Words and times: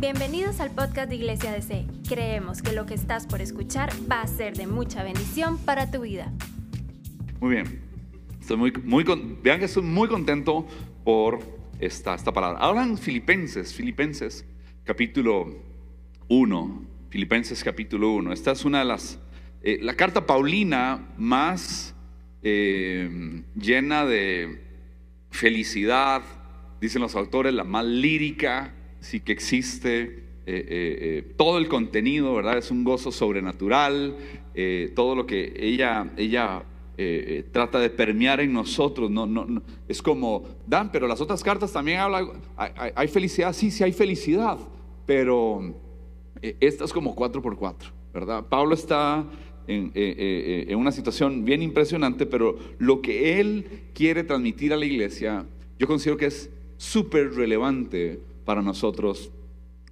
Bienvenidos 0.00 0.60
al 0.60 0.70
podcast 0.70 1.08
de 1.08 1.16
Iglesia 1.16 1.50
DC. 1.50 1.84
Creemos 2.08 2.62
que 2.62 2.72
lo 2.72 2.86
que 2.86 2.94
estás 2.94 3.26
por 3.26 3.40
escuchar 3.40 3.90
va 4.08 4.20
a 4.20 4.28
ser 4.28 4.56
de 4.56 4.68
mucha 4.68 5.02
bendición 5.02 5.58
para 5.58 5.90
tu 5.90 6.02
vida. 6.02 6.32
Muy 7.40 7.56
bien. 7.56 7.80
Estoy 8.40 8.58
muy, 8.58 8.72
muy 8.84 9.04
vean 9.42 9.58
que 9.58 9.64
estoy 9.64 9.82
muy 9.82 10.06
contento 10.06 10.68
por 11.02 11.40
esta, 11.80 12.14
esta 12.14 12.32
palabra. 12.32 12.60
Hablan 12.60 12.96
Filipenses, 12.96 13.74
Filipenses 13.74 14.44
capítulo 14.84 15.64
1. 16.28 16.82
Filipenses 17.10 17.64
capítulo 17.64 18.12
1. 18.12 18.32
Esta 18.32 18.52
es 18.52 18.64
una 18.64 18.78
de 18.78 18.84
las, 18.84 19.18
eh, 19.64 19.80
la 19.82 19.94
carta 19.94 20.24
paulina 20.26 21.08
más 21.16 21.92
eh, 22.44 23.42
llena 23.56 24.06
de 24.06 24.62
felicidad, 25.32 26.22
dicen 26.80 27.02
los 27.02 27.16
autores, 27.16 27.52
la 27.52 27.64
más 27.64 27.84
lírica, 27.84 28.76
sí 29.00 29.20
que 29.20 29.32
existe. 29.32 30.26
eh, 30.46 30.64
eh, 30.66 30.98
eh, 31.00 31.34
todo 31.36 31.58
el 31.58 31.68
contenido, 31.68 32.34
¿verdad? 32.34 32.56
Es 32.56 32.70
un 32.70 32.82
gozo 32.84 33.12
sobrenatural. 33.12 34.16
todo 34.94 35.14
lo 35.14 35.26
que 35.26 35.54
ella, 35.58 36.10
ella 36.16 36.64
trata 37.52 37.78
de 37.78 37.90
permear 37.90 38.40
en 38.40 38.52
nosotros. 38.52 39.10
No, 39.10 39.26
no. 39.26 39.62
Es 39.86 40.02
como, 40.02 40.44
Dan, 40.66 40.90
pero 40.90 41.06
las 41.06 41.20
otras 41.20 41.42
cartas 41.44 41.72
también 41.72 42.00
hablan, 42.00 42.30
hay, 42.56 43.08
felicidad, 43.08 43.52
sí, 43.52 43.70
sí 43.70 43.84
hay 43.84 43.92
felicidad, 43.92 44.58
pero 45.06 45.74
eh, 46.42 46.56
esta 46.60 46.84
es 46.84 46.92
como 46.92 47.14
4 47.14 47.40
por 47.40 47.56
4 47.56 47.90
¿verdad? 48.12 48.46
Pablo 48.48 48.74
está 48.74 49.24
en, 49.68 49.92
en 49.94 50.76
una 50.76 50.90
situación 50.90 51.44
bien 51.44 51.62
impresionante, 51.62 52.26
pero 52.26 52.58
lo 52.78 53.00
que 53.00 53.38
él 53.38 53.66
quiere 53.94 54.24
transmitir 54.24 54.72
a 54.72 54.76
la 54.76 54.86
iglesia, 54.86 55.46
yo 55.78 55.86
considero 55.86 56.16
que 56.16 56.26
es 56.26 56.50
súper 56.78 57.34
relevante 57.34 58.18
para 58.48 58.62
nosotros 58.62 59.30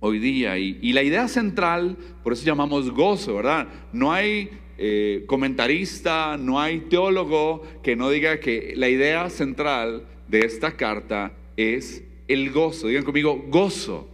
hoy 0.01 0.19
día. 0.19 0.57
Y, 0.57 0.95
la 0.95 1.03
idea 1.03 1.29
central, 1.29 1.99
por 2.25 2.33
eso 2.33 2.47
llamamos 2.47 2.91
gozo, 2.91 3.35
¿verdad? 3.35 3.69
No 3.93 4.15
hay 4.15 4.49
eh, 4.79 5.25
comentarista, 5.27 6.39
no 6.39 6.59
hay 6.59 6.81
teólogo 6.81 7.63
que 7.83 7.97
no 7.97 8.09
diga 8.09 8.41
que 8.41 8.73
la 8.75 8.89
idea 8.89 9.29
central 9.29 10.07
de 10.27 10.47
esta 10.47 10.75
carta 10.75 11.35
es 11.59 12.03
el 12.29 12.51
gozo. 12.51 12.89
Digan 12.89 13.05
conmigo, 13.05 13.45
gozo. 13.47 14.09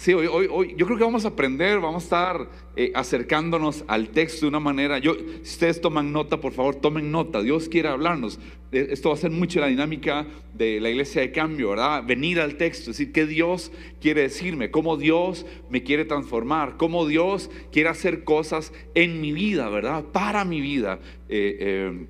Sí, 0.00 0.14
hoy, 0.14 0.28
hoy, 0.28 0.48
hoy 0.50 0.74
yo 0.78 0.86
creo 0.86 0.96
que 0.96 1.04
vamos 1.04 1.26
a 1.26 1.28
aprender, 1.28 1.78
vamos 1.78 2.04
a 2.04 2.06
estar 2.06 2.48
eh, 2.74 2.90
acercándonos 2.94 3.84
al 3.86 4.08
texto 4.08 4.46
de 4.46 4.48
una 4.48 4.58
manera. 4.58 4.98
Yo, 4.98 5.14
si 5.14 5.42
ustedes 5.42 5.78
toman 5.78 6.10
nota, 6.10 6.40
por 6.40 6.54
favor, 6.54 6.76
tomen 6.76 7.12
nota. 7.12 7.42
Dios 7.42 7.68
quiere 7.68 7.90
hablarnos. 7.90 8.38
Eh, 8.72 8.86
Esto 8.92 9.10
va 9.10 9.16
a 9.16 9.18
ser 9.18 9.30
mucho 9.30 9.60
la 9.60 9.66
dinámica 9.66 10.26
de 10.54 10.80
la 10.80 10.88
iglesia 10.88 11.20
de 11.20 11.32
cambio, 11.32 11.68
¿verdad? 11.68 12.02
Venir 12.02 12.40
al 12.40 12.56
texto, 12.56 12.92
decir 12.92 13.12
qué 13.12 13.26
Dios 13.26 13.72
quiere 14.00 14.22
decirme, 14.22 14.70
cómo 14.70 14.96
Dios 14.96 15.44
me 15.68 15.82
quiere 15.82 16.06
transformar, 16.06 16.78
cómo 16.78 17.06
Dios 17.06 17.50
quiere 17.70 17.90
hacer 17.90 18.24
cosas 18.24 18.72
en 18.94 19.20
mi 19.20 19.32
vida, 19.32 19.68
¿verdad? 19.68 20.02
Para 20.04 20.46
mi 20.46 20.62
vida. 20.62 20.98
Eh, 21.28 21.58
eh, 21.60 22.06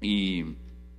y, 0.00 0.44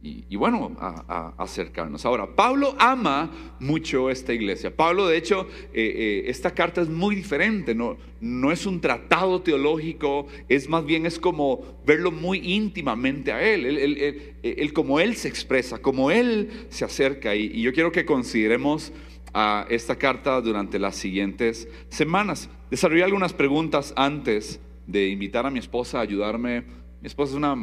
y- 0.03 0.25
y 0.29 0.35
bueno, 0.35 0.75
a, 0.79 1.33
a 1.37 1.43
acercarnos. 1.43 2.05
Ahora, 2.05 2.35
Pablo 2.35 2.75
ama 2.77 3.31
mucho 3.59 4.09
esta 4.09 4.33
iglesia. 4.33 4.75
Pablo, 4.75 5.07
de 5.07 5.17
hecho, 5.17 5.47
eh, 5.73 5.93
eh, 5.95 6.23
esta 6.27 6.51
carta 6.51 6.81
es 6.81 6.89
muy 6.89 7.15
diferente, 7.15 7.73
no, 7.73 7.97
no 8.19 8.51
es 8.51 8.65
un 8.65 8.81
tratado 8.81 9.41
teológico, 9.41 10.27
es 10.49 10.67
más 10.67 10.85
bien 10.85 11.05
es 11.05 11.17
como 11.17 11.79
verlo 11.85 12.11
muy 12.11 12.39
íntimamente 12.53 13.31
a 13.31 13.41
él, 13.41 13.65
él, 13.65 13.77
él- 13.77 13.97
él- 13.97 14.55
él 14.59 14.73
como 14.73 14.99
él 14.99 15.15
se 15.15 15.29
expresa, 15.29 15.77
como 15.79 16.11
él 16.11 16.49
se 16.69 16.83
acerca. 16.83 17.33
Y, 17.35 17.45
y 17.53 17.61
yo 17.61 17.71
quiero 17.73 17.91
que 17.93 18.03
consideremos 18.05 18.91
a 19.33 19.65
esta 19.69 19.95
carta 19.95 20.39
durante 20.41 20.77
las 20.79 20.95
siguientes 20.97 21.67
semanas. 21.89 22.49
Desarrollé 22.69 23.03
algunas 23.03 23.33
preguntas 23.33 23.93
antes 23.95 24.59
de 24.85 25.07
invitar 25.07 25.45
a 25.45 25.49
mi 25.49 25.59
esposa 25.59 25.99
a 25.99 26.01
ayudarme 26.01 26.65
mi 27.03 27.07
esposa 27.07 27.31
es 27.31 27.35
una, 27.35 27.53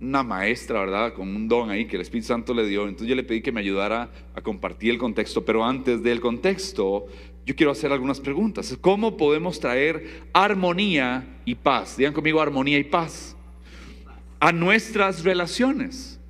una 0.00 0.22
maestra, 0.22 0.78
¿verdad? 0.78 1.14
Con 1.14 1.26
un 1.34 1.48
don 1.48 1.68
ahí 1.68 1.84
que 1.84 1.96
el 1.96 2.02
Espíritu 2.02 2.28
Santo 2.28 2.54
le 2.54 2.64
dio. 2.64 2.84
Entonces 2.84 3.08
yo 3.08 3.16
le 3.16 3.24
pedí 3.24 3.42
que 3.42 3.50
me 3.50 3.58
ayudara 3.58 4.08
a 4.36 4.40
compartir 4.40 4.92
el 4.92 4.98
contexto. 4.98 5.44
Pero 5.44 5.64
antes 5.64 6.00
del 6.00 6.20
contexto, 6.20 7.06
yo 7.44 7.56
quiero 7.56 7.72
hacer 7.72 7.90
algunas 7.90 8.20
preguntas. 8.20 8.78
¿Cómo 8.80 9.16
podemos 9.16 9.58
traer 9.58 10.22
armonía 10.32 11.40
y 11.44 11.56
paz? 11.56 11.96
Digan 11.96 12.12
conmigo 12.12 12.40
armonía 12.40 12.78
y 12.78 12.84
paz 12.84 13.36
a 14.38 14.52
nuestras 14.52 15.24
relaciones. 15.24 16.20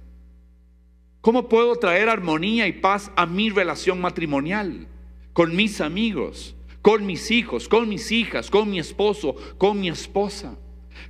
¿Cómo 1.21 1.51
puedo 1.51 1.77
traer 1.77 2.09
armonía 2.09 2.67
y 2.67 2.73
paz 2.73 3.13
a 3.15 3.27
mi 3.27 3.51
relación 3.51 4.01
matrimonial? 4.01 4.89
Con 5.35 5.55
mis 5.55 5.83
amigos, 5.83 6.57
con 6.81 7.05
mis 7.05 7.31
hijos, 7.31 7.69
con 7.69 7.91
mis 7.91 8.11
hijas, 8.11 8.49
con 8.49 8.71
mi 8.71 8.79
esposo, 8.79 9.37
con 9.59 9.79
mi 9.79 9.91
esposa. 9.91 10.57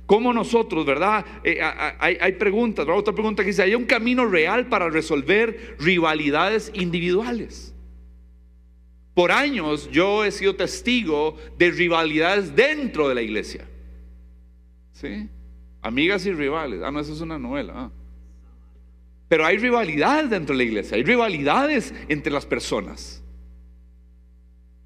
¿Cómo 0.05 0.31
nosotros, 0.33 0.85
verdad? 0.85 1.25
Eh, 1.43 1.59
hay, 1.61 2.31
preguntas, 2.33 2.85
otra 2.87 3.13
pregunta 3.13 3.43
que 3.43 3.47
dice, 3.47 3.63
¿hay 3.63 3.73
un 3.73 3.85
camino 3.85 4.25
real 4.25 4.67
para 4.67 4.89
resolver 4.89 5.75
rivalidades 5.79 6.71
individuales? 6.75 7.73
Por 9.15 9.31
años 9.31 9.89
yo 9.91 10.23
he 10.23 10.31
sido 10.31 10.55
testigo 10.55 11.37
de 11.57 11.71
rivalidades 11.71 12.55
dentro 12.55 13.09
de 13.09 13.15
la 13.15 13.21
iglesia. 13.21 13.67
¿Sí? 14.91 15.27
Amigas 15.81 16.25
y 16.25 16.33
rivales. 16.33 16.81
Ah, 16.83 16.91
no, 16.91 16.99
eso 16.99 17.13
es 17.13 17.21
una 17.21 17.39
novela. 17.39 17.73
ah. 17.75 17.91
Pero 19.27 19.45
hay 19.45 19.57
rivalidades 19.57 20.29
dentro 20.29 20.53
de 20.53 20.63
la 20.63 20.69
iglesia, 20.69 20.97
hay 20.97 21.03
rivalidades 21.03 21.93
entre 22.07 22.31
las 22.31 22.45
personas. 22.45 23.23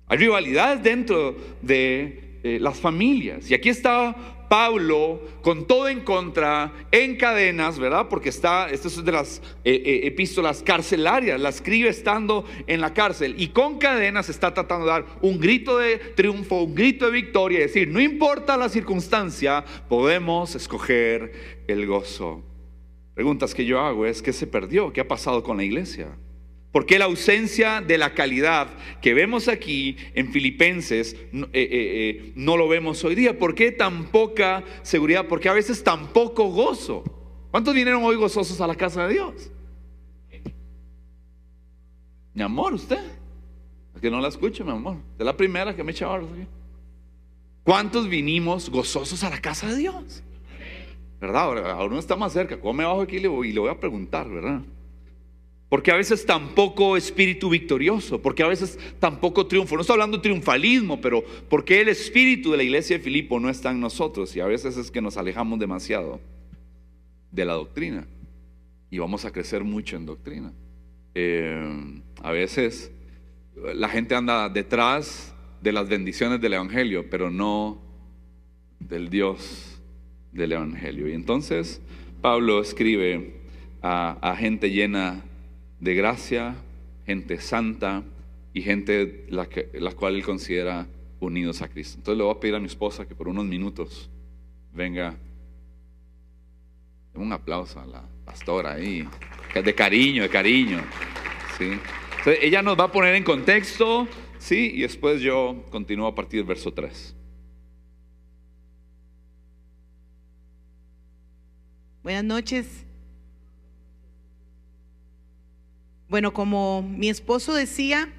Hay 0.08 0.18
rivalidades 0.18 0.82
dentro 0.82 1.36
de 1.62 2.40
eh, 2.42 2.58
las 2.60 2.80
familias. 2.80 3.52
Y 3.52 3.54
aquí 3.54 3.70
está 3.70 4.16
Pablo 4.50 5.22
con 5.42 5.66
todo 5.68 5.88
en 5.88 6.02
contra, 6.02 6.74
en 6.92 7.16
cadenas, 7.16 7.80
¿verdad? 7.80 8.08
Porque 8.10 8.30
está, 8.30 8.70
esto 8.70 8.88
es 8.88 9.06
de 9.06 9.12
las 9.12 9.42
eh, 9.64 9.82
eh, 9.86 10.02
epístolas 10.04 10.64
carcelarias, 10.64 11.40
la 11.40 11.50
escribe 11.50 11.88
estando 11.88 12.44
en 12.68 12.82
la 12.82 12.94
cárcel. 12.94 13.36
Y 13.38 13.50
con 13.50 13.78
cadenas 13.78 14.28
está 14.28 14.54
tratando 14.54 14.86
de 14.86 14.92
dar 14.92 15.06
un 15.22 15.40
grito 15.40 15.78
de 15.78 15.98
triunfo, 15.98 16.64
un 16.64 16.76
grito 16.76 17.06
de 17.06 17.12
victoria, 17.12 17.60
y 17.60 17.62
decir, 17.62 17.88
no 17.88 18.02
importa 18.02 18.58
la 18.58 18.68
circunstancia, 18.68 19.64
podemos 19.88 20.56
escoger 20.56 21.62
el 21.68 21.86
gozo. 21.86 22.44
Preguntas 23.14 23.54
que 23.54 23.66
yo 23.66 23.80
hago 23.80 24.06
es, 24.06 24.22
¿qué 24.22 24.34
se 24.34 24.48
perdió? 24.48 24.92
¿Qué 24.92 25.02
ha 25.02 25.08
pasado 25.08 25.44
con 25.44 25.58
la 25.58 25.64
iglesia? 25.64 26.18
¿Por 26.72 26.86
qué 26.86 27.00
la 27.00 27.06
ausencia 27.06 27.82
de 27.82 27.98
la 27.98 28.14
calidad 28.14 28.70
que 29.02 29.16
vemos 29.16 29.48
aquí 29.48 29.98
en 30.14 30.32
Filipenses 30.32 31.16
no, 31.32 31.48
eh, 31.48 31.50
eh, 31.54 31.70
eh, 31.72 32.34
no 32.36 32.58
lo 32.58 32.68
vemos 32.68 33.04
hoy 33.04 33.16
día? 33.16 33.40
¿Por 33.40 33.56
qué 33.56 33.72
tan 33.72 34.06
poca 34.06 34.64
seguridad? 34.84 35.28
¿Por 35.28 35.40
qué 35.40 35.50
a 35.50 35.54
veces 35.54 35.84
tan 35.84 36.14
poco 36.14 36.46
gozo? 36.52 37.04
¿Cuántos 37.50 37.74
vinieron 37.74 38.04
hoy 38.04 38.16
gozosos 38.18 38.62
a 38.62 38.68
la 38.68 38.76
casa 38.76 39.08
de 39.08 39.14
Dios? 39.14 39.52
Mi 42.36 42.44
amor, 42.44 42.76
usted. 42.76 43.04
Es 43.96 44.02
que 44.02 44.12
no 44.12 44.22
la 44.22 44.28
escucho, 44.28 44.64
mi 44.64 44.72
amor. 44.72 44.98
Es 45.18 45.26
la 45.26 45.36
primera 45.36 45.76
que 45.76 45.84
me 45.84 45.92
echa 45.92 46.14
aquí. 46.14 46.46
¿Cuántos 47.64 48.08
vinimos 48.08 48.70
gozosos 48.70 49.24
a 49.24 49.32
la 49.32 49.42
casa 49.42 49.68
de 49.68 49.78
Dios? 49.78 50.24
¿Verdad? 51.20 51.42
Ahora, 51.42 51.72
ahora 51.72 51.86
uno 51.86 52.00
está 52.00 52.16
más 52.16 52.32
cerca. 52.32 52.60
Come 52.60 52.84
abajo 52.84 53.02
aquí 53.02 53.18
y 53.18 53.20
le 53.20 53.28
voy 53.28 53.70
a 53.70 53.80
preguntar, 53.80 54.30
¿verdad? 54.30 54.62
Porque 55.70 55.92
a 55.92 55.96
veces 55.96 56.26
tampoco 56.26 56.98
espíritu 56.98 57.48
victorioso, 57.48 58.20
porque 58.20 58.42
a 58.42 58.48
veces 58.48 58.80
tampoco 59.00 59.46
triunfo. 59.46 59.76
No 59.76 59.82
estoy 59.82 59.94
hablando 59.94 60.18
de 60.18 60.24
triunfalismo, 60.24 61.00
pero 61.00 61.24
porque 61.48 61.80
el 61.80 61.90
espíritu 61.90 62.52
de 62.52 62.58
la 62.58 62.64
iglesia 62.64 62.98
de 62.98 63.04
Filipo 63.04 63.40
no 63.40 63.50
está 63.50 63.70
en 63.70 63.80
nosotros 63.80 64.36
y 64.36 64.40
a 64.40 64.48
veces 64.48 64.78
es 64.78 64.90
que 64.90 65.00
nos 65.00 65.16
alejamos 65.16 65.60
demasiado 65.60 66.20
de 67.32 67.46
la 67.46 67.54
doctrina 67.54 68.08
y 68.90 68.98
vamos 68.98 69.26
a 69.26 69.32
crecer 69.32 69.64
mucho 69.64 69.96
en 69.96 70.08
doctrina. 70.08 70.52
Eh, 71.14 72.02
a 72.24 72.32
veces 72.32 72.92
la 73.56 73.90
gente 73.90 74.16
anda 74.16 74.50
detrás 74.50 75.36
de 75.62 75.72
las 75.72 75.88
bendiciones 75.88 76.42
del 76.42 76.54
Evangelio, 76.54 77.12
pero 77.12 77.30
no 77.30 77.80
del 78.80 79.10
Dios 79.12 79.80
del 80.32 80.54
Evangelio. 80.54 81.08
Y 81.08 81.14
entonces 81.14 81.80
Pablo 82.22 82.60
escribe 82.60 83.42
a, 83.84 84.18
a 84.32 84.36
gente 84.36 84.72
llena 84.72 85.24
de 85.80 85.96
gracia, 85.96 86.56
gente 87.06 87.40
santa 87.40 88.04
y 88.54 88.62
gente 88.62 89.26
la, 89.30 89.48
que, 89.48 89.70
la 89.74 89.92
cual 89.94 90.16
él 90.16 90.24
considera 90.24 90.88
unidos 91.20 91.62
a 91.62 91.70
Cristo. 91.70 91.98
Entonces 91.98 92.18
le 92.18 92.24
voy 92.24 92.36
a 92.36 92.40
pedir 92.40 92.56
a 92.56 92.60
mi 92.60 92.68
esposa 92.68 93.08
que 93.08 93.16
por 93.16 93.28
unos 93.28 93.46
minutos 93.46 94.10
venga. 94.74 95.18
Un 97.16 97.34
aplauso 97.34 97.80
a 97.80 97.86
la 97.86 98.04
pastora 98.24 98.74
ahí, 98.74 99.06
de 99.54 99.76
cariño, 99.76 100.24
de 100.24 100.30
cariño. 100.30 100.80
¿sí? 101.58 101.72
Ella 102.42 102.62
nos 102.62 102.80
va 102.80 102.86
a 102.86 102.92
poner 102.92 103.16
en 103.16 103.24
contexto, 103.24 104.08
¿sí? 104.38 104.72
y 104.76 104.82
después 104.82 105.20
yo 105.20 105.66
continúo 105.70 106.08
a 106.08 106.16
partir 106.16 106.40
del 106.40 106.48
verso 106.48 106.72
3. 106.72 107.16
Buenas 112.04 112.24
noches. 112.24 112.86
Bueno, 116.10 116.34
como 116.34 116.82
mi 116.82 117.10
esposo 117.10 117.54
decía, 117.54 118.10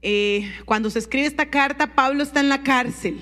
Eh, 0.00 0.48
cuando 0.64 0.90
se 0.90 1.00
escribe 1.00 1.26
esta 1.26 1.46
carta, 1.46 1.96
Pablo 1.96 2.22
está 2.22 2.38
en 2.38 2.48
la 2.48 2.62
cárcel. 2.62 3.20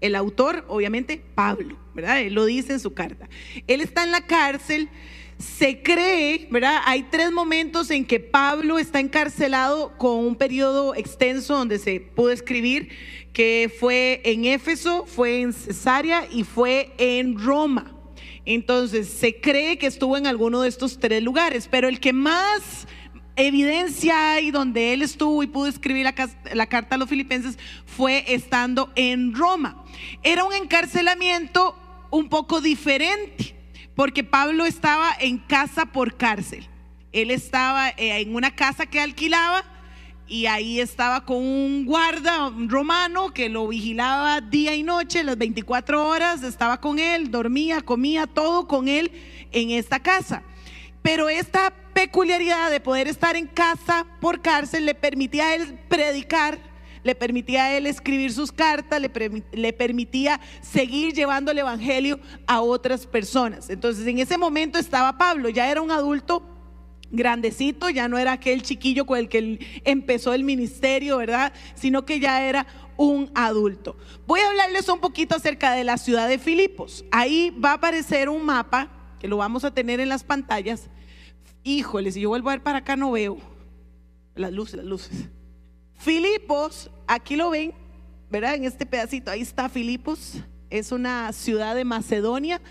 El 0.00 0.16
autor, 0.16 0.64
obviamente, 0.66 1.22
Pablo, 1.36 1.78
¿verdad? 1.94 2.20
Él 2.20 2.34
lo 2.34 2.44
dice 2.44 2.72
en 2.72 2.80
su 2.80 2.92
carta. 2.92 3.28
Él 3.68 3.80
está 3.80 4.02
en 4.02 4.10
la 4.10 4.26
cárcel. 4.26 4.88
Se 5.38 5.80
cree, 5.80 6.48
¿verdad? 6.50 6.82
Hay 6.86 7.04
tres 7.04 7.30
momentos 7.30 7.92
en 7.92 8.04
que 8.04 8.18
Pablo 8.18 8.80
está 8.80 8.98
encarcelado 8.98 9.96
con 9.96 10.18
un 10.26 10.34
periodo 10.34 10.96
extenso 10.96 11.56
donde 11.56 11.78
se 11.78 12.00
pudo 12.00 12.32
escribir, 12.32 12.88
que 13.32 13.72
fue 13.78 14.20
en 14.24 14.44
Éfeso, 14.44 15.06
fue 15.06 15.40
en 15.40 15.52
Cesarea 15.52 16.26
y 16.28 16.42
fue 16.42 16.92
en 16.98 17.38
Roma. 17.38 17.94
Entonces, 18.50 19.10
se 19.10 19.42
cree 19.42 19.76
que 19.76 19.86
estuvo 19.86 20.16
en 20.16 20.26
alguno 20.26 20.62
de 20.62 20.70
estos 20.70 20.98
tres 20.98 21.22
lugares, 21.22 21.68
pero 21.70 21.86
el 21.86 22.00
que 22.00 22.14
más 22.14 22.86
evidencia 23.36 24.32
hay 24.32 24.50
donde 24.50 24.94
él 24.94 25.02
estuvo 25.02 25.42
y 25.42 25.48
pudo 25.48 25.66
escribir 25.66 26.06
la, 26.06 26.66
carta 26.66 26.94
a 26.94 26.98
los 26.98 27.10
filipenses 27.10 27.58
fue 27.84 28.24
estando 28.26 28.90
en 28.96 29.34
Roma. 29.34 29.84
Era 30.22 30.44
un 30.44 30.54
encarcelamiento 30.54 31.76
un 32.10 32.30
poco 32.30 32.62
diferente, 32.62 33.54
porque 33.94 34.24
Pablo 34.24 34.64
estaba 34.64 35.14
en 35.20 35.36
casa 35.36 35.84
por 35.84 36.16
cárcel. 36.16 36.66
Él 37.12 37.30
estaba 37.30 37.90
eh, 37.90 38.22
en 38.22 38.34
una 38.34 38.54
casa 38.54 38.86
que 38.86 38.98
alquilaba 38.98 39.62
y 40.28 40.46
ahí 40.46 40.78
estaba 40.78 41.24
con 41.24 41.38
un 41.38 41.86
guarda 41.86 42.52
romano 42.66 43.32
que 43.32 43.48
lo 43.48 43.66
vigilaba 43.66 44.40
día 44.40 44.74
y 44.74 44.82
noche, 44.82 45.24
las 45.24 45.38
24 45.38 46.06
horas, 46.06 46.42
estaba 46.42 46.80
con 46.80 46.98
él, 46.98 47.30
dormía, 47.30 47.80
comía, 47.80 48.26
todo 48.26 48.68
con 48.68 48.88
él 48.88 49.10
en 49.52 49.70
esta 49.70 50.00
casa. 50.00 50.42
Pero 51.02 51.30
esta 51.30 51.72
peculiaridad 51.94 52.70
de 52.70 52.80
poder 52.80 53.08
estar 53.08 53.36
en 53.36 53.46
casa 53.46 54.06
por 54.20 54.42
cárcel 54.42 54.84
le 54.84 54.94
permitía 54.94 55.46
a 55.46 55.54
él 55.54 55.78
predicar, 55.88 56.58
le 57.02 57.14
permitía 57.14 57.64
a 57.64 57.76
él 57.76 57.86
escribir 57.86 58.32
sus 58.32 58.52
cartas, 58.52 59.00
le, 59.00 59.10
le, 59.52 59.72
permitía 59.72 60.40
seguir 60.60 61.14
llevando 61.14 61.52
el 61.52 61.58
Evangelio 61.58 62.20
a 62.46 62.60
otras 62.60 63.06
personas. 63.06 63.70
Entonces 63.70 64.06
en 64.06 64.18
ese 64.18 64.36
momento 64.36 64.78
estaba 64.78 65.16
Pablo, 65.16 65.48
ya 65.48 65.70
era 65.70 65.80
un 65.80 65.90
adulto 65.90 66.57
grandecito, 67.10 67.90
ya 67.90 68.08
no 68.08 68.18
era 68.18 68.32
aquel 68.32 68.62
chiquillo 68.62 69.06
con 69.06 69.18
el 69.18 69.28
que 69.28 69.80
empezó 69.84 70.34
el 70.34 70.44
ministerio, 70.44 71.18
¿verdad? 71.18 71.52
Sino 71.74 72.04
que 72.04 72.20
ya 72.20 72.46
era 72.46 72.66
un 72.96 73.30
adulto. 73.34 73.96
Voy 74.26 74.40
a 74.40 74.48
hablarles 74.48 74.88
un 74.88 75.00
poquito 75.00 75.36
acerca 75.36 75.72
de 75.72 75.84
la 75.84 75.96
ciudad 75.98 76.28
de 76.28 76.38
Filipos. 76.38 77.04
Ahí 77.10 77.50
va 77.50 77.70
a 77.70 77.74
aparecer 77.74 78.28
un 78.28 78.44
mapa 78.44 78.90
que 79.20 79.28
lo 79.28 79.36
vamos 79.36 79.64
a 79.64 79.72
tener 79.72 80.00
en 80.00 80.08
las 80.08 80.24
pantallas 80.24 80.90
Híjole, 81.64 82.12
si 82.12 82.20
yo 82.20 82.30
vuelvo 82.30 82.48
a 82.48 82.54
ver 82.54 82.62
para 82.62 82.78
acá 82.78 82.96
no 82.96 83.12
veo. 83.12 83.36
Las 84.34 84.52
luces, 84.52 84.76
las 84.76 84.86
luces. 84.86 85.28
Filipos, 85.98 86.90
aquí 87.06 87.36
lo 87.36 87.50
ven, 87.50 87.74
¿verdad? 88.30 88.54
En 88.54 88.64
este 88.64 88.86
pedacito, 88.86 89.30
ahí 89.30 89.42
está 89.42 89.68
Filipos. 89.68 90.34
Es 90.70 90.92
una 90.92 91.30
ciudad 91.32 91.74
de 91.74 91.84
Macedonia. 91.84 92.62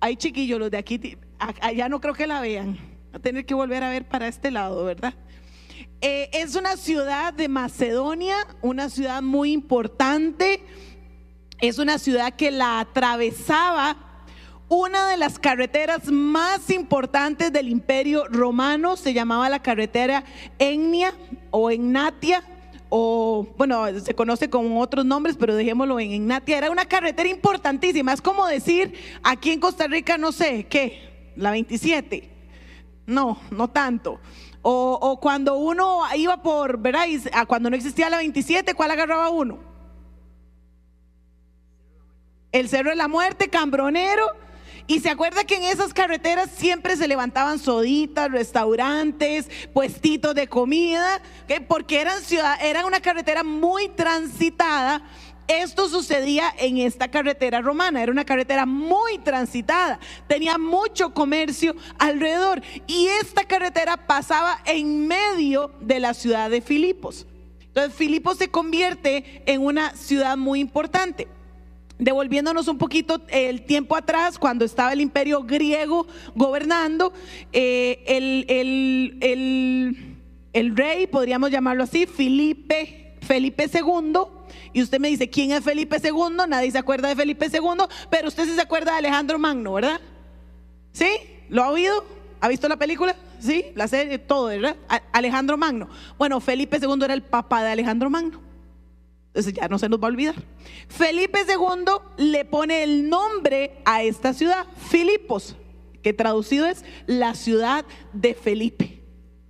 Hay 0.00 0.16
chiquillos, 0.16 0.58
los 0.58 0.72
de 0.72 0.78
aquí, 0.78 1.16
allá 1.38 1.88
no 1.88 2.00
creo 2.00 2.14
que 2.14 2.26
la 2.26 2.40
vean. 2.40 2.78
A 3.16 3.18
tener 3.18 3.46
que 3.46 3.54
volver 3.54 3.82
a 3.82 3.88
ver 3.88 4.06
para 4.06 4.28
este 4.28 4.50
lado, 4.50 4.84
¿verdad? 4.84 5.14
Eh, 6.02 6.28
es 6.34 6.54
una 6.54 6.76
ciudad 6.76 7.32
de 7.32 7.48
Macedonia, 7.48 8.36
una 8.60 8.90
ciudad 8.90 9.22
muy 9.22 9.52
importante. 9.52 10.60
Es 11.58 11.78
una 11.78 11.98
ciudad 11.98 12.34
que 12.34 12.50
la 12.50 12.78
atravesaba 12.78 13.96
una 14.68 15.08
de 15.08 15.16
las 15.16 15.38
carreteras 15.38 16.12
más 16.12 16.68
importantes 16.68 17.50
del 17.54 17.70
imperio 17.70 18.26
romano 18.28 18.98
se 18.98 19.14
llamaba 19.14 19.48
la 19.48 19.62
carretera 19.62 20.22
Ennia 20.58 21.14
o 21.50 21.70
Egnatia 21.70 22.44
o 22.90 23.48
bueno, 23.56 23.98
se 23.98 24.14
conoce 24.14 24.50
con 24.50 24.76
otros 24.76 25.06
nombres, 25.06 25.38
pero 25.40 25.56
dejémoslo 25.56 25.98
en 26.00 26.12
Egnatia. 26.12 26.58
Era 26.58 26.70
una 26.70 26.84
carretera 26.84 27.30
importantísima. 27.30 28.12
Es 28.12 28.20
como 28.20 28.46
decir 28.46 28.92
aquí 29.22 29.52
en 29.52 29.60
Costa 29.60 29.86
Rica, 29.86 30.18
no 30.18 30.32
sé, 30.32 30.66
¿qué? 30.68 31.32
La 31.34 31.50
27. 31.50 32.35
No, 33.06 33.40
no 33.50 33.68
tanto. 33.68 34.20
O, 34.62 35.18
cuando 35.20 35.56
uno 35.58 36.02
iba 36.16 36.42
por, 36.42 36.78
¿verdad? 36.78 37.06
cuando 37.46 37.70
no 37.70 37.76
existía 37.76 38.10
la 38.10 38.16
27, 38.16 38.74
¿cuál 38.74 38.90
agarraba 38.90 39.30
uno? 39.30 39.58
El 42.50 42.68
Cerro 42.68 42.90
de 42.90 42.96
la 42.96 43.06
Muerte, 43.06 43.48
Cambronero 43.48 44.26
y 44.88 45.00
se 45.00 45.10
acuerda 45.10 45.44
que 45.44 45.56
en 45.56 45.64
esas 45.64 45.92
carreteras 45.92 46.48
siempre 46.50 46.96
se 46.96 47.08
levantaban 47.08 47.58
soditas, 47.58 48.30
restaurantes, 48.30 49.48
puestitos 49.72 50.34
de 50.34 50.46
comida, 50.46 51.20
porque 51.66 52.00
eran 52.00 52.22
ciudad, 52.22 52.56
era 52.62 52.86
una 52.86 53.00
carretera 53.00 53.42
muy 53.42 53.88
transitada. 53.88 55.02
Esto 55.48 55.88
sucedía 55.88 56.52
en 56.58 56.78
esta 56.78 57.08
carretera 57.08 57.60
romana, 57.60 58.02
era 58.02 58.10
una 58.10 58.24
carretera 58.24 58.66
muy 58.66 59.18
transitada, 59.18 60.00
tenía 60.26 60.58
mucho 60.58 61.14
comercio 61.14 61.76
alrededor 61.98 62.62
y 62.88 63.06
esta 63.22 63.44
carretera 63.44 63.96
pasaba 63.96 64.58
en 64.64 65.06
medio 65.06 65.70
de 65.80 66.00
la 66.00 66.14
ciudad 66.14 66.50
de 66.50 66.60
Filipos. 66.60 67.26
Entonces 67.60 67.94
Filipos 67.94 68.38
se 68.38 68.48
convierte 68.48 69.42
en 69.46 69.62
una 69.62 69.94
ciudad 69.94 70.36
muy 70.36 70.60
importante. 70.60 71.28
Devolviéndonos 71.98 72.68
un 72.68 72.76
poquito 72.76 73.22
el 73.28 73.62
tiempo 73.62 73.96
atrás, 73.96 74.38
cuando 74.38 74.64
estaba 74.64 74.92
el 74.92 75.00
imperio 75.00 75.42
griego 75.42 76.06
gobernando, 76.34 77.12
eh, 77.52 78.02
el, 80.52 80.76
rey, 80.76 81.06
podríamos 81.06 81.50
llamarlo 81.50 81.84
así, 81.84 82.06
Felipe, 82.06 83.14
Felipe 83.22 83.70
II, 83.72 84.35
y 84.76 84.82
usted 84.82 85.00
me 85.00 85.08
dice, 85.08 85.30
¿quién 85.30 85.52
es 85.52 85.64
Felipe 85.64 85.96
II? 86.04 86.36
Nadie 86.46 86.70
se 86.70 86.76
acuerda 86.76 87.08
de 87.08 87.16
Felipe 87.16 87.46
II, 87.50 87.86
pero 88.10 88.28
usted 88.28 88.44
sí 88.44 88.54
se 88.54 88.60
acuerda 88.60 88.92
de 88.92 88.98
Alejandro 88.98 89.38
Magno, 89.38 89.72
¿verdad? 89.72 89.98
¿Sí? 90.92 91.08
¿Lo 91.48 91.64
ha 91.64 91.70
oído? 91.70 92.04
¿Ha 92.42 92.48
visto 92.48 92.68
la 92.68 92.76
película? 92.76 93.16
¿Sí? 93.40 93.64
La 93.74 93.88
serie, 93.88 94.18
todo, 94.18 94.48
¿verdad? 94.48 94.76
Alejandro 95.14 95.56
Magno. 95.56 95.88
Bueno, 96.18 96.38
Felipe 96.42 96.76
II 96.78 97.02
era 97.02 97.14
el 97.14 97.22
papá 97.22 97.62
de 97.62 97.70
Alejandro 97.70 98.10
Magno. 98.10 98.42
Entonces 99.28 99.54
ya 99.54 99.66
no 99.66 99.78
se 99.78 99.88
nos 99.88 99.98
va 99.98 100.08
a 100.08 100.10
olvidar. 100.10 100.34
Felipe 100.88 101.38
II 101.48 101.94
le 102.18 102.44
pone 102.44 102.82
el 102.82 103.08
nombre 103.08 103.78
a 103.86 104.02
esta 104.02 104.34
ciudad, 104.34 104.66
Filipos, 104.90 105.56
que 106.02 106.12
traducido 106.12 106.66
es 106.66 106.84
la 107.06 107.34
ciudad 107.34 107.86
de 108.12 108.34
Felipe. 108.34 108.95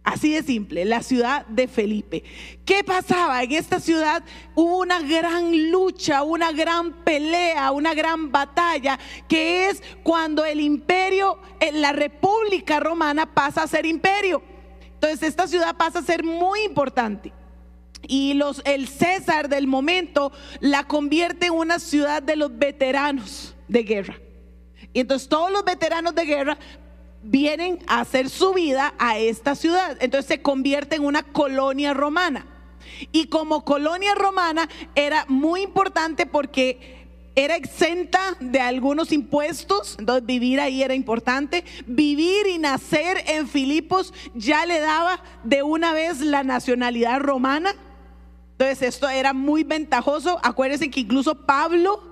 Así 0.07 0.33
de 0.33 0.45
simple, 0.45 0.85
la 0.85 1.03
ciudad 1.03 1.45
de 1.47 1.67
Felipe. 1.67 2.23
¿Qué 2.65 2.85
pasaba? 2.85 3.43
En 3.43 3.51
esta 3.51 3.81
ciudad 3.81 4.23
hubo 4.55 4.79
una 4.79 5.01
gran 5.01 5.73
lucha, 5.73 6.23
una 6.23 6.53
gran 6.53 6.93
pelea, 7.03 7.73
una 7.73 7.93
gran 7.93 8.31
batalla, 8.31 9.01
que 9.29 9.69
es 9.69 9.83
cuando 10.05 10.45
el 10.45 10.61
imperio, 10.61 11.41
eh, 11.59 11.73
la 11.73 11.91
República 11.91 12.79
Romana 12.79 13.35
pasa 13.35 13.65
a 13.65 13.67
ser 13.67 13.85
imperio. 13.85 14.45
Entonces 14.95 15.25
esta 15.25 15.49
ciudad 15.49 15.77
pasa 15.77 15.99
a 15.99 16.03
ser 16.03 16.23
muy 16.23 16.61
importante 16.61 17.33
y 18.07 18.35
los, 18.35 18.63
el 18.65 18.87
César 18.87 19.49
del 19.49 19.67
momento 19.67 20.31
la 20.61 20.85
convierte 20.85 21.47
en 21.47 21.55
una 21.55 21.81
ciudad 21.81 22.23
de 22.23 22.37
los 22.37 22.57
veteranos 22.57 23.57
de 23.67 23.83
guerra. 23.83 24.21
Y 24.93 25.01
entonces 25.01 25.29
todos 25.29 25.51
los 25.51 25.65
veteranos 25.65 26.15
de 26.15 26.25
guerra 26.27 26.59
vienen 27.27 27.79
a 27.87 28.01
hacer 28.01 28.31
su 28.31 28.53
vida 28.55 28.95
a 28.99 29.19
esta 29.19 29.55
ciudad. 29.55 29.97
Entonces 30.01 30.27
se 30.27 30.43
convierte 30.43 30.97
en 30.97 31.05
una 31.05 31.23
colonia 31.23 31.95
romana. 31.95 32.47
Y 33.13 33.27
como 33.27 33.65
colonia 33.65 34.15
romana 34.15 34.69
era 34.95 35.25
muy 35.29 35.63
importante 35.63 36.27
porque 36.27 36.97
era 37.35 37.55
exenta 37.55 38.35
de 38.41 38.61
algunos 38.61 39.13
impuestos, 39.13 39.97
entonces 39.99 40.25
vivir 40.25 40.59
ahí 40.59 40.83
era 40.83 40.95
importante. 40.95 41.65
Vivir 41.87 42.47
y 42.47 42.59
nacer 42.59 43.23
en 43.27 43.47
Filipos 43.47 44.15
ya 44.35 44.65
le 44.65 44.81
daba 44.81 45.23
de 45.45 45.63
una 45.63 45.93
vez 45.93 46.21
la 46.21 46.45
nacionalidad 46.45 47.21
romana. 47.21 47.75
Entonces 48.53 48.81
esto 48.89 49.07
era 49.09 49.35
muy 49.35 49.65
ventajoso. 49.65 50.39
Acuérdense 50.43 50.91
que 50.91 51.01
incluso 51.01 51.35
Pablo, 51.45 52.03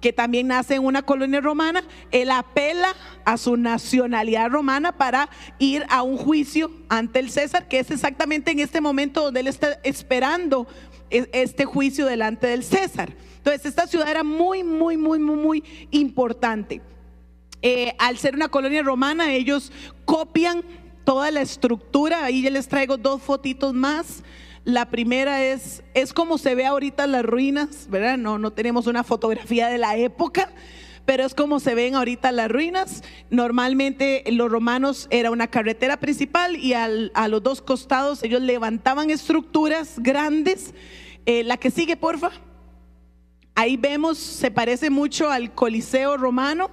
que 0.00 0.12
también 0.12 0.48
nace 0.48 0.74
en 0.74 0.84
una 0.84 1.02
colonia 1.02 1.40
romana, 1.40 1.82
él 2.10 2.30
apela 2.30 2.94
a 3.24 3.36
su 3.36 3.56
nacionalidad 3.56 4.50
romana 4.50 4.92
para 4.92 5.28
ir 5.58 5.84
a 5.88 6.02
un 6.02 6.16
juicio 6.16 6.70
ante 6.88 7.18
el 7.18 7.30
César, 7.30 7.68
que 7.68 7.78
es 7.78 7.90
exactamente 7.90 8.50
en 8.50 8.60
este 8.60 8.80
momento 8.80 9.22
donde 9.22 9.40
él 9.40 9.48
está 9.48 9.78
esperando 9.82 10.66
e-, 11.10 11.28
este 11.32 11.64
juicio 11.64 12.06
delante 12.06 12.46
del 12.46 12.64
César. 12.64 13.12
Entonces 13.38 13.66
esta 13.66 13.86
ciudad 13.86 14.08
era 14.08 14.24
muy, 14.24 14.64
muy, 14.64 14.96
muy, 14.96 15.18
muy, 15.18 15.36
muy 15.36 15.64
importante. 15.92 16.82
Eh, 17.62 17.94
al 17.98 18.18
ser 18.18 18.34
una 18.34 18.48
colonia 18.48 18.82
romana, 18.82 19.32
ellos 19.32 19.72
copian 20.04 20.62
toda 21.04 21.30
la 21.30 21.40
estructura. 21.40 22.24
Ahí 22.24 22.42
ya 22.42 22.50
les 22.50 22.68
traigo 22.68 22.96
dos 22.96 23.22
fotitos 23.22 23.72
más. 23.72 24.22
La 24.66 24.86
primera 24.90 25.44
es, 25.44 25.84
es 25.94 26.12
como 26.12 26.38
se 26.38 26.56
ve 26.56 26.66
ahorita 26.66 27.06
las 27.06 27.24
ruinas, 27.24 27.86
¿verdad? 27.88 28.18
No, 28.18 28.36
no 28.40 28.52
tenemos 28.52 28.88
una 28.88 29.04
fotografía 29.04 29.68
de 29.68 29.78
la 29.78 29.96
época, 29.96 30.50
pero 31.04 31.24
es 31.24 31.34
como 31.36 31.60
se 31.60 31.76
ven 31.76 31.94
ahorita 31.94 32.32
las 32.32 32.50
ruinas. 32.50 33.04
Normalmente 33.30 34.24
los 34.32 34.50
romanos 34.50 35.06
era 35.10 35.30
una 35.30 35.46
carretera 35.46 35.98
principal 35.98 36.56
y 36.56 36.72
al- 36.72 37.12
a 37.14 37.28
los 37.28 37.44
dos 37.44 37.62
costados 37.62 38.24
ellos 38.24 38.42
levantaban 38.42 39.10
estructuras 39.10 40.00
grandes. 40.00 40.74
Eh, 41.26 41.44
la 41.44 41.58
que 41.58 41.70
sigue, 41.70 41.96
porfa. 41.96 42.32
Ahí 43.54 43.76
vemos, 43.76 44.18
se 44.18 44.50
parece 44.50 44.90
mucho 44.90 45.30
al 45.30 45.54
Coliseo 45.54 46.16
romano, 46.16 46.70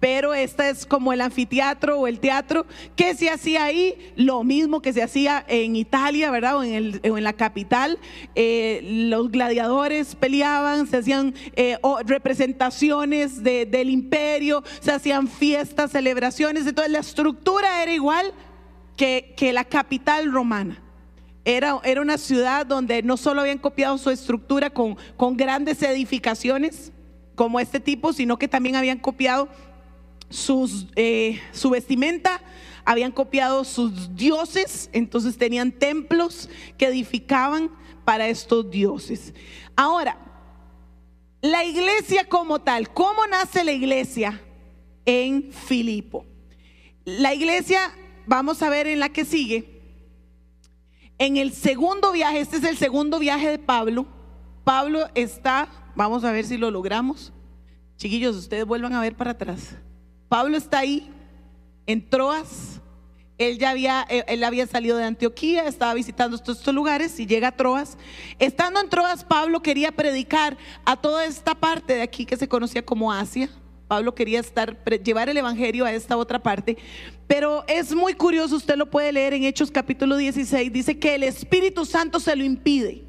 pero 0.00 0.34
esta 0.34 0.68
es 0.68 0.84
como 0.84 1.12
el 1.12 1.20
anfiteatro 1.20 1.98
o 1.98 2.06
el 2.06 2.20
teatro 2.20 2.66
que 2.96 3.14
se 3.14 3.30
hacía 3.30 3.64
ahí, 3.64 4.12
lo 4.16 4.44
mismo 4.44 4.82
que 4.82 4.92
se 4.92 5.02
hacía 5.02 5.44
en 5.48 5.74
Italia, 5.74 6.30
¿verdad? 6.30 6.58
O 6.58 6.62
en, 6.62 7.00
la 7.02 7.32
capital. 7.32 7.98
Eh, 8.34 8.80
los 8.82 9.30
gladiadores 9.30 10.14
peleaban, 10.14 10.86
se 10.86 10.98
hacían 10.98 11.34
eh, 11.54 11.78
representaciones 12.04 13.42
de- 13.42 13.66
del 13.66 13.90
imperio, 13.90 14.62
se 14.80 14.92
hacían 14.92 15.28
fiestas, 15.28 15.92
celebraciones, 15.92 16.66
entonces 16.66 16.92
la 16.92 16.98
estructura 16.98 17.82
era 17.82 17.92
igual 17.92 18.32
que, 18.96 19.34
la 19.52 19.64
capital 19.64 20.30
romana. 20.32 20.82
Era, 21.44 21.78
era 21.84 22.00
una 22.00 22.18
ciudad 22.18 22.66
donde 22.66 23.02
no 23.02 23.16
solo 23.16 23.40
habían 23.40 23.58
copiado 23.58 23.96
su 23.98 24.10
estructura 24.10 24.68
con, 24.70 24.96
con 25.16 25.36
grandes 25.36 25.80
edificaciones 25.82 26.92
como 27.36 27.60
este 27.60 27.78
tipo, 27.78 28.12
sino 28.12 28.36
que 28.38 28.48
también 28.48 28.74
habían 28.74 28.98
copiado 28.98 29.48
sus, 30.28 30.86
eh, 30.96 31.40
su 31.52 31.70
vestimenta, 31.70 32.40
habían 32.84 33.12
copiado 33.12 33.64
sus 33.64 34.14
dioses, 34.14 34.90
entonces 34.92 35.36
tenían 35.36 35.72
templos 35.72 36.48
que 36.78 36.86
edificaban 36.86 37.70
para 38.04 38.28
estos 38.28 38.70
dioses. 38.70 39.34
Ahora, 39.74 40.18
la 41.42 41.64
iglesia 41.64 42.28
como 42.28 42.60
tal, 42.60 42.92
¿cómo 42.92 43.26
nace 43.26 43.64
la 43.64 43.72
iglesia 43.72 44.40
en 45.04 45.52
Filipo? 45.52 46.24
La 47.04 47.34
iglesia, 47.34 47.92
vamos 48.26 48.62
a 48.62 48.70
ver 48.70 48.86
en 48.86 49.00
la 49.00 49.08
que 49.08 49.24
sigue, 49.24 49.76
en 51.18 51.36
el 51.36 51.52
segundo 51.52 52.12
viaje, 52.12 52.40
este 52.40 52.58
es 52.58 52.64
el 52.64 52.76
segundo 52.76 53.18
viaje 53.18 53.48
de 53.48 53.58
Pablo. 53.58 54.06
Pablo 54.64 55.08
está, 55.14 55.68
vamos 55.94 56.24
a 56.24 56.32
ver 56.32 56.44
si 56.44 56.58
lo 56.58 56.70
logramos. 56.70 57.32
Chiquillos, 57.96 58.36
ustedes 58.36 58.66
vuelvan 58.66 58.92
a 58.92 59.00
ver 59.00 59.16
para 59.16 59.30
atrás. 59.30 59.76
Pablo 60.28 60.56
está 60.56 60.80
ahí, 60.80 61.10
en 61.86 62.08
Troas. 62.08 62.80
Él 63.38 63.58
ya 63.58 63.70
había, 63.70 64.06
eh, 64.08 64.24
él 64.28 64.42
había 64.44 64.66
salido 64.66 64.96
de 64.96 65.04
Antioquía, 65.04 65.66
estaba 65.66 65.92
visitando 65.92 66.36
estos, 66.36 66.58
estos 66.58 66.74
lugares 66.74 67.20
y 67.20 67.26
llega 67.26 67.48
a 67.48 67.56
Troas. 67.56 67.98
Estando 68.38 68.80
en 68.80 68.88
Troas, 68.88 69.24
Pablo 69.24 69.60
quería 69.60 69.92
predicar 69.92 70.56
a 70.84 70.96
toda 70.96 71.26
esta 71.26 71.54
parte 71.54 71.94
de 71.94 72.02
aquí 72.02 72.24
que 72.24 72.36
se 72.36 72.48
conocía 72.48 72.84
como 72.84 73.12
Asia. 73.12 73.50
Pablo 73.88 74.14
quería 74.14 74.40
estar, 74.40 74.82
llevar 75.02 75.28
el 75.28 75.36
evangelio 75.36 75.84
a 75.84 75.92
esta 75.92 76.16
otra 76.16 76.42
parte. 76.42 76.76
Pero 77.26 77.64
es 77.68 77.94
muy 77.94 78.14
curioso, 78.14 78.56
usted 78.56 78.76
lo 78.76 78.90
puede 78.90 79.12
leer 79.12 79.34
en 79.34 79.44
Hechos 79.44 79.70
capítulo 79.70 80.16
16, 80.16 80.72
dice 80.72 80.98
que 80.98 81.14
el 81.14 81.22
Espíritu 81.22 81.84
Santo 81.84 82.18
se 82.18 82.34
lo 82.34 82.42
impide. 82.42 83.05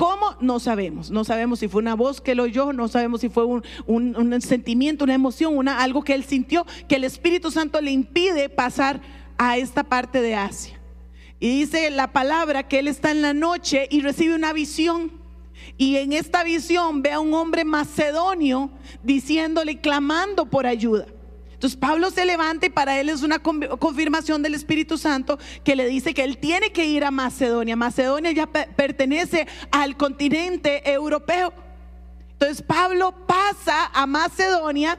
¿Cómo? 0.00 0.34
No 0.40 0.60
sabemos. 0.60 1.10
No 1.10 1.24
sabemos 1.24 1.58
si 1.58 1.68
fue 1.68 1.82
una 1.82 1.94
voz 1.94 2.22
que 2.22 2.34
lo 2.34 2.44
oyó, 2.44 2.72
no 2.72 2.88
sabemos 2.88 3.20
si 3.20 3.28
fue 3.28 3.44
un, 3.44 4.40
sentimiento, 4.40 5.04
una 5.04 5.12
emoción, 5.12 5.58
una, 5.58 5.82
algo 5.82 6.02
que 6.04 6.14
él 6.14 6.24
sintió, 6.24 6.64
que 6.88 6.96
el 6.96 7.04
Espíritu 7.04 7.50
Santo 7.50 7.82
le 7.82 7.90
impide 7.90 8.48
pasar 8.48 9.02
a 9.36 9.58
esta 9.58 9.84
parte 9.84 10.22
de 10.22 10.34
Asia. 10.34 10.80
Y 11.38 11.50
dice 11.50 11.90
la 11.90 12.14
palabra 12.14 12.66
que 12.66 12.78
él 12.78 12.88
está 12.88 13.10
en 13.10 13.20
la 13.20 13.34
noche 13.34 13.88
y 13.90 14.00
recibe 14.00 14.34
una 14.34 14.54
visión. 14.54 15.12
Y 15.76 15.96
en 15.96 16.14
esta 16.14 16.44
visión 16.44 17.02
ve 17.02 17.12
a 17.12 17.20
un 17.20 17.34
hombre 17.34 17.66
macedonio 17.66 18.70
diciéndole, 19.02 19.82
clamando 19.82 20.46
por 20.46 20.64
ayuda. 20.66 21.08
Entonces 21.60 21.78
Pablo 21.78 22.10
se 22.10 22.24
levanta 22.24 22.64
y 22.64 22.70
para 22.70 22.98
él 22.98 23.10
es 23.10 23.22
una 23.22 23.38
con- 23.38 23.60
confirmación 23.78 24.42
del 24.42 24.54
Espíritu 24.54 24.96
Santo 24.96 25.38
que 25.62 25.76
le 25.76 25.84
dice 25.84 26.14
que 26.14 26.24
él 26.24 26.38
tiene 26.38 26.72
que 26.72 26.86
ir 26.86 27.04
a 27.04 27.10
Macedonia. 27.10 27.76
Macedonia 27.76 28.32
ya 28.32 28.46
pe- 28.46 28.66
pertenece 28.74 29.46
al 29.70 29.98
continente 29.98 30.90
europeo. 30.90 31.52
Entonces 32.32 32.62
Pablo 32.62 33.14
pasa 33.26 33.90
a 33.92 34.06
Macedonia. 34.06 34.96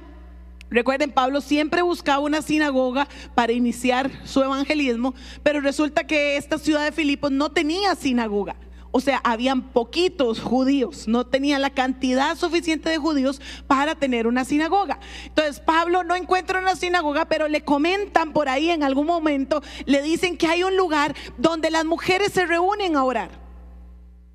Recuerden, 0.70 1.12
Pablo 1.12 1.41
siempre 1.41 1.82
buscaba 1.82 2.20
una 2.20 2.44
sinagoga 2.44 3.08
para 3.34 3.53
iniciar 3.53 4.12
su 4.24 4.44
evangelismo, 4.44 5.15
pero 5.41 5.62
resulta 5.62 6.06
que 6.06 6.38
esta 6.38 6.60
ciudad 6.60 6.84
de 6.86 6.91
Filipos 6.91 7.32
no 7.32 7.51
tenía 7.51 7.96
sinagoga. 7.96 8.56
O 8.92 9.00
sea, 9.00 9.22
habían 9.24 9.70
poquitos 9.70 10.42
judíos, 10.42 11.08
no 11.08 11.26
tenían 11.26 11.62
la 11.62 11.70
cantidad 11.70 12.36
suficiente 12.38 12.90
de 12.90 12.98
judíos 12.98 13.42
para 13.66 13.96
tener 13.96 14.28
una 14.28 14.44
sinagoga. 14.44 15.00
Entonces, 15.26 15.62
Pablo 15.62 16.04
no 16.04 16.16
encuentra 16.16 16.60
una 16.60 16.76
sinagoga, 16.76 17.26
pero 17.26 17.48
le 17.48 17.64
comentan 17.64 18.34
por 18.34 18.50
ahí 18.50 18.70
en 18.70 18.84
algún 18.84 19.08
momento, 19.08 19.62
le 19.86 20.02
dicen 20.02 20.38
que 20.38 20.48
hay 20.48 20.64
un 20.64 20.76
lugar 20.76 21.16
donde 21.38 21.72
las 21.72 21.86
mujeres 21.86 22.34
se 22.34 22.46
reúnen 22.46 22.98
a 22.98 23.04
orar. 23.06 23.32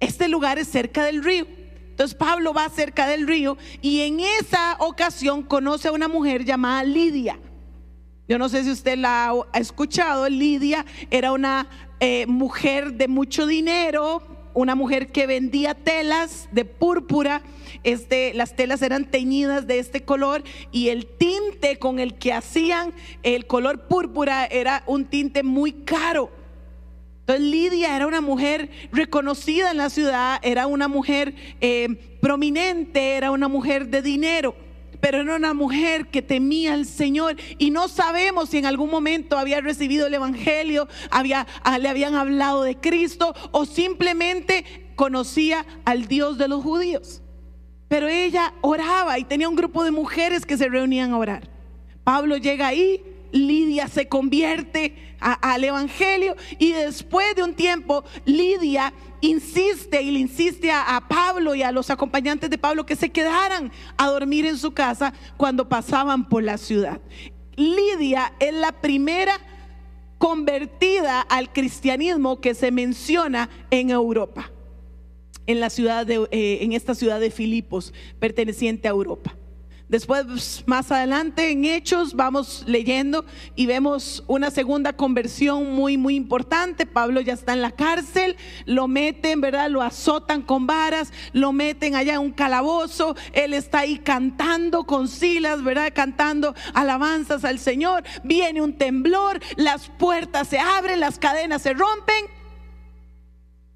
Este 0.01 0.29
lugar 0.29 0.59
es 0.59 0.69
cerca 0.69 1.05
del 1.05 1.23
río. 1.23 1.47
Entonces 1.91 2.15
Pablo 2.15 2.53
va 2.53 2.69
cerca 2.69 3.07
del 3.07 3.27
río 3.27 3.57
y 3.81 4.03
en 4.03 4.21
esa 4.21 4.77
ocasión 4.81 5.43
conoce 5.43 5.89
a 5.89 5.93
una 5.93 6.09
mujer 6.09 6.45
llamada 6.45 6.85
Lidia. 6.85 7.39
Yo 8.29 8.39
no 8.39 8.49
sé 8.49 8.65
si 8.65 8.71
usted 8.71 8.99
la 8.99 9.33
ha 9.53 9.59
escuchado. 9.59 10.29
Lidia 10.29 10.85
era 11.11 11.33
una 11.33 11.69
eh, 12.01 12.27
mujer 12.27 12.95
de 12.95 13.09
mucho 13.09 13.47
dinero, 13.47 14.23
una 14.57 14.75
mujer 14.75 15.09
que 15.09 15.27
vendía 15.27 15.75
telas 15.75 16.49
de 16.51 16.65
púrpura. 16.65 17.43
Este, 17.85 18.33
las 18.33 18.57
telas 18.57 18.81
eran 18.81 19.05
teñidas 19.05 19.67
de 19.67 19.79
este 19.79 20.03
color 20.03 20.43
y 20.73 20.89
el 20.89 21.07
tinte 21.07 21.79
con 21.79 21.99
el 22.01 22.15
que 22.15 22.33
hacían 22.33 22.95
el 23.23 23.47
color 23.47 23.87
púrpura 23.87 24.47
era 24.47 24.83
un 24.87 25.05
tinte 25.05 25.43
muy 25.43 25.73
caro. 25.73 26.31
Entonces 27.21 27.45
Lidia 27.45 27.95
era 27.97 28.07
una 28.07 28.23
mujer 28.23 28.71
reconocida 28.93 29.73
en 29.73 29.77
la 29.77 29.91
ciudad, 29.91 30.39
era 30.43 30.67
una 30.67 30.89
mujer 30.89 31.35
eh, 31.61 32.17
prominente, 32.23 33.17
era 33.17 33.33
una 33.33 33.49
mujer 33.49 33.89
de 33.89 34.01
dinero, 34.01 34.57
pero 35.07 35.21
era 35.21 35.37
una 35.37 35.55
mujer 35.55 36.09
que 36.09 36.21
temía 36.21 36.75
al 36.75 36.85
Señor 36.85 37.37
y 37.59 37.71
no 37.71 37.87
sabemos 37.87 38.51
si 38.51 38.59
en 38.59 38.67
algún 38.67 38.91
momento 38.91 39.39
había 39.39 39.61
recibido 39.61 40.09
el 40.09 40.15
Evangelio, 40.15 40.89
había, 41.13 41.47
ah, 41.63 41.79
le 41.79 41.89
habían 41.89 42.17
hablado 42.17 42.65
de 42.65 42.75
Cristo 42.75 43.33
o 43.53 43.67
simplemente 43.67 44.91
conocía 44.97 45.65
al 45.85 46.09
Dios 46.09 46.39
de 46.39 46.49
los 46.49 46.61
judíos. 46.65 47.23
Pero 47.87 48.09
ella 48.09 48.53
oraba 48.63 49.17
y 49.21 49.23
tenía 49.23 49.49
un 49.49 49.55
grupo 49.55 49.85
de 49.85 49.93
mujeres 49.93 50.45
que 50.45 50.57
se 50.57 50.69
reunían 50.69 51.13
a 51.13 51.19
orar. 51.19 51.51
Pablo 52.03 52.37
llega 52.37 52.67
ahí, 52.67 53.01
Lidia 53.31 53.87
se 53.87 54.09
convierte 54.09 55.15
al 55.21 55.63
Evangelio 55.63 56.35
y 56.59 56.73
después 56.73 57.37
de 57.37 57.45
un 57.45 57.55
tiempo 57.55 58.03
Lidia 58.25 58.93
insiste 59.21 60.03
y 60.03 60.11
le 60.11 60.19
insiste 60.19 60.71
a, 60.71 61.03
Pablo 61.09 61.55
y 61.55 61.63
a 61.63 61.73
los 61.73 61.91
acompañantes 61.91 62.51
de 62.51 62.59
Pablo 62.59 62.87
que 62.87 62.97
se 62.97 63.11
quedaran 63.11 63.73
a 63.97 64.09
dormir 64.09 64.47
en 64.47 64.59
su 64.59 64.73
casa 64.73 65.13
cuando 65.37 65.69
pasaban 65.69 66.29
por 66.29 66.43
la 66.43 66.59
ciudad. 66.59 67.01
Lidia 67.57 68.33
es 68.39 68.53
la 68.55 68.73
primera 68.73 69.39
convertida 70.19 71.21
al 71.21 71.53
cristianismo 71.53 72.41
que 72.41 72.55
se 72.55 72.71
menciona 72.71 73.49
en 73.71 73.91
Europa 73.91 74.51
en 75.47 75.61
la 75.61 75.71
ciudad 75.71 76.07
de, 76.07 76.29
eh, 76.31 76.59
en 76.63 76.73
esta 76.73 76.95
ciudad 76.95 77.21
de 77.21 77.31
Filipos, 77.31 77.95
perteneciente 78.19 78.89
a 78.89 78.91
Europa. 78.91 79.37
Después, 79.89 80.65
más 80.67 80.91
adelante, 80.91 81.51
en 81.53 81.65
Hechos, 81.65 82.15
vamos 82.15 82.65
leyendo 82.67 83.25
y 83.55 83.67
vemos 83.67 84.25
una 84.27 84.51
segunda 84.51 84.95
conversión 84.95 85.73
muy, 85.77 85.97
muy 85.97 86.17
importante. 86.17 86.87
Pablo 86.87 87.21
ya 87.21 87.35
está 87.35 87.53
en 87.53 87.63
la 87.63 87.71
cárcel, 87.71 88.37
lo 88.65 88.89
meten, 88.89 89.41
¿verdad? 89.41 89.71
Lo 89.71 89.83
azotan 89.83 90.43
con 90.43 90.67
varas, 90.67 91.13
lo 91.33 91.53
meten 91.53 91.95
allá 91.95 92.15
en 92.15 92.21
un 92.21 92.33
calabozo. 92.33 93.15
Él 93.33 93.55
está 93.55 93.81
ahí 93.81 93.99
cantando 93.99 94.85
con 94.85 95.07
Silas, 95.07 95.63
¿verdad? 95.63 95.93
Cantando 95.95 96.57
alabanzas 96.75 97.45
al 97.45 97.61
Señor. 97.61 98.03
Viene 98.25 98.63
un 98.63 98.73
temblor, 98.73 99.39
las 99.55 99.89
puertas 99.89 100.49
se 100.49 100.59
abren, 100.59 100.99
las 100.99 101.21
cadenas 101.21 101.63
se 101.63 101.75
rompen. 101.75 102.25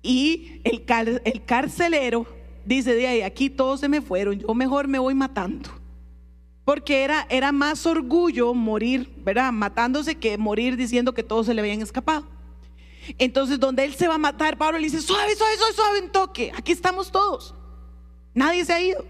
Y 0.03 0.61
el, 0.65 0.83
el 1.25 1.45
carcelero 1.45 2.27
dice, 2.65 2.95
de 2.95 3.07
ahí, 3.07 3.23
aquí 3.23 3.49
todos 3.49 3.79
se 3.79 3.89
me 3.89 4.01
fueron, 4.01 4.41
yo 4.41 4.53
mejor 4.55 4.89
me 4.89 4.99
voy 4.99 5.15
matando. 5.15 5.80
Porque 6.65 7.03
era, 7.03 7.27
era 7.31 7.53
más 7.53 7.87
orgullo 7.87 8.55
morir, 8.55 9.13
¿verdad? 9.25 9.53
Matándose 9.53 10.17
que 10.17 10.39
morir 10.39 10.77
diciendo 10.77 11.15
que 11.15 11.23
todos 11.23 11.47
se 11.47 11.55
le 11.55 11.61
habían 11.61 11.83
escapado. 11.83 12.27
Entonces, 13.19 13.59
donde 13.59 13.85
él 13.85 13.95
se 13.95 14.09
va 14.09 14.15
a 14.15 14.19
matar, 14.19 14.57
Pablo 14.57 14.79
le 14.79 14.85
dice, 14.85 15.01
suave, 15.01 15.35
suave, 15.35 15.57
suave, 15.57 15.73
suave, 15.73 16.01
un 16.03 16.11
toque, 16.11 16.53
aquí 16.57 16.73
estamos 16.73 17.11
todos. 17.11 17.55
Nadie 18.35 18.65
se 18.65 18.73
ha 18.73 18.81
ido. 18.81 19.05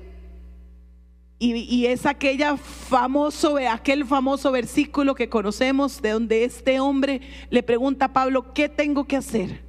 Y, 1.38 1.54
y 1.54 1.86
es 1.86 2.04
aquella 2.04 2.56
famoso, 2.56 3.56
aquel 3.56 4.04
famoso 4.04 4.52
versículo 4.52 5.14
que 5.14 5.28
conocemos 5.28 6.02
de 6.02 6.10
donde 6.10 6.44
este 6.44 6.80
hombre 6.80 7.22
le 7.48 7.62
pregunta 7.62 8.06
a 8.06 8.12
Pablo, 8.12 8.52
¿qué 8.52 8.68
tengo 8.68 9.04
que 9.06 9.16
hacer 9.16 9.64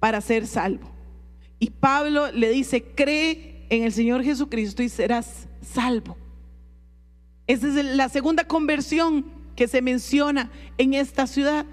para 0.00 0.20
ser 0.20 0.46
salvo? 0.46 0.90
Y 1.58 1.70
Pablo 1.70 2.32
le 2.32 2.48
dice, 2.48 2.82
cree 2.82 3.66
en 3.68 3.84
el 3.84 3.92
Señor 3.92 4.24
Jesucristo 4.24 4.82
y 4.82 4.88
serás 4.88 5.46
salvo. 5.60 6.16
Esa 7.52 7.68
es 7.68 7.74
la 7.84 8.08
segunda 8.08 8.44
conversión 8.44 9.26
que 9.54 9.68
se 9.68 9.82
menciona 9.82 10.50
en 10.78 10.94
esta 10.94 11.26
ciudad. 11.26 11.66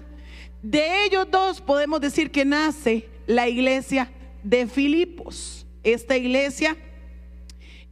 De 0.62 1.06
ellos 1.06 1.26
dos 1.30 1.62
podemos 1.62 2.02
decir 2.02 2.30
que 2.30 2.44
nace 2.44 3.08
la 3.26 3.48
iglesia 3.48 4.12
de 4.42 4.66
Filipos. 4.66 5.66
Esta 5.82 6.18
iglesia 6.18 6.76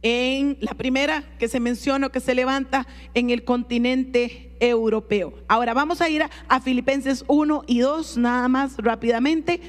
en 0.03 0.59
la 0.61 0.75
primera 0.75 1.23
que 1.39 1.47
se 1.47 1.59
menciona, 1.59 2.09
que 2.09 2.19
se 2.19 2.35
levanta 2.35 2.85
en 3.15 3.31
el 3.31 3.43
continente 3.43 4.55
europeo. 4.59 5.33
Ahora 5.47 5.73
vamos 5.73 5.99
a 5.99 6.09
ir 6.09 6.21
a, 6.47 6.59
Filipenses 6.61 7.25
1 7.27 7.63
y 7.65 7.79
2, 7.79 8.17
nada 8.17 8.47
más 8.49 8.77
rápidamente. 8.77 9.61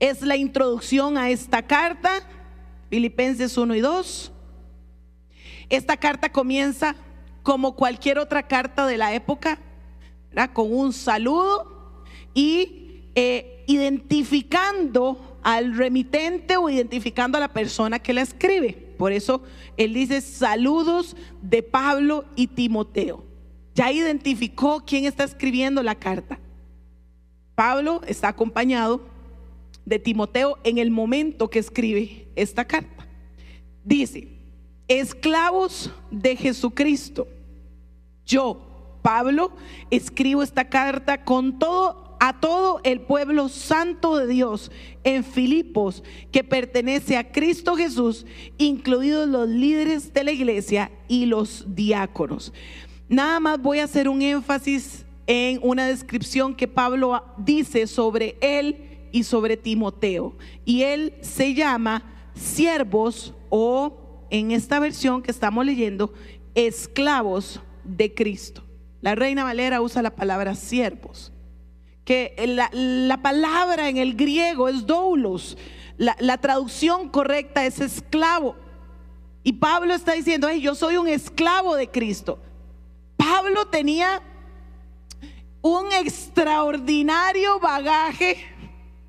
Es 0.00 0.22
la 0.22 0.36
introducción 0.36 1.16
a 1.18 1.30
esta 1.30 1.62
carta, 1.62 2.10
Filipenses 2.90 3.56
1 3.56 3.76
y 3.76 3.80
2. 3.80 4.32
Esta 5.72 5.96
carta 5.96 6.30
comienza 6.30 6.94
como 7.42 7.76
cualquier 7.76 8.18
otra 8.18 8.42
carta 8.46 8.86
de 8.86 8.98
la 8.98 9.14
época, 9.14 9.58
con 10.52 10.70
un 10.70 10.92
saludo 10.92 12.04
y 12.34 13.08
eh, 13.14 13.64
identificando 13.66 15.38
al 15.42 15.74
remitente 15.74 16.58
o 16.58 16.68
identificando 16.68 17.38
a 17.38 17.40
la 17.40 17.54
persona 17.54 17.98
que 17.98 18.12
la 18.12 18.20
escribe. 18.20 18.74
Por 18.98 19.12
eso 19.12 19.44
él 19.78 19.94
dice 19.94 20.20
saludos 20.20 21.16
de 21.40 21.62
Pablo 21.62 22.26
y 22.36 22.48
Timoteo. 22.48 23.24
Ya 23.74 23.90
identificó 23.90 24.84
quién 24.84 25.06
está 25.06 25.24
escribiendo 25.24 25.82
la 25.82 25.94
carta. 25.94 26.38
Pablo 27.54 28.02
está 28.06 28.28
acompañado 28.28 29.00
de 29.86 29.98
Timoteo 29.98 30.58
en 30.64 30.76
el 30.76 30.90
momento 30.90 31.48
que 31.48 31.60
escribe 31.60 32.28
esta 32.36 32.66
carta. 32.66 33.08
Dice, 33.84 34.41
esclavos 34.88 35.90
de 36.10 36.36
Jesucristo. 36.36 37.26
Yo, 38.26 38.98
Pablo, 39.02 39.52
escribo 39.90 40.42
esta 40.42 40.68
carta 40.68 41.24
con 41.24 41.58
todo 41.58 42.02
a 42.24 42.38
todo 42.38 42.80
el 42.84 43.00
pueblo 43.00 43.48
santo 43.48 44.16
de 44.16 44.28
Dios 44.28 44.70
en 45.02 45.24
Filipos 45.24 46.04
que 46.30 46.44
pertenece 46.44 47.16
a 47.16 47.32
Cristo 47.32 47.74
Jesús, 47.74 48.26
incluidos 48.58 49.28
los 49.28 49.48
líderes 49.48 50.14
de 50.14 50.22
la 50.22 50.30
iglesia 50.30 50.92
y 51.08 51.26
los 51.26 51.64
diáconos. 51.74 52.52
Nada 53.08 53.40
más 53.40 53.60
voy 53.60 53.80
a 53.80 53.84
hacer 53.84 54.08
un 54.08 54.22
énfasis 54.22 55.04
en 55.26 55.58
una 55.64 55.86
descripción 55.88 56.54
que 56.54 56.68
Pablo 56.68 57.24
dice 57.38 57.88
sobre 57.88 58.36
él 58.40 59.08
y 59.10 59.24
sobre 59.24 59.56
Timoteo. 59.56 60.36
Y 60.64 60.82
él 60.82 61.14
se 61.22 61.54
llama 61.54 62.30
siervos 62.36 63.34
o 63.50 64.01
en 64.32 64.50
esta 64.50 64.80
versión 64.80 65.22
que 65.22 65.30
estamos 65.30 65.64
leyendo, 65.64 66.14
esclavos 66.54 67.60
de 67.84 68.14
Cristo. 68.14 68.64
La 69.02 69.14
Reina 69.14 69.44
Valera 69.44 69.82
usa 69.82 70.00
la 70.00 70.16
palabra 70.16 70.54
siervos 70.54 71.32
que 72.04 72.34
la, 72.48 73.20
palabra 73.22 73.88
en 73.88 73.98
el 73.98 74.16
griego 74.16 74.68
es 74.68 74.86
doulos, 74.86 75.56
la, 75.98 76.16
la, 76.18 76.38
traducción 76.38 77.10
correcta 77.10 77.64
es 77.64 77.78
esclavo. 77.78 78.56
Y 79.44 79.52
Pablo 79.52 79.94
está 79.94 80.14
diciendo, 80.14 80.50
yo 80.50 80.74
soy 80.74 80.96
un 80.96 81.08
esclavo 81.08 81.76
de 81.76 81.90
Cristo. 81.90 82.40
Pablo 83.16 83.66
tenía 83.66 84.22
un 85.60 85.92
extraordinario 85.92 87.60
bagaje. 87.60 88.38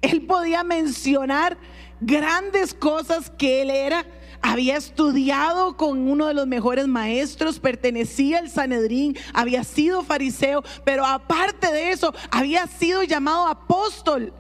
Él 0.02 0.24
podía 0.24 0.64
mencionar 0.64 1.58
grandes 2.00 2.74
cosas 2.74 3.32
que 3.32 3.62
él 3.62 3.70
era 3.70 4.06
había 4.44 4.76
estudiado 4.76 5.78
con 5.78 6.08
uno 6.10 6.28
de 6.28 6.34
los 6.34 6.46
mejores 6.46 6.86
maestros, 6.86 7.60
pertenecía 7.60 8.40
al 8.40 8.50
Sanedrín, 8.50 9.18
había 9.34 9.64
sido 9.64 10.04
fariseo, 10.04 10.64
pero 10.84 11.06
aparte 11.06 11.72
de 11.72 11.92
eso, 11.92 12.14
había 12.30 12.68
sido 12.68 13.04
llamado 13.04 13.48
apóstol, 13.48 14.34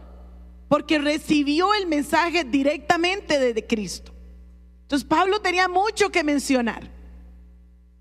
porque 0.67 1.00
recibió 1.00 1.74
el 1.74 1.88
mensaje 1.88 2.43
directamente 2.43 3.53
de 3.53 3.65
Cristo. 3.65 4.13
Entonces 4.81 5.07
Pablo 5.07 5.39
tenía 5.39 5.69
mucho 5.69 6.12
que 6.12 6.23
mencionar. 6.23 6.91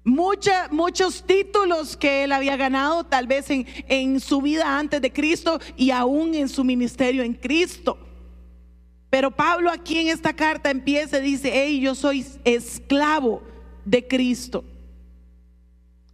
muchos 0.05 1.25
títulos 1.25 1.97
que 1.97 2.25
él 2.25 2.33
había 2.33 2.57
ganado 2.57 3.05
tal 3.05 3.29
vez 3.29 3.49
en, 3.51 3.65
en 3.87 4.19
su 4.19 4.43
vida 4.43 4.77
antes 4.77 5.01
de 5.01 5.13
Cristo 5.13 5.61
y 5.77 5.93
aún 5.93 6.35
en 6.35 6.49
su 6.49 6.65
ministerio 6.65 7.23
en 7.23 7.35
Cristo. 7.35 8.12
Pero 9.13 9.31
Pablo 9.31 9.71
aquí 9.71 9.99
en 9.99 10.09
esta 10.09 10.33
carta 10.33 10.71
empieza 10.71 11.19
y 11.19 11.23
dice, 11.23 11.51
hey, 11.53 11.79
yo 11.81 11.95
soy 11.95 12.25
esclavo 12.45 13.43
de 13.85 14.09
Cristo. 14.09 14.65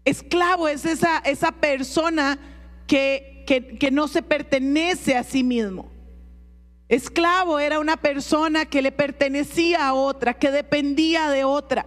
Esclavo 0.04 0.66
es 0.66 0.84
esa, 0.84 1.18
esa 1.18 1.52
persona 1.52 2.40
que, 2.88 3.44
que 3.46 3.90
no 3.92 4.08
se 4.08 4.20
pertenece 4.20 5.14
a 5.16 5.22
sí 5.22 5.44
mismo. 5.44 5.88
Esclavo 6.88 7.60
era 7.60 7.78
una 7.78 7.98
persona 7.98 8.64
que 8.64 8.82
le 8.82 8.90
pertenecía 8.90 9.86
a 9.86 9.94
otra, 9.94 10.34
que 10.34 10.50
dependía 10.50 11.30
de 11.30 11.44
otra. 11.44 11.86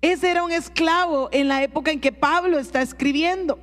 Ese 0.00 0.32
era 0.32 0.42
un 0.42 0.50
esclavo 0.50 1.28
en 1.30 1.46
la 1.46 1.62
época 1.62 1.92
en 1.92 2.00
que 2.00 2.10
Pablo 2.10 2.58
está 2.58 2.82
escribiendo. 2.82 3.60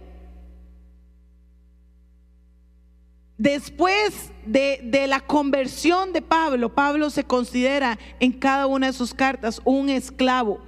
Después 3.37 4.31
de, 4.45 5.05
la 5.07 5.19
conversión 5.19 6.13
de 6.13 6.21
Pablo, 6.21 6.73
Pablo 6.73 7.09
se 7.09 7.25
considera 7.25 7.99
en 8.19 8.31
cada 8.31 8.65
una 8.65 8.87
de 8.87 8.93
sus 8.93 9.13
cartas 9.13 9.61
un 9.65 9.89
esclavo, 9.89 10.59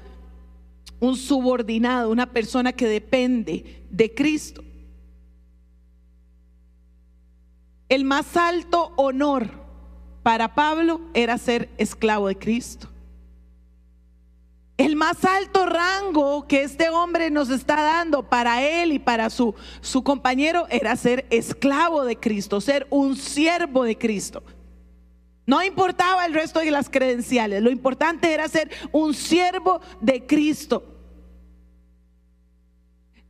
un 1.00 1.16
subordinado, 1.16 2.12
una 2.12 2.32
persona 2.32 2.74
que 2.74 2.88
depende 2.88 3.86
de 3.90 4.14
Cristo. 4.14 4.64
El 7.88 8.04
más 8.04 8.36
alto 8.36 8.92
honor 8.98 9.50
para 10.22 10.54
Pablo 10.54 11.00
era 11.14 11.38
ser 11.38 11.70
esclavo 11.78 12.28
de 12.28 12.38
Cristo. 12.38 12.90
El 14.78 14.96
más 14.96 15.26
alto 15.26 15.66
rango 15.66 16.48
que 16.48 16.62
este 16.62 16.90
hombre 16.90 17.32
nos 17.32 17.50
está 17.50 17.82
dando 17.82 18.30
para 18.30 18.62
él 18.62 18.92
y 18.92 19.00
para 19.00 19.32
su, 19.32 19.56
su 19.82 20.04
compañero 20.04 20.68
era 20.70 20.96
ser 20.96 21.26
esclavo 21.32 22.06
de 22.06 22.16
Cristo, 22.16 22.62
ser 22.62 22.86
un 22.92 23.16
siervo 23.16 23.84
de 23.86 23.98
Cristo. 23.98 24.44
No 25.48 25.64
importaba 25.64 26.28
el 26.28 26.34
resto 26.36 26.60
de 26.60 26.70
las 26.70 26.92
credenciales, 26.92 27.64
lo 27.64 27.72
importante 27.72 28.32
era 28.32 28.48
ser 28.48 28.70
un 28.92 29.16
siervo 29.16 29.82
de 30.00 30.28
Cristo. 30.28 30.84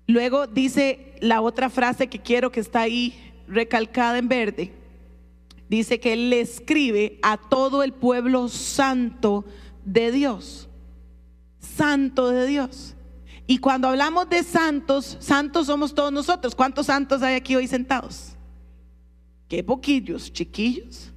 Luego 0.06 0.48
dice 0.48 1.16
la 1.22 1.40
otra 1.40 1.70
frase 1.70 2.08
que 2.08 2.20
quiero 2.20 2.52
que 2.52 2.60
está 2.60 2.82
ahí 2.82 3.34
recalcada 3.48 4.18
en 4.18 4.28
verde. 4.28 4.74
Dice 5.70 6.00
que 6.02 6.12
él 6.12 6.30
le 6.30 6.42
escribe 6.42 7.20
a 7.22 7.38
todo 7.38 7.84
el 7.84 7.94
pueblo 7.94 8.50
santo 8.50 9.46
de 9.86 10.12
Dios 10.12 10.67
santo 11.60 12.30
de 12.30 12.46
Dios. 12.48 12.96
Y 13.46 13.60
cuando 13.60 13.88
hablamos 13.88 14.30
de 14.30 14.43
santos, 14.43 15.17
santos 15.22 15.67
somos 15.67 15.96
todos 15.96 16.12
nosotros. 16.12 16.54
¿Cuántos 16.54 16.88
santos 16.88 17.22
hay 17.22 17.36
aquí 17.36 17.56
hoy 17.56 17.67
sentados? 17.67 18.36
Qué 19.48 19.63
poquillos, 19.63 20.32
chiquillos. 20.32 21.13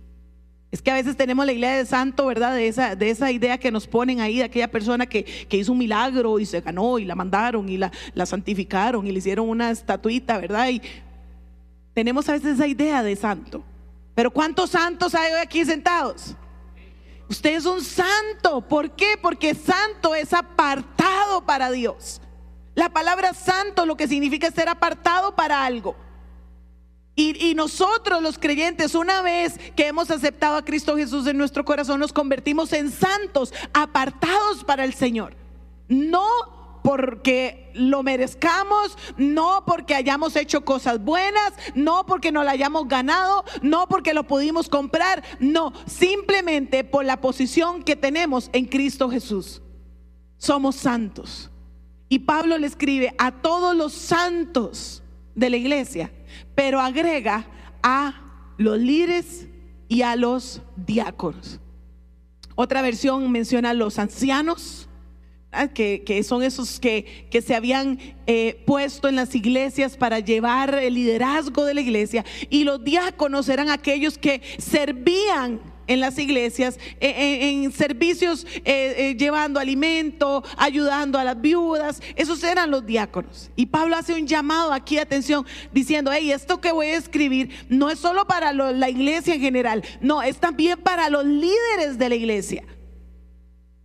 Es 0.70 0.80
que 0.80 0.92
a 0.92 0.94
veces 0.94 1.16
tenemos 1.16 1.44
la 1.44 1.52
idea 1.52 1.76
de 1.76 1.84
santo, 1.84 2.26
¿verdad? 2.26 2.54
De 2.54 2.68
esa, 2.68 2.94
de 2.94 3.10
esa 3.10 3.32
idea 3.32 3.58
que 3.58 3.72
nos 3.72 3.88
ponen 3.88 4.20
ahí, 4.20 4.36
de 4.36 4.44
aquella 4.44 4.70
persona 4.70 5.06
que, 5.06 5.26
hizo 5.50 5.72
un 5.72 5.78
milagro 5.78 6.38
y 6.38 6.46
se 6.46 6.60
ganó 6.60 7.00
y 7.00 7.04
la 7.04 7.16
mandaron 7.16 7.68
y 7.68 7.76
la, 7.76 7.90
la 8.14 8.24
santificaron 8.24 9.04
y 9.04 9.10
le 9.10 9.18
hicieron 9.18 9.48
una 9.48 9.72
estatuita, 9.72 10.38
¿verdad? 10.38 10.68
Y 10.68 10.80
tenemos 11.92 12.28
a 12.28 12.32
veces 12.32 12.54
esa 12.54 12.68
idea 12.68 13.02
de 13.02 13.16
santo. 13.16 13.64
Pero 14.14 14.30
¿cuántos 14.30 14.70
santos 14.70 15.12
hay 15.16 15.32
hoy 15.32 15.40
aquí 15.40 15.64
sentados? 15.64 16.36
Usted 17.30 17.54
es 17.54 17.64
un 17.64 17.80
santo. 17.80 18.60
¿Por 18.60 18.90
qué? 18.90 19.16
Porque 19.22 19.54
santo 19.54 20.16
es 20.16 20.32
apartado 20.32 21.46
para 21.46 21.70
Dios. 21.70 22.20
La 22.74 22.88
palabra 22.88 23.34
santo 23.34 23.86
lo 23.86 23.96
que 23.96 24.08
significa 24.08 24.48
es 24.48 24.54
ser 24.54 24.68
apartado 24.68 25.36
para 25.36 25.64
algo. 25.64 25.94
Y, 27.14 27.50
y, 27.50 27.54
nosotros 27.54 28.20
los 28.20 28.36
creyentes, 28.38 28.94
una 28.96 29.22
vez 29.22 29.58
que 29.76 29.86
hemos 29.86 30.10
aceptado 30.10 30.56
a 30.56 30.64
Cristo 30.64 30.96
Jesús 30.96 31.26
en 31.26 31.38
nuestro 31.38 31.64
corazón, 31.64 32.00
nos 32.00 32.12
convertimos 32.12 32.72
en 32.72 32.90
santos, 32.90 33.52
apartados 33.72 34.64
para 34.64 34.84
el 34.84 34.94
Señor. 34.94 35.36
No 35.86 36.59
porque 36.82 37.70
lo 37.74 38.02
merezcamos, 38.02 38.96
no 39.16 39.64
porque 39.66 39.94
hayamos 39.94 40.36
hecho 40.36 40.64
cosas 40.64 41.02
buenas, 41.02 41.52
no 41.74 42.06
porque 42.06 42.32
nos 42.32 42.44
la 42.44 42.52
hayamos 42.52 42.88
ganado, 42.88 43.44
no 43.62 43.86
porque 43.88 44.14
lo 44.14 44.24
pudimos 44.24 44.68
comprar, 44.68 45.22
no, 45.38 45.72
simplemente 45.86 46.84
por 46.84 47.04
la 47.04 47.20
posición 47.20 47.82
que 47.82 47.96
tenemos 47.96 48.50
en 48.52 48.66
Cristo 48.66 49.10
Jesús. 49.10 49.62
Somos 50.36 50.76
santos. 50.76 51.50
Y 52.08 52.20
Pablo 52.20 52.58
le 52.58 52.66
escribe 52.66 53.14
a 53.18 53.30
todos 53.30 53.76
los 53.76 53.92
santos 53.92 55.02
de 55.34 55.50
la 55.50 55.56
iglesia, 55.56 56.10
pero 56.54 56.80
agrega 56.80 57.46
a 57.82 58.52
los 58.56 58.78
líderes 58.78 59.46
y 59.88 60.02
a 60.02 60.16
los 60.16 60.60
diáconos. 60.76 61.60
Otra 62.54 62.82
versión 62.82 63.30
menciona 63.32 63.70
a 63.70 63.74
los 63.74 63.98
ancianos. 63.98 64.79
Que, 65.74 66.22
son 66.22 66.42
esos 66.42 66.78
que, 66.78 67.26
que 67.30 67.42
se 67.42 67.54
habían 67.54 67.98
eh, 68.26 68.62
puesto 68.66 69.08
en 69.08 69.16
las 69.16 69.34
iglesias 69.34 69.96
para 69.96 70.20
llevar 70.20 70.74
el 70.74 70.94
liderazgo 70.94 71.64
de 71.64 71.74
la 71.74 71.80
iglesia. 71.80 72.24
Y 72.48 72.64
los 72.64 72.82
diáconos 72.84 73.48
eran 73.48 73.70
aquellos 73.70 74.16
que 74.18 74.42
servían 74.58 75.60
en 75.90 75.98
las 75.98 76.18
iglesias, 76.18 76.78
eh, 77.00 77.50
en, 77.50 77.64
en 77.64 77.72
servicios 77.72 78.46
eh, 78.64 78.94
eh, 78.96 79.16
llevando 79.18 79.58
alimento, 79.58 80.44
ayudando 80.56 81.18
a 81.18 81.24
las 81.24 81.40
viudas. 81.40 82.00
Esos 82.14 82.44
eran 82.44 82.70
los 82.70 82.86
diáconos. 82.86 83.50
Y 83.56 83.66
Pablo 83.66 83.96
hace 83.96 84.14
un 84.14 84.24
llamado 84.24 84.72
aquí 84.72 84.94
de 84.94 85.00
atención 85.00 85.44
diciendo, 85.72 86.12
hey, 86.14 86.30
esto 86.30 86.60
que 86.60 86.70
voy 86.70 86.86
a 86.86 86.96
escribir 86.96 87.50
no 87.68 87.90
es 87.90 87.98
solo 87.98 88.24
para 88.24 88.52
la 88.52 88.88
iglesia 88.88 89.34
en 89.34 89.40
general, 89.40 89.82
no, 90.00 90.22
es 90.22 90.38
también 90.38 90.78
para 90.78 91.10
los 91.10 91.26
líderes 91.26 91.98
de 91.98 92.08
la 92.08 92.14
iglesia. 92.14 92.62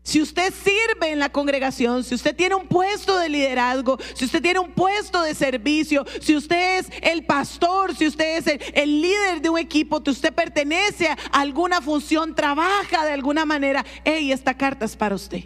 Si 0.05 0.21
usted 0.21 0.53
sirve 0.53 1.09
en 1.09 1.17
la 1.17 1.31
congregación, 1.31 2.03
si 2.03 2.13
usted 2.13 2.35
tiene 2.35 2.53
un 2.53 2.67
puesto 2.67 3.17
de 3.17 3.27
liderazgo, 3.27 3.97
si 4.13 4.25
usted 4.25 4.39
tiene 4.39 4.59
un 4.59 4.71
puesto 4.71 5.23
de 5.23 5.33
servicio, 5.33 6.05
si 6.21 6.35
usted 6.35 6.77
es 6.77 6.91
el 7.01 7.25
pastor, 7.25 7.95
si 7.95 8.05
usted 8.05 8.37
es 8.37 8.59
el, 8.75 9.01
líder 9.01 9.41
de 9.41 9.49
un 9.49 9.57
equipo, 9.57 10.03
que 10.03 10.11
usted 10.11 10.31
pertenece 10.31 11.07
a 11.07 11.17
alguna 11.31 11.81
función, 11.81 12.35
trabaja 12.35 13.03
de 13.03 13.13
alguna 13.13 13.45
manera, 13.45 13.83
hey, 14.03 14.31
esta 14.31 14.53
carta 14.53 14.85
es 14.85 14.95
para 14.95 15.15
usted. 15.15 15.45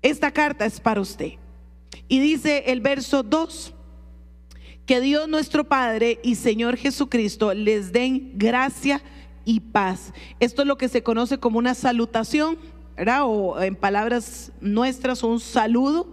Esta 0.00 0.30
carta 0.30 0.64
es 0.64 0.80
para 0.80 1.02
usted. 1.02 1.32
Y 2.08 2.20
dice 2.20 2.64
el 2.68 2.80
verso 2.80 3.22
2, 3.22 3.74
que 4.86 5.02
Dios 5.02 5.28
nuestro 5.28 5.64
Padre 5.64 6.20
y 6.22 6.36
Señor 6.36 6.78
Jesucristo 6.78 7.52
les 7.52 7.92
den 7.92 8.32
gracia 8.38 9.02
y 9.44 9.60
paz. 9.60 10.14
Esto 10.40 10.62
es 10.62 10.68
lo 10.68 10.78
que 10.78 10.88
se 10.88 11.02
conoce 11.02 11.38
como 11.38 11.58
una 11.58 11.74
salutación, 11.74 12.58
O 12.98 13.60
en 13.60 13.76
palabras 13.76 14.52
nuestras, 14.60 15.22
un 15.22 15.40
saludo. 15.40 16.08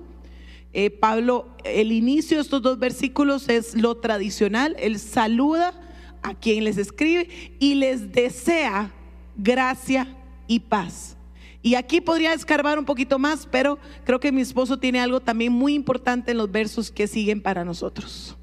Eh, 0.74 0.90
Pablo, 0.90 1.48
el 1.64 1.92
inicio 1.92 2.38
de 2.38 2.42
estos 2.42 2.62
dos 2.62 2.80
versículos 2.80 3.48
es 3.48 3.76
lo 3.76 3.96
tradicional. 3.96 4.76
Él 4.80 5.00
saluda 5.00 5.74
a 6.22 6.34
quien 6.34 6.64
les 6.64 6.78
escribe 6.78 7.30
y 7.60 7.76
les 7.76 8.12
desea 8.12 8.92
gracia 9.38 10.08
y 10.48 10.60
paz. 10.60 11.16
Y 11.62 11.76
aquí 11.76 12.02
podría 12.02 12.34
escarbar 12.34 12.78
un 12.78 12.86
poquito 12.86 13.18
más, 13.18 13.48
pero 13.50 13.80
creo 14.04 14.20
que 14.20 14.34
mi 14.34 14.42
esposo 14.42 14.78
tiene 14.78 15.00
algo 15.00 15.22
también 15.22 15.54
muy 15.54 15.74
importante 15.74 16.32
en 16.32 16.38
los 16.38 16.52
versos 16.52 16.92
que 16.92 17.08
siguen 17.08 17.42
para 17.42 17.64
nosotros. 17.64 18.38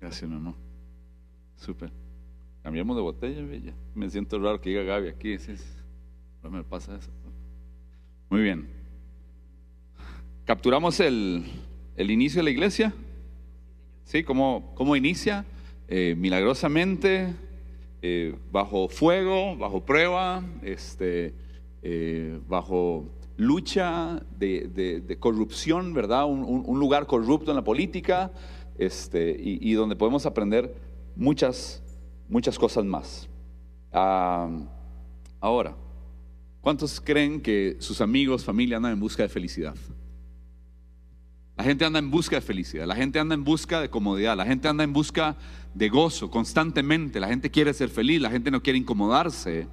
Gracias, 0.00 0.28
mi 0.28 0.34
amor. 0.36 0.54
Súper. 1.56 1.92
Cambiamos 2.64 2.96
de 2.96 3.02
botella, 3.02 3.42
bella. 3.42 3.74
Me 3.94 4.10
siento 4.10 4.38
raro 4.38 4.60
que 4.60 4.70
diga 4.70 4.82
Gaby 4.82 5.08
aquí. 5.08 5.36
No 6.42 6.50
me 6.50 6.64
pasa 6.64 6.96
eso. 6.96 7.10
Muy 8.30 8.42
bien. 8.42 8.68
Capturamos 10.44 11.00
el, 11.00 11.44
el 11.96 12.10
inicio 12.10 12.38
de 12.40 12.44
la 12.44 12.50
iglesia. 12.50 12.94
¿Sí? 14.04 14.22
¿Cómo, 14.24 14.72
cómo 14.74 14.96
inicia? 14.96 15.44
Eh, 15.88 16.14
milagrosamente, 16.16 17.34
eh, 18.02 18.34
bajo 18.52 18.88
fuego, 18.88 19.56
bajo 19.56 19.84
prueba, 19.84 20.44
este, 20.62 21.34
eh, 21.82 22.40
bajo 22.48 23.08
lucha 23.36 24.22
de, 24.38 24.68
de- 25.02 25.18
corrupción, 25.18 25.92
¿verdad? 25.94 26.26
Un, 26.26 26.44
un- 26.44 26.62
un 26.66 26.78
lugar 26.78 27.06
corrupto 27.06 27.50
en 27.50 27.56
la 27.56 27.64
política, 27.64 28.30
este, 28.78 29.30
y, 29.30 29.58
y 29.70 29.74
donde 29.74 29.96
podemos 29.96 30.24
aprender 30.26 30.74
muchas, 31.16 31.82
muchas 32.28 32.58
cosas 32.58 32.84
más. 32.84 33.28
Ah, 33.92 34.48
ahora, 35.40 35.74
¿cuántos 36.60 37.00
creen 37.00 37.40
que 37.40 37.76
sus 37.80 38.00
amigos, 38.00 38.44
familia 38.44 38.76
andan 38.76 38.92
en 38.92 39.00
busca 39.00 39.22
de 39.22 39.28
felicidad? 39.28 39.74
La 41.56 41.64
gente 41.64 41.84
anda 41.84 41.98
en 41.98 42.10
busca 42.10 42.36
de 42.36 42.42
felicidad, 42.42 42.86
la 42.86 42.96
gente 42.96 43.18
anda 43.18 43.34
en 43.34 43.44
busca 43.44 43.82
de 43.82 43.90
comodidad, 43.90 44.34
la 44.34 44.46
gente 44.46 44.66
anda 44.66 44.82
en 44.82 44.94
busca 44.94 45.36
de 45.74 45.88
gozo 45.90 46.30
constantemente, 46.30 47.20
la 47.20 47.28
gente 47.28 47.50
quiere 47.50 47.74
ser 47.74 47.90
feliz, 47.90 48.20
la 48.20 48.30
gente 48.30 48.50
no 48.50 48.62
quiere 48.62 48.78
incomodarse. 48.78 49.68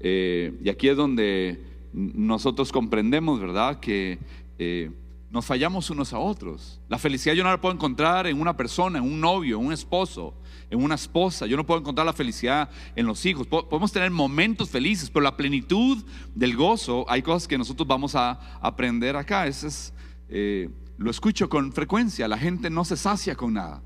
Eh, 0.00 0.52
y 0.62 0.68
aquí 0.68 0.88
es 0.88 0.96
donde 0.96 1.64
nosotros 1.92 2.70
comprendemos, 2.70 3.40
¿verdad? 3.40 3.80
Que 3.80 4.18
eh, 4.58 4.90
nos 5.30 5.46
fallamos 5.46 5.88
unos 5.90 6.12
a 6.12 6.18
otros. 6.18 6.80
La 6.88 6.98
felicidad 6.98 7.34
yo 7.34 7.42
no 7.42 7.50
la 7.50 7.60
puedo 7.60 7.74
encontrar 7.74 8.26
en 8.26 8.40
una 8.40 8.56
persona, 8.56 8.98
en 8.98 9.04
un 9.04 9.20
novio, 9.20 9.58
en 9.58 9.66
un 9.66 9.72
esposo, 9.72 10.34
en 10.70 10.82
una 10.82 10.94
esposa. 10.94 11.46
Yo 11.46 11.56
no 11.56 11.66
puedo 11.66 11.80
encontrar 11.80 12.06
la 12.06 12.12
felicidad 12.12 12.70
en 12.96 13.06
los 13.06 13.26
hijos. 13.26 13.46
Po- 13.46 13.68
Podemos 13.68 13.92
tener 13.92 14.10
momentos 14.10 14.70
felices, 14.70 15.10
pero 15.10 15.22
la 15.24 15.36
plenitud 15.36 16.02
del 16.34 16.56
gozo, 16.56 17.04
hay 17.08 17.22
cosas 17.22 17.48
que 17.48 17.58
nosotros 17.58 17.86
vamos 17.86 18.14
a 18.14 18.38
aprender 18.60 19.16
acá. 19.16 19.46
Ese 19.46 19.66
es, 19.68 19.92
eh, 20.28 20.70
lo 20.96 21.10
escucho 21.10 21.48
con 21.48 21.72
frecuencia. 21.72 22.28
La 22.28 22.38
gente 22.38 22.70
no 22.70 22.84
se 22.84 22.96
sacia 22.96 23.34
con 23.34 23.54
nada. 23.54 23.82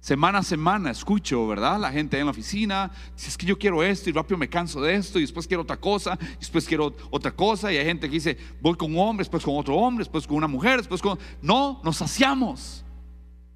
Semana 0.00 0.38
a 0.38 0.42
semana 0.42 0.90
escucho, 0.90 1.46
¿verdad? 1.46 1.78
La 1.78 1.92
gente 1.92 2.18
en 2.18 2.24
la 2.24 2.32
oficina, 2.32 2.90
si 3.14 3.28
es 3.28 3.38
que 3.38 3.46
yo 3.46 3.56
quiero 3.56 3.84
esto 3.84 4.10
y 4.10 4.12
rápido 4.12 4.36
me 4.36 4.48
canso 4.48 4.80
de 4.80 4.96
esto 4.96 5.20
y 5.20 5.22
después 5.22 5.46
quiero 5.46 5.62
otra 5.62 5.76
cosa, 5.76 6.18
después 6.40 6.66
quiero 6.66 6.92
otra 7.12 7.30
cosa 7.30 7.72
y 7.72 7.76
hay 7.76 7.84
gente 7.84 8.08
que 8.08 8.14
dice, 8.14 8.36
voy 8.60 8.74
con 8.74 8.92
un 8.92 8.98
hombre, 8.98 9.20
después 9.22 9.44
con 9.44 9.56
otro 9.56 9.76
hombre, 9.76 10.02
después 10.02 10.26
con 10.26 10.38
una 10.38 10.48
mujer, 10.48 10.78
después 10.78 11.00
con... 11.00 11.16
No, 11.40 11.80
nos 11.84 11.98
saciamos. 11.98 12.84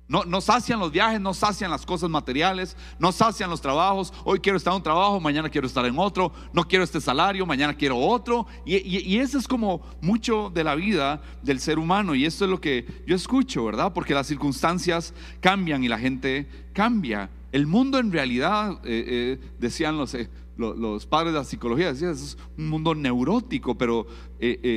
No, 0.08 0.24
no 0.24 0.40
sacian 0.40 0.78
los 0.78 0.92
viajes, 0.92 1.20
no 1.20 1.34
sacian 1.34 1.68
las 1.68 1.84
cosas 1.84 2.08
materiales, 2.08 2.76
no 3.00 3.10
sacian 3.10 3.50
los 3.50 3.60
trabajos. 3.60 4.12
Hoy 4.24 4.38
quiero 4.38 4.56
estar 4.56 4.72
en 4.72 4.76
un 4.76 4.82
trabajo, 4.84 5.18
mañana 5.18 5.48
quiero 5.48 5.66
estar 5.66 5.84
en 5.84 5.98
otro. 5.98 6.32
No 6.52 6.62
quiero 6.68 6.84
este 6.84 7.00
salario, 7.00 7.44
mañana 7.44 7.74
quiero 7.74 7.98
otro. 7.98 8.46
Y, 8.64 9.16
eso 9.18 9.36
es 9.36 9.48
como 9.48 9.80
mucho 10.00 10.48
de 10.54 10.62
la 10.62 10.76
vida 10.76 11.20
del 11.42 11.58
ser 11.58 11.80
humano. 11.80 12.14
Y 12.14 12.24
esto 12.24 12.44
es 12.44 12.50
lo 12.52 12.60
que 12.60 12.86
yo 13.04 13.16
escucho, 13.16 13.64
¿verdad? 13.64 13.92
Porque 13.92 14.14
las 14.14 14.28
circunstancias 14.28 15.12
cambian 15.40 15.82
y 15.82 15.88
la 15.88 15.98
gente 15.98 16.48
cambia. 16.72 17.28
El 17.50 17.66
mundo 17.66 17.98
en 17.98 18.12
realidad, 18.12 18.78
eh, 18.84 19.38
eh, 19.40 19.50
decían 19.58 19.96
los... 19.98 20.14
eh, 20.14 20.30
lo- 20.56 20.72
los 20.74 21.04
padres 21.04 21.34
de 21.34 21.38
la 21.40 21.44
psicología 21.44 21.92
decían, 21.92 22.12
es 22.12 22.38
un 22.56 22.70
mundo 22.70 22.94
neurótico, 22.94 23.76
pero 23.76 24.06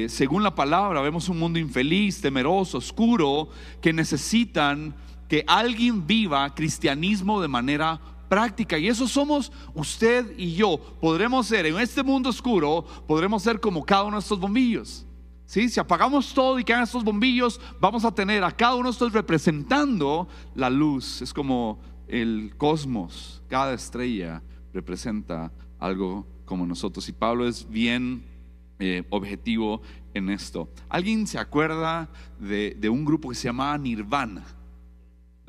según 0.09 0.43
la 0.43 0.53
palabra 0.53 0.99
vemos 1.01 1.29
un 1.29 1.39
mundo 1.39 1.57
infeliz, 1.57 2.19
temeroso, 2.19 2.79
oscuro, 2.79 3.47
que 3.81 3.93
necesitan 3.93 4.93
que 5.29 5.43
alguien 5.47 6.05
viva 6.05 6.53
cristianismo 6.53 7.39
de 7.39 7.47
manera 7.47 8.01
práctica. 8.27 8.77
Y 8.77 8.87
eso 8.87 9.07
somos 9.07 9.51
usted 9.73 10.33
y 10.37 10.55
yo. 10.55 10.77
Podremos 10.99 11.47
ser 11.47 11.67
en 11.67 11.79
este 11.79 12.03
mundo 12.03 12.29
oscuro, 12.29 12.85
podremos 13.07 13.43
ser 13.43 13.59
como 13.59 13.85
cada 13.85 14.03
uno 14.03 14.17
de 14.17 14.21
estos 14.21 14.39
bombillos. 14.39 15.05
¿Sí? 15.45 15.69
Si 15.69 15.79
apagamos 15.79 16.31
todo 16.33 16.59
y 16.59 16.63
quedan 16.63 16.83
estos 16.83 17.03
bombillos, 17.03 17.59
vamos 17.79 18.05
a 18.05 18.11
tener 18.11 18.43
a 18.43 18.51
cada 18.51 18.75
uno 18.75 18.89
de 18.89 18.91
estos 18.91 19.13
representando 19.13 20.27
la 20.55 20.69
luz. 20.69 21.21
Es 21.21 21.33
como 21.33 21.79
el 22.07 22.53
cosmos. 22.57 23.41
Cada 23.47 23.73
estrella 23.73 24.43
representa 24.73 25.51
algo 25.79 26.27
como 26.45 26.65
nosotros. 26.65 27.07
Y 27.09 27.13
Pablo 27.13 27.47
es 27.47 27.67
bien 27.67 28.23
eh, 28.77 29.03
objetivo 29.09 29.81
en 30.13 30.29
esto. 30.29 30.69
¿Alguien 30.87 31.25
se 31.25 31.39
acuerda 31.39 32.09
de, 32.39 32.75
de 32.79 32.89
un 32.89 33.05
grupo 33.05 33.29
que 33.29 33.35
se 33.35 33.47
llamaba 33.47 33.77
Nirvana? 33.77 34.58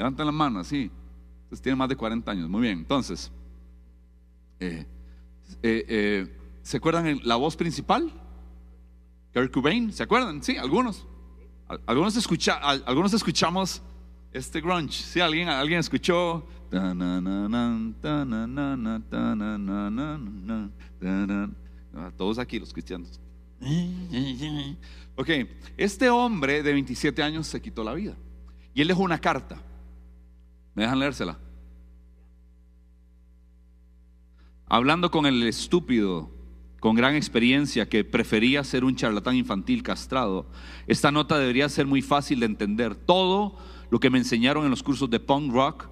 Levanten 0.01 0.25
la 0.25 0.33
mano, 0.33 0.65
sí. 0.65 0.91
Ustedes 1.45 1.61
tienen 1.61 1.77
más 1.77 1.91
de 1.91 1.95
40 1.95 2.31
años. 2.31 2.49
Muy 2.49 2.63
bien. 2.63 2.79
Entonces, 2.79 3.31
eh, 4.59 4.87
eh, 5.63 5.85
eh, 5.89 6.39
¿se 6.63 6.79
acuerdan 6.79 7.21
la 7.23 7.37
voz 7.37 7.55
principal? 7.55 8.11
Kurt 9.35 9.53
Cobain, 9.53 9.93
¿se 9.93 10.03
acuerdan? 10.03 10.43
Sí, 10.43 10.57
algunos. 10.57 11.07
Al- 11.69 11.83
Algunos, 11.85 12.17
escucha, 12.17 12.55
al- 12.55 12.83
algunos 12.87 13.13
escuchamos 13.13 13.83
este 14.33 14.63
grunge. 14.63 14.91
Sí, 15.03 15.21
alguien, 15.21 15.51
alguien 15.51 15.81
escuchó. 15.81 16.47
Todos 22.17 22.39
aquí 22.39 22.59
los 22.59 22.73
cristianos. 22.73 23.21
Ok, 25.17 25.29
este 25.77 26.09
hombre 26.09 26.63
de 26.63 26.73
27 26.73 27.23
años 27.23 27.47
se 27.47 27.61
quitó 27.61 27.85
la 27.85 27.93
vida. 27.93 28.15
Y 28.73 28.81
él 28.81 28.89
dejó 28.89 29.03
una 29.03 29.19
carta. 29.19 29.61
¿Me 30.75 30.83
dejan 30.83 30.99
leérsela? 30.99 31.39
Hablando 34.67 35.11
con 35.11 35.27
el 35.27 35.43
estúpido, 35.43 36.31
con 36.79 36.95
gran 36.95 37.17
experiencia, 37.17 37.89
que 37.89 38.05
prefería 38.05 38.63
ser 38.63 38.85
un 38.85 38.95
charlatán 38.95 39.37
infantil 39.37 39.83
castrado, 39.83 40.47
esta 40.87 41.11
nota 41.11 41.39
debería 41.39 41.69
ser 41.69 41.87
muy 41.87 42.03
fácil 42.03 42.41
de 42.41 42.47
entender. 42.47 42.95
Todo 42.95 43.57
lo 43.91 43.99
que 43.99 44.11
me 44.11 44.19
enseñaron 44.19 44.65
en 44.65 44.71
los 44.71 44.83
cursos 44.83 45.11
de 45.11 45.21
punk 45.21 45.53
rock 45.53 45.89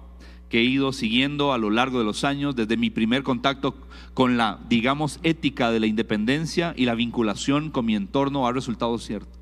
que 0.49 0.59
he 0.59 0.63
ido 0.63 0.91
siguiendo 0.91 1.53
a 1.53 1.57
lo 1.57 1.69
largo 1.69 1.99
de 1.99 2.05
los 2.05 2.23
años, 2.23 2.55
desde 2.55 2.75
mi 2.75 2.89
primer 2.89 3.21
contacto 3.21 3.75
con 4.13 4.35
la, 4.35 4.59
digamos, 4.67 5.19
ética 5.21 5.71
de 5.71 5.79
la 5.79 5.85
independencia 5.85 6.73
y 6.75 6.85
la 6.85 6.95
vinculación 6.95 7.69
con 7.69 7.85
mi 7.85 7.95
entorno, 7.95 8.47
ha 8.47 8.51
resultado 8.51 8.97
cierto. 8.97 9.37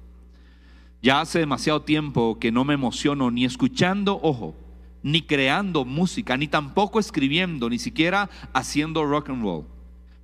Ya 1.02 1.22
hace 1.22 1.40
demasiado 1.40 1.84
tiempo 1.84 2.40
que 2.40 2.52
no 2.52 2.66
me 2.66 2.74
emociono 2.74 3.32
ni 3.32 3.46
escuchando, 3.46 4.20
ojo, 4.22 4.56
ni 5.08 5.22
creando 5.22 5.86
música, 5.86 6.36
ni 6.36 6.50
tampoco 6.50 7.00
escribiendo, 7.00 7.70
ni 7.70 7.80
siquiera 7.80 8.30
haciendo 8.52 9.06
rock 9.06 9.30
and 9.30 9.42
roll. 9.42 9.66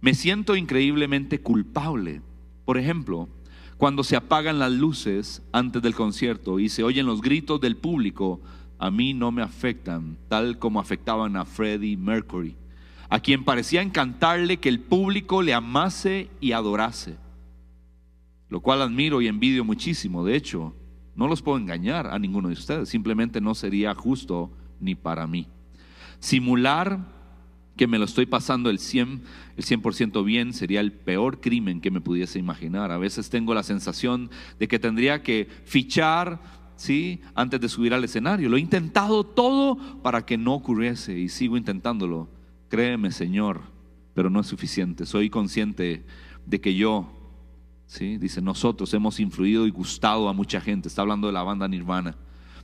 Me 0.02 0.14
siento 0.14 0.58
increíblemente 0.58 1.40
culpable. 1.40 2.22
Por 2.66 2.78
ejemplo, 2.78 3.30
cuando 3.78 4.04
se 4.04 4.18
apagan 4.18 4.60
las 4.60 4.74
luces 4.74 5.42
antes 5.54 5.82
del 5.82 5.96
concierto 5.96 6.60
y 6.60 6.68
se 6.68 6.84
oyen 6.84 7.06
los 7.06 7.22
gritos 7.22 7.62
del 7.62 7.78
público, 7.78 8.42
a 8.78 8.92
mí 8.92 9.14
no 9.14 9.32
me 9.32 9.42
afectan, 9.42 10.18
tal 10.28 10.60
como 10.60 10.82
afectaban 10.82 11.38
a 11.38 11.46
Freddie 11.46 11.96
Mercury, 11.96 12.58
a 13.08 13.22
quien 13.22 13.46
parecía 13.46 13.82
encantarle 13.82 14.58
que 14.58 14.68
el 14.68 14.82
público 14.82 15.42
le 15.42 15.54
amase 15.54 16.30
y 16.42 16.52
adorase, 16.52 17.16
lo 18.50 18.60
cual 18.60 18.82
admiro 18.82 19.22
y 19.22 19.28
envidio 19.28 19.64
muchísimo. 19.64 20.26
De 20.26 20.36
hecho, 20.36 20.76
no 21.16 21.30
los 21.30 21.42
puedo 21.42 21.58
engañar 21.58 22.08
a 22.08 22.20
ninguno 22.20 22.50
de 22.50 22.56
ustedes, 22.56 22.90
simplemente 22.90 23.40
no 23.40 23.56
sería 23.56 23.96
justo 23.96 24.52
ni 24.84 24.96
para 24.96 25.26
mí. 25.28 25.48
Simular 26.20 27.00
que 27.76 27.88
me 27.88 27.98
lo 27.98 28.06
estoy 28.06 28.26
pasando 28.26 28.70
el 28.70 28.78
100%, 28.78 29.22
el 29.58 29.64
100 29.64 30.26
bien 30.26 30.54
sería 30.54 30.80
el 30.80 30.92
peor 30.92 31.42
crimen 31.42 31.82
que 31.82 31.92
me 31.92 32.02
pudiese 32.02 32.40
imaginar. 32.40 32.92
A 32.92 32.98
veces 32.98 33.30
tengo 33.30 33.54
la 33.54 33.64
sensación 33.64 34.30
de 34.60 34.68
que 34.68 34.80
tendría 34.80 35.24
que 35.24 35.48
fichar, 35.66 36.42
¿sí? 36.76 37.22
Antes 37.34 37.60
de 37.62 37.70
subir 37.70 37.94
al 37.94 38.04
escenario. 38.04 38.50
Lo 38.50 38.58
he 38.58 38.62
intentado 38.62 39.24
todo 39.24 39.78
para 40.02 40.26
que 40.26 40.38
no 40.38 40.54
ocurriese 40.54 41.18
y 41.18 41.30
sigo 41.30 41.58
intentándolo. 41.58 42.30
Créeme, 42.70 43.12
Señor, 43.12 43.62
pero 44.14 44.30
no 44.30 44.40
es 44.40 44.48
suficiente. 44.48 45.06
Soy 45.06 45.30
consciente 45.30 46.06
de 46.46 46.62
que 46.62 46.76
yo, 46.76 47.12
¿sí? 47.88 48.18
Dice, 48.18 48.42
nosotros 48.42 48.94
hemos 48.94 49.20
influido 49.20 49.66
y 49.66 49.72
gustado 49.72 50.30
a 50.30 50.34
mucha 50.34 50.62
gente. 50.62 50.88
Está 50.88 51.02
hablando 51.02 51.28
de 51.28 51.34
la 51.34 51.44
banda 51.44 51.68
Nirvana. 51.68 52.16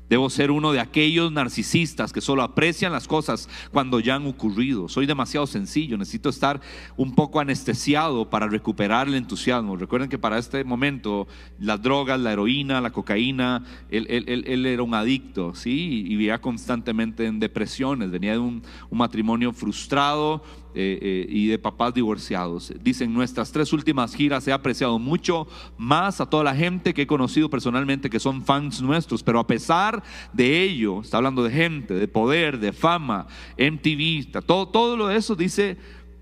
Debo 0.09 0.29
ser 0.29 0.49
uno 0.49 0.71
de 0.71 0.79
aquellos 0.79 1.31
narcisistas 1.31 2.11
que 2.11 2.21
solo 2.21 2.41
aprecian 2.41 2.91
las 2.91 3.07
cosas 3.07 3.47
cuando 3.71 3.99
ya 3.99 4.15
han 4.15 4.25
ocurrido. 4.25 4.89
Soy 4.89 5.05
demasiado 5.05 5.45
sencillo, 5.45 5.97
necesito 5.97 6.29
estar 6.29 6.61
un 6.97 7.13
poco 7.13 7.39
anestesiado 7.39 8.29
para 8.29 8.47
recuperar 8.47 9.07
el 9.07 9.15
entusiasmo. 9.15 9.77
Recuerden 9.77 10.09
que 10.09 10.17
para 10.17 10.39
este 10.39 10.63
momento 10.63 11.27
las 11.59 11.81
drogas, 11.81 12.19
la 12.19 12.33
heroína, 12.33 12.81
la 12.81 12.91
cocaína, 12.91 13.63
él, 13.89 14.65
era 14.65 14.81
un 14.83 14.95
adicto, 14.95 15.53
¿sí? 15.53 16.05
Y 16.05 16.09
vivía 16.09 16.41
constantemente 16.41 17.27
en 17.27 17.39
depresiones, 17.39 18.09
venía 18.09 18.31
de 18.33 18.39
un, 18.39 18.63
un 18.89 18.97
matrimonio 18.97 19.53
frustrado, 19.53 20.43
eh, 20.75 20.99
eh, 21.01 21.25
y 21.27 21.47
de 21.47 21.58
papás 21.58 21.93
divorciados. 21.93 22.71
Dicen, 22.82 23.13
nuestras 23.13 23.51
tres 23.51 23.73
últimas 23.73 24.13
giras 24.13 24.47
he 24.47 24.51
apreciado 24.51 24.99
mucho 24.99 25.47
más 25.77 26.21
a 26.21 26.29
toda 26.29 26.43
la 26.43 26.55
gente 26.55 26.93
que 26.93 27.03
he 27.03 27.08
conocido 27.08 27.49
personalmente 27.49 28.10
que 28.10 28.19
son 28.19 28.43
fans 28.43 28.82
nuestros, 28.82 29.23
pero 29.23 29.39
a 29.39 29.47
pesar 29.47 30.03
de 30.32 30.62
ello, 30.62 31.01
está 31.01 31.17
hablando 31.17 31.43
de 31.43 31.51
gente, 31.51 31.95
de 31.95 32.08
poder, 32.08 32.60
de 32.60 32.71
fama, 32.71 33.27
MTV, 33.58 34.43
todo, 34.45 34.67
todo 34.67 34.95
lo 34.95 35.08
de 35.08 35.17
eso 35.17 35.36
dice, 35.36 35.77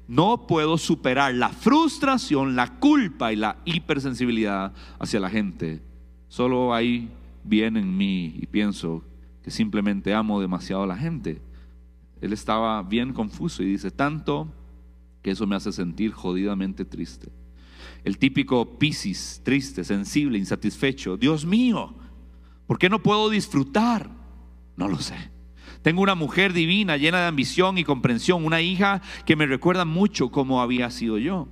no 0.08 0.48
puedo 0.48 0.78
superar 0.78 1.34
la 1.34 1.50
frustración, 1.50 2.56
la 2.56 2.80
culpa 2.80 3.34
y 3.34 3.36
la 3.36 3.58
hipersensibilidad 3.66 4.74
hacia 5.00 5.20
la 5.20 5.30
gente. 5.30 5.82
Solo 6.30 6.74
hay 6.74 7.10
bien 7.44 7.78
en 7.78 7.98
mí 7.98 8.36
y 8.40 8.46
pienso 8.46 9.04
que 9.44 9.52
simplemente 9.52 10.14
amo 10.14 10.40
demasiado 10.40 10.84
a 10.84 10.88
la 10.88 10.98
gente. 10.98 11.42
Él 12.22 12.34
estaba 12.34 12.82
bien 12.84 13.14
confuso 13.14 13.64
y 13.64 13.68
dice, 13.68 13.92
tanto 13.92 14.54
que 15.22 15.32
eso 15.32 15.46
me 15.48 15.56
hace 15.56 15.72
sentir 15.72 16.12
jodidamente 16.12 16.86
triste. 16.86 17.30
El 18.04 18.18
típico 18.18 18.80
Piscis, 18.80 19.42
triste, 19.44 19.84
sensible, 19.84 20.38
insatisfecho. 20.38 21.18
Dios 21.18 21.46
mío, 21.46 21.96
¿por 22.66 22.78
qué 22.78 22.90
no 22.90 23.04
puedo 23.04 23.30
disfrutar? 23.30 24.10
No 24.76 24.88
lo 24.88 25.00
sé. 25.00 25.32
Tengo 25.82 26.02
una 26.02 26.16
mujer 26.16 26.54
divina, 26.54 26.98
llena 26.98 27.20
de 27.20 27.28
ambición 27.28 27.78
y 27.78 27.84
comprensión, 27.84 28.46
una 28.46 28.62
hija 28.62 29.02
que 29.26 29.36
me 29.36 29.46
recuerda 29.46 29.86
mucho 29.86 30.30
como 30.32 30.62
había 30.62 30.90
sido 30.90 31.18
yo, 31.18 31.48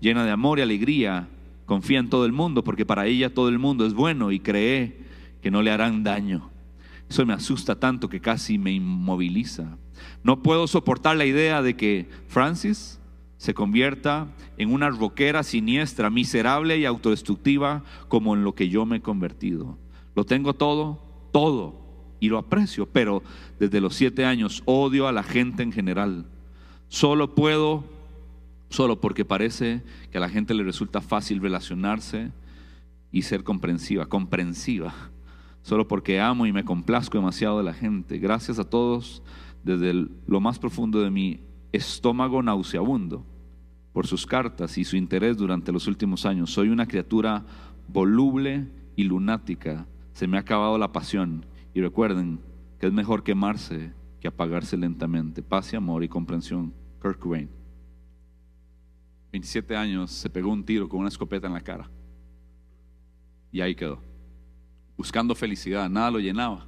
llena 0.00 0.24
de 0.24 0.30
amor 0.30 0.58
y 0.58 0.62
alegría, 0.62 1.28
confía 1.66 1.98
en 1.98 2.10
todo 2.10 2.26
el 2.26 2.32
mundo 2.32 2.62
porque 2.64 2.86
para 2.86 3.06
ella 3.06 3.32
todo 3.32 3.48
el 3.48 3.58
mundo 3.58 3.86
es 3.86 3.94
bueno 3.94 4.32
y 4.32 4.40
cree 4.40 5.00
que 5.40 5.50
no 5.50 5.62
le 5.62 5.70
harán 5.70 6.02
daño. 6.02 6.50
Eso 7.08 7.26
me 7.26 7.32
asusta 7.32 7.78
tanto 7.78 8.08
que 8.08 8.20
casi 8.20 8.58
me 8.58 8.72
inmoviliza. 8.72 9.76
No 10.22 10.42
puedo 10.42 10.66
soportar 10.66 11.16
la 11.16 11.24
idea 11.24 11.62
de 11.62 11.76
que 11.76 12.08
Francis 12.28 13.00
se 13.36 13.54
convierta 13.54 14.28
en 14.58 14.70
una 14.70 14.90
roquera 14.90 15.42
siniestra, 15.42 16.10
miserable 16.10 16.76
y 16.78 16.84
autodestructiva 16.84 17.84
como 18.08 18.34
en 18.34 18.44
lo 18.44 18.54
que 18.54 18.68
yo 18.68 18.84
me 18.84 18.98
he 18.98 19.00
convertido. 19.00 19.78
Lo 20.14 20.24
tengo 20.24 20.54
todo, 20.54 21.02
todo, 21.32 21.80
y 22.20 22.28
lo 22.28 22.36
aprecio, 22.36 22.86
pero 22.86 23.22
desde 23.58 23.80
los 23.80 23.94
siete 23.94 24.26
años 24.26 24.62
odio 24.66 25.08
a 25.08 25.12
la 25.12 25.22
gente 25.22 25.62
en 25.62 25.72
general. 25.72 26.26
Solo 26.88 27.34
puedo, 27.34 27.84
solo 28.68 29.00
porque 29.00 29.24
parece 29.24 29.82
que 30.12 30.18
a 30.18 30.20
la 30.20 30.28
gente 30.28 30.52
le 30.52 30.62
resulta 30.62 31.00
fácil 31.00 31.40
relacionarse 31.40 32.30
y 33.10 33.22
ser 33.22 33.42
comprensiva, 33.42 34.06
comprensiva, 34.06 34.92
solo 35.62 35.88
porque 35.88 36.20
amo 36.20 36.46
y 36.46 36.52
me 36.52 36.64
complazco 36.64 37.16
demasiado 37.16 37.58
de 37.58 37.64
la 37.64 37.74
gente. 37.74 38.18
Gracias 38.18 38.58
a 38.58 38.64
todos 38.64 39.22
desde 39.62 40.06
lo 40.26 40.40
más 40.40 40.58
profundo 40.58 41.00
de 41.00 41.10
mi 41.10 41.40
estómago 41.72 42.42
nauseabundo 42.42 43.24
por 43.92 44.06
sus 44.06 44.26
cartas 44.26 44.78
y 44.78 44.84
su 44.84 44.96
interés 44.96 45.36
durante 45.36 45.72
los 45.72 45.86
últimos 45.86 46.26
años. 46.26 46.50
Soy 46.50 46.68
una 46.68 46.86
criatura 46.86 47.44
voluble 47.88 48.68
y 48.96 49.04
lunática. 49.04 49.86
Se 50.12 50.26
me 50.26 50.36
ha 50.36 50.40
acabado 50.40 50.78
la 50.78 50.92
pasión. 50.92 51.46
Y 51.74 51.80
recuerden 51.80 52.40
que 52.78 52.86
es 52.86 52.92
mejor 52.92 53.22
quemarse 53.22 53.92
que 54.20 54.28
apagarse 54.28 54.76
lentamente. 54.76 55.42
Paz 55.42 55.72
y 55.72 55.76
amor 55.76 56.04
y 56.04 56.08
comprensión. 56.08 56.72
Kirk 57.02 57.18
Cobain. 57.18 57.48
27 59.32 59.76
años, 59.76 60.10
se 60.10 60.28
pegó 60.28 60.50
un 60.50 60.64
tiro 60.64 60.88
con 60.88 61.00
una 61.00 61.08
escopeta 61.08 61.46
en 61.46 61.54
la 61.54 61.60
cara. 61.60 61.88
Y 63.52 63.60
ahí 63.60 63.74
quedó. 63.74 64.00
Buscando 64.96 65.34
felicidad, 65.34 65.88
nada 65.88 66.10
lo 66.10 66.18
llenaba. 66.18 66.66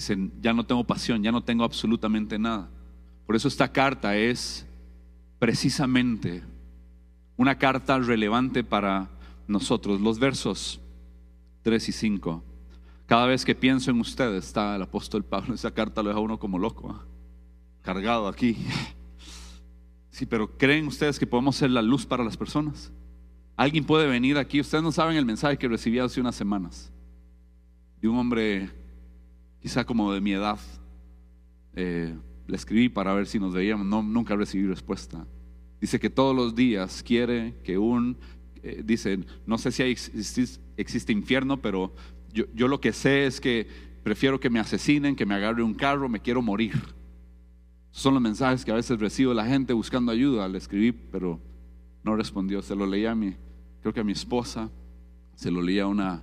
Dicen, 0.00 0.32
ya 0.40 0.54
no 0.54 0.64
tengo 0.64 0.82
pasión, 0.82 1.22
ya 1.22 1.30
no 1.30 1.44
tengo 1.44 1.62
absolutamente 1.62 2.38
nada. 2.38 2.70
Por 3.26 3.36
eso 3.36 3.48
esta 3.48 3.70
carta 3.70 4.16
es 4.16 4.66
precisamente 5.38 6.42
una 7.36 7.58
carta 7.58 7.98
relevante 7.98 8.64
para 8.64 9.10
nosotros. 9.46 10.00
Los 10.00 10.18
versos 10.18 10.80
3 11.60 11.90
y 11.90 11.92
5. 11.92 12.42
Cada 13.04 13.26
vez 13.26 13.44
que 13.44 13.54
pienso 13.54 13.90
en 13.90 14.00
ustedes, 14.00 14.46
está 14.46 14.74
el 14.74 14.80
apóstol 14.80 15.22
Pablo, 15.22 15.52
esa 15.54 15.70
carta 15.70 16.02
lo 16.02 16.08
deja 16.08 16.20
uno 16.20 16.38
como 16.38 16.58
loco, 16.58 16.96
¿ah? 16.98 17.04
cargado 17.82 18.26
aquí. 18.26 18.56
Sí, 20.12 20.24
pero 20.24 20.56
¿creen 20.56 20.86
ustedes 20.86 21.18
que 21.18 21.26
podemos 21.26 21.56
ser 21.56 21.70
la 21.70 21.82
luz 21.82 22.04
para 22.06 22.24
las 22.24 22.36
personas? 22.38 22.90
Alguien 23.54 23.84
puede 23.84 24.08
venir 24.08 24.38
aquí, 24.38 24.60
ustedes 24.60 24.82
no 24.82 24.92
saben 24.92 25.16
el 25.16 25.26
mensaje 25.26 25.58
que 25.58 25.68
recibí 25.68 25.98
hace 25.98 26.20
unas 26.20 26.34
semanas 26.34 26.90
de 28.00 28.08
un 28.08 28.16
hombre 28.16 28.70
quizá 29.60 29.84
como 29.84 30.12
de 30.12 30.20
mi 30.20 30.32
edad. 30.32 30.58
Eh, 31.74 32.14
le 32.46 32.56
escribí 32.56 32.88
para 32.88 33.14
ver 33.14 33.26
si 33.26 33.38
nos 33.38 33.54
veíamos, 33.54 33.86
no, 33.86 34.02
nunca 34.02 34.34
recibí 34.34 34.66
respuesta. 34.66 35.26
Dice 35.80 36.00
que 36.00 36.10
todos 36.10 36.34
los 36.34 36.54
días 36.54 37.02
quiere 37.02 37.54
que 37.64 37.78
un, 37.78 38.18
eh, 38.62 38.82
dice, 38.84 39.20
no 39.46 39.56
sé 39.56 39.70
si 39.70 39.82
existe, 39.82 41.12
infierno, 41.12 41.62
pero 41.62 41.94
yo, 42.32 42.44
yo, 42.54 42.68
lo 42.68 42.80
que 42.80 42.92
sé 42.92 43.26
es 43.26 43.40
que 43.40 43.66
prefiero 44.02 44.40
que 44.40 44.50
me 44.50 44.58
asesinen, 44.58 45.16
que 45.16 45.26
me 45.26 45.34
agarre 45.34 45.62
un 45.62 45.74
carro, 45.74 46.08
me 46.08 46.20
quiero 46.20 46.42
morir. 46.42 46.74
Son 47.92 48.14
los 48.14 48.22
mensajes 48.22 48.64
que 48.64 48.70
a 48.70 48.76
veces 48.76 48.98
recibo 48.98 49.34
la 49.34 49.46
gente 49.46 49.72
buscando 49.72 50.12
ayuda. 50.12 50.48
Le 50.48 50.58
escribí, 50.58 50.92
pero 50.92 51.40
no 52.04 52.14
respondió. 52.14 52.62
Se 52.62 52.76
lo 52.76 52.86
leía 52.86 53.12
a 53.12 53.14
mi, 53.14 53.34
creo 53.80 53.92
que 53.92 54.00
a 54.00 54.04
mi 54.04 54.12
esposa, 54.12 54.70
se 55.34 55.50
lo 55.50 55.62
leía 55.62 55.84
a 55.84 55.86
una, 55.86 56.22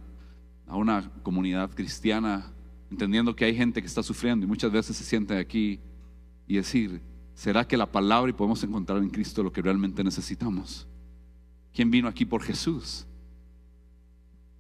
a 0.68 0.78
una 0.78 1.12
comunidad 1.24 1.72
cristiana 1.74 2.54
entendiendo 2.92 3.36
que 3.36 3.46
hay 3.46 3.56
gente 3.56 3.82
que 3.82 3.88
está 3.88 4.04
sufriendo 4.04 4.46
y 4.46 4.48
muchas 4.48 4.72
veces 4.72 4.96
se 4.96 5.04
siente 5.04 5.38
aquí 5.38 5.80
y 6.48 6.56
decir, 6.56 7.02
¿será 7.34 7.68
que 7.68 7.78
la 7.78 7.92
palabra 7.92 8.30
y 8.30 8.34
podemos 8.34 8.64
encontrar 8.64 9.00
en 9.00 9.10
Cristo 9.10 9.44
lo 9.44 9.52
que 9.52 9.62
realmente 9.62 10.04
necesitamos? 10.04 10.88
¿Quién 11.74 11.92
vino 11.92 12.08
aquí 12.08 12.26
por 12.26 12.42
Jesús? 12.44 13.06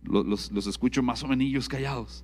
Los, 0.03 0.51
los 0.51 0.67
escucho 0.67 1.01
más 1.01 1.23
o 1.23 1.27
menos 1.27 1.67
callados. 1.67 2.23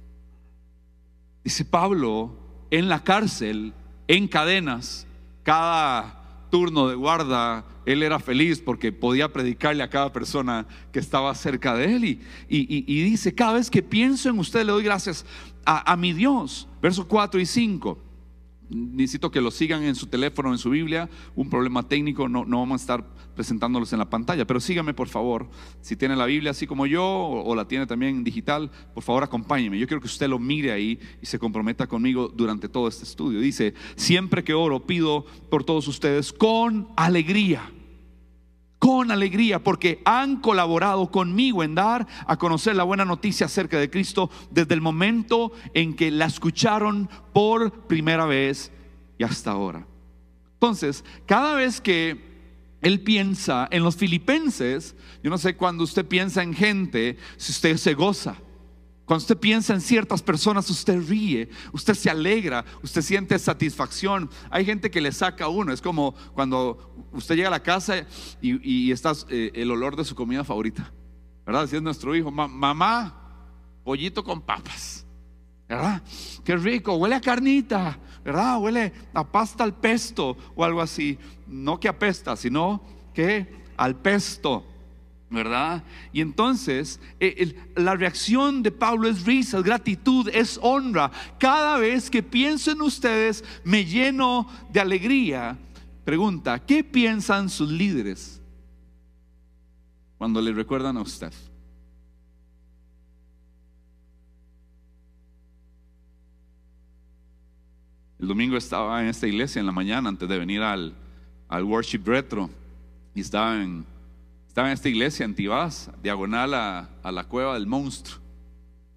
Dice 1.44 1.66
Pablo, 1.66 2.38
en 2.72 2.88
la 2.88 3.04
cárcel, 3.04 3.74
en 4.08 4.28
cadenas, 4.28 5.08
cada 5.44 6.48
turno 6.50 6.88
de 6.88 6.96
guarda, 6.96 7.66
él 7.86 8.04
era 8.04 8.20
feliz 8.20 8.62
porque 8.62 8.92
podía 8.92 9.34
predicarle 9.34 9.84
a 9.84 9.90
cada 9.90 10.14
persona 10.14 10.68
que 10.92 11.00
estaba 11.00 11.34
cerca 11.36 11.76
de 11.76 11.96
él. 11.96 12.06
Y, 12.06 12.20
y, 12.48 13.04
dice, 13.04 13.34
cada 13.34 13.54
vez 13.54 13.70
que 13.70 13.82
pienso 13.82 14.30
en 14.30 14.40
usted 14.40 14.66
le 14.66 14.72
doy 14.72 14.84
gracias 14.84 15.26
a, 15.66 15.92
a 15.92 15.96
mi 15.98 16.14
Dios. 16.14 16.68
Versos 16.82 17.06
4 17.06 17.40
y 17.40 17.46
5 17.46 17.98
necesito 18.74 19.32
que 19.32 19.42
lo 19.42 19.52
sigan 19.52 19.84
en 19.84 19.96
su 19.96 20.08
teléfono, 20.08 20.52
en 20.52 20.58
su 20.58 20.70
Biblia. 20.70 21.10
Un 21.36 21.50
problema 21.50 21.88
técnico, 21.88 22.28
no, 22.28 22.46
no, 22.46 22.60
vamos 22.60 22.82
a 22.82 22.84
estar 22.84 23.06
presentándolos 23.36 23.92
en 23.94 24.00
la 24.00 24.10
pantalla, 24.10 24.46
pero 24.46 24.60
síganme 24.60 24.94
por 24.94 25.08
favor. 25.08 25.50
Si 25.82 25.96
tiene 25.96 26.16
la 26.16 26.26
Biblia 26.26 26.52
así 26.52 26.68
como 26.68 26.86
yo 26.86 27.04
o, 27.04 27.56
la 27.56 27.68
tiene 27.68 27.88
también 27.88 28.24
digital, 28.24 28.70
por 28.94 29.04
favor 29.04 29.24
acompáñeme. 29.24 29.80
Yo 29.80 29.88
quiero 29.88 30.02
que 30.02 30.08
usted 30.08 30.28
lo 30.28 30.40
mire 30.40 30.72
ahí 30.72 31.00
y 31.22 31.26
se 31.26 31.40
comprometa 31.40 31.88
conmigo 31.88 32.28
durante 32.28 32.70
todo 32.70 32.88
este 32.88 33.04
estudio. 33.04 33.40
Dice, 33.40 33.74
siempre 33.96 34.44
que 34.44 34.54
oro 34.54 34.86
pido 34.86 35.26
por 35.50 35.64
todos 35.64 35.88
ustedes 35.88 36.32
con 36.32 36.90
alegría 36.96 37.73
con 38.84 39.12
alegría 39.12 39.64
porque 39.64 40.02
han 40.04 40.42
colaborado 40.42 41.10
conmigo 41.10 41.64
en 41.64 41.74
dar 41.74 42.06
a 42.28 42.36
conocer 42.36 42.76
la 42.76 42.84
buena 42.84 43.06
noticia 43.06 43.46
acerca 43.46 43.80
de 43.80 43.90
Cristo 43.90 44.30
desde 44.52 44.74
el 44.74 44.82
momento 44.82 45.54
en 45.74 45.94
que 45.94 46.12
la 46.12 46.26
escucharon 46.26 47.10
por 47.32 47.72
primera 47.88 48.26
vez 48.26 48.74
y 49.18 49.24
hasta 49.24 49.52
ahora. 49.52 49.88
Entonces, 50.56 51.06
cada 51.26 51.56
vez 51.56 51.80
que 51.80 52.26
él 52.82 53.00
piensa 53.00 53.70
en 53.72 53.84
los 53.84 53.96
filipenses, 53.96 54.98
yo 55.24 55.30
no 55.30 55.38
sé 55.38 55.56
cuando 55.56 55.86
usted 55.86 56.06
piensa 56.06 56.44
en 56.44 56.54
gente, 56.54 57.18
si 57.38 57.54
usted 57.54 57.78
se 57.78 57.94
goza. 57.94 58.36
Cuando 59.06 59.22
usted 59.22 59.38
piensa 59.38 59.74
en 59.74 59.82
ciertas 59.82 60.22
personas, 60.22 60.70
usted 60.70 61.02
ríe, 61.08 61.50
usted 61.74 61.94
se 61.94 62.10
alegra, 62.10 62.64
usted 62.82 63.02
siente 63.02 63.38
satisfacción. 63.38 64.30
Hay 64.50 64.64
gente 64.64 64.90
que 64.90 65.02
le 65.02 65.12
saca 65.12 65.46
a 65.46 65.50
uno. 65.50 65.74
Es 65.74 65.82
como 65.82 66.14
cuando 66.34 67.08
usted 67.12 67.36
llega 67.36 67.50
a 67.50 67.52
la 67.52 67.64
casa 67.64 68.08
y, 68.42 68.92
está 68.92 69.12
eh, 69.30 69.52
el 69.56 69.72
olor 69.72 69.98
de 69.98 70.06
su 70.06 70.16
comida 70.16 70.46
favorita. 70.46 70.92
¿Verdad? 71.46 71.68
Si 71.68 71.76
es 71.76 71.82
nuestro 71.82 72.16
hijo, 72.16 72.32
mamá, 72.32 73.14
pollito 73.84 74.24
con 74.24 74.42
papas. 74.42 75.06
¿Verdad? 75.68 76.02
Qué 76.46 76.56
rico, 76.56 76.96
huele 76.96 77.16
a 77.16 77.22
carnita, 77.22 78.00
¿verdad? 78.24 78.60
Huele 78.62 78.94
a 79.14 79.30
pasta 79.30 79.66
al 79.66 79.74
pesto 79.74 80.38
o 80.56 80.64
algo 80.64 80.82
así. 80.82 81.18
No 81.48 81.78
que 81.80 81.90
apesta, 81.90 82.38
sino 82.38 82.82
que 83.14 83.64
al 83.76 83.96
pesto. 83.98 84.66
¿Verdad? 85.34 85.84
Y 86.14 86.22
entonces 86.22 87.00
eh, 87.20 87.56
la 87.76 87.96
reacción 87.96 88.64
de 88.64 88.72
Pablo 88.72 89.10
es 89.10 89.26
risa, 89.26 89.62
gratitud, 89.62 90.30
es 90.34 90.60
honra. 90.62 91.12
Cada 91.40 91.78
vez 91.78 92.10
que 92.10 92.24
pienso 92.24 92.72
en 92.72 92.82
ustedes 92.82 93.44
me 93.64 93.84
lleno 93.86 94.48
de 94.72 94.80
alegría. 94.80 95.58
Pregunta, 96.06 96.60
¿qué 96.60 96.84
piensan 96.84 97.50
sus 97.50 97.70
líderes 97.70 98.42
cuando 100.18 100.42
le 100.42 100.54
recuerdan 100.54 100.98
a 100.98 101.02
usted? 101.02 101.34
El 108.20 108.28
domingo 108.28 108.56
estaba 108.56 109.02
en 109.02 109.10
esta 109.10 109.28
iglesia 109.28 109.60
en 109.60 109.66
la 109.66 109.74
mañana 109.74 110.08
antes 110.08 110.30
de 110.30 110.40
venir 110.40 110.62
al, 110.62 110.94
al 111.50 111.64
worship 111.64 112.02
retro 112.06 112.50
y 113.14 113.22
estaba 113.22 113.62
en 113.62 113.86
estaba 114.54 114.68
en 114.68 114.76
esta 114.76 114.88
iglesia 114.88 115.26
en 115.26 115.34
Tibás, 115.34 115.90
diagonal 116.04 116.54
a, 116.54 117.12
la 117.12 117.24
cueva 117.24 117.56
del 117.56 117.66
monstruo. 117.66 118.22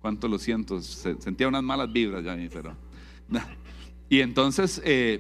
Cuánto 0.03 0.29
lo 0.29 0.39
siento, 0.39 0.83
sentía 0.83 1.49
unas 1.49 1.63
malas 1.63 1.91
vibras 1.91 2.23
ya, 2.23 2.37
pero. 2.53 2.77
Y 4.11 4.21
entonces, 4.21 4.83
eh, 4.85 5.19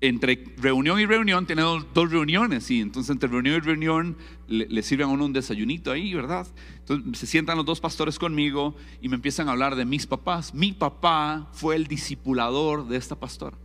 entre 0.00 0.44
reunión 0.56 0.98
y 0.98 1.06
reunión, 1.06 1.46
tiene 1.46 1.62
dos, 1.62 1.84
reuniones, 1.94 2.68
y 2.72 2.80
entonces 2.80 3.10
entre 3.10 3.28
reunión 3.28 3.54
y 3.54 3.60
reunión 3.60 4.16
le, 4.48 4.82
sirven 4.82 5.06
a 5.06 5.10
uno 5.12 5.26
un 5.26 5.32
desayunito 5.32 5.92
ahí, 5.92 6.12
¿verdad? 6.14 6.48
Entonces 6.80 7.20
se 7.20 7.28
sientan 7.28 7.56
los 7.58 7.64
dos 7.64 7.80
pastores 7.80 8.18
conmigo 8.18 8.74
y 9.00 9.08
me 9.08 9.14
empiezan 9.14 9.46
a 9.48 9.52
hablar 9.52 9.76
de 9.76 9.84
mis 9.84 10.04
papás. 10.04 10.52
Mi 10.52 10.72
papá 10.72 11.48
fue 11.52 11.76
el 11.76 11.86
discipulador 11.86 12.88
de 12.88 12.96
esta 12.96 13.14
pastora. 13.14 13.56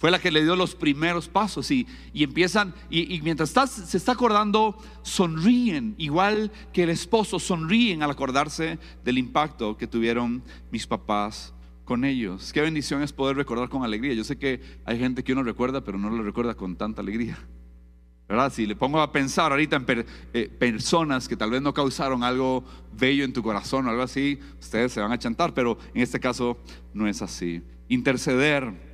Fue 0.00 0.10
la 0.10 0.18
que 0.18 0.30
le 0.30 0.42
dio 0.42 0.56
los 0.56 0.74
primeros 0.74 1.28
pasos 1.28 1.70
y, 1.70 1.86
empiezan, 2.14 2.72
y, 2.88 3.20
mientras 3.20 3.50
se 3.50 3.98
está 3.98 4.12
acordando, 4.12 4.78
sonríen, 5.02 5.94
igual 5.98 6.50
que 6.72 6.84
el 6.84 6.88
esposo, 6.88 7.38
sonríen 7.38 8.02
al 8.02 8.10
acordarse 8.10 8.78
del 9.04 9.18
impacto 9.18 9.76
que 9.76 9.86
tuvieron 9.86 10.42
mis 10.70 10.86
papás 10.86 11.52
con 11.84 12.06
ellos. 12.06 12.50
Qué 12.54 12.62
bendición 12.62 13.02
es 13.02 13.12
poder 13.12 13.36
recordar 13.36 13.68
con 13.68 13.84
alegría. 13.84 14.14
Yo 14.14 14.24
sé 14.24 14.38
que 14.38 14.62
hay 14.86 14.98
gente 14.98 15.22
que 15.22 15.34
uno 15.34 15.42
recuerda, 15.42 15.84
pero 15.84 15.98
no 15.98 16.08
lo 16.08 16.22
recuerda 16.22 16.54
con 16.54 16.76
tanta 16.76 17.02
alegría. 17.02 17.38
¿Verdad? 18.26 18.50
Si 18.50 18.64
le 18.64 18.76
pongo 18.76 19.02
a 19.02 19.12
pensar 19.12 19.52
ahorita 19.52 19.76
en 19.76 20.06
eh, 20.32 20.48
personas 20.48 21.28
que 21.28 21.36
tal 21.36 21.50
vez 21.50 21.60
no 21.60 21.74
causaron 21.74 22.24
algo 22.24 22.64
bello 22.90 23.22
en 23.22 23.34
tu 23.34 23.42
corazón 23.42 23.86
o 23.86 23.90
algo 23.90 24.02
así, 24.02 24.38
ustedes 24.58 24.92
se 24.92 25.00
van 25.02 25.12
a 25.12 25.18
chantar, 25.18 25.52
pero 25.52 25.76
en 25.92 26.00
este 26.00 26.18
caso 26.18 26.56
no 26.94 27.06
es 27.06 27.20
así. 27.20 27.60
Interceder 27.88 28.89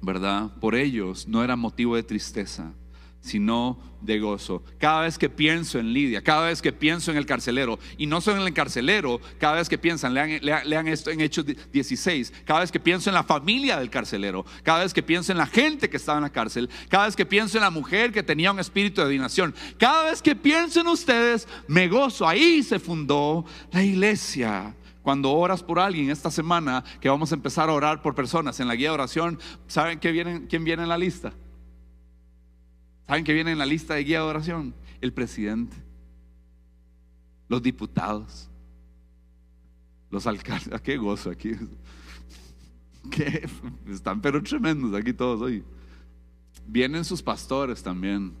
¿verdad? 0.00 0.50
Por 0.60 0.74
ellos 0.74 1.26
no 1.26 1.42
era 1.42 1.56
motivo 1.56 1.96
de 1.96 2.02
tristeza, 2.02 2.72
sino 3.20 3.78
de 4.00 4.20
gozo. 4.20 4.62
Cada 4.78 5.02
vez 5.02 5.18
que 5.18 5.28
pienso 5.28 5.78
en 5.78 5.92
Lidia, 5.92 6.22
cada 6.22 6.46
vez 6.46 6.62
que 6.62 6.72
pienso 6.72 7.10
en 7.10 7.16
el 7.16 7.26
carcelero, 7.26 7.78
y 7.96 8.06
no 8.06 8.20
solo 8.20 8.40
en 8.40 8.46
el 8.46 8.54
carcelero, 8.54 9.20
cada 9.38 9.54
vez 9.54 9.68
que 9.68 9.76
piensan, 9.76 10.14
lean, 10.14 10.40
lean, 10.40 10.88
esto 10.88 11.10
en 11.10 11.20
Hechos 11.20 11.44
16, 11.72 12.32
cada 12.44 12.60
vez 12.60 12.70
que 12.70 12.80
pienso 12.80 13.10
en 13.10 13.14
la 13.14 13.24
familia 13.24 13.78
del 13.78 13.90
carcelero, 13.90 14.44
cada 14.62 14.80
vez 14.80 14.94
que 14.94 15.02
pienso 15.02 15.32
en 15.32 15.38
la 15.38 15.46
gente 15.46 15.90
que 15.90 15.96
estaba 15.96 16.18
en 16.18 16.24
la 16.24 16.30
cárcel, 16.30 16.70
cada 16.88 17.06
vez 17.06 17.16
que 17.16 17.26
pienso 17.26 17.58
en 17.58 17.64
la 17.64 17.70
mujer 17.70 18.12
que 18.12 18.22
tenía 18.22 18.52
un 18.52 18.60
espíritu 18.60 19.00
de 19.00 19.08
adivinación, 19.08 19.54
cada 19.78 20.04
vez 20.04 20.22
que 20.22 20.36
pienso 20.36 20.80
en 20.80 20.86
ustedes, 20.86 21.48
me 21.66 21.88
gozo. 21.88 22.26
Ahí 22.26 22.62
se 22.62 22.78
fundó 22.78 23.44
la 23.72 23.82
iglesia 23.82 24.74
cuando 25.08 25.32
oras 25.32 25.62
por 25.62 25.78
alguien 25.78 26.10
esta 26.10 26.30
semana, 26.30 26.84
que 27.00 27.08
vamos 27.08 27.32
a 27.32 27.34
empezar 27.34 27.70
a 27.70 27.72
orar 27.72 28.02
por 28.02 28.14
personas 28.14 28.60
en 28.60 28.68
la 28.68 28.74
guía 28.74 28.90
de 28.90 28.94
oración, 28.94 29.38
¿saben 29.66 29.98
qué 29.98 30.12
quién 30.50 30.64
viene 30.64 30.82
en 30.82 30.88
la 30.90 30.98
lista? 30.98 31.32
¿Saben 33.06 33.24
qué 33.24 33.32
viene 33.32 33.52
en 33.52 33.58
la 33.58 33.64
lista 33.64 33.94
de 33.94 34.04
guía 34.04 34.18
de 34.18 34.26
oración? 34.26 34.74
El 35.00 35.14
presidente, 35.14 35.74
los 37.48 37.62
diputados, 37.62 38.50
los 40.10 40.26
alcaldes. 40.26 40.74
Ah, 40.74 40.78
qué 40.78 40.98
gozo 40.98 41.30
aquí. 41.30 41.52
están 43.90 44.20
pero 44.20 44.42
tremendos 44.42 44.92
aquí 44.92 45.14
todos 45.14 45.40
hoy. 45.40 45.64
Vienen 46.66 47.06
sus 47.06 47.22
pastores 47.22 47.82
también. 47.82 48.34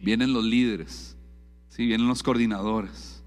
Vienen 0.00 0.32
los 0.32 0.42
líderes. 0.42 1.16
Sí, 1.68 1.86
vienen 1.86 2.08
los 2.08 2.24
coordinadores. 2.24 3.22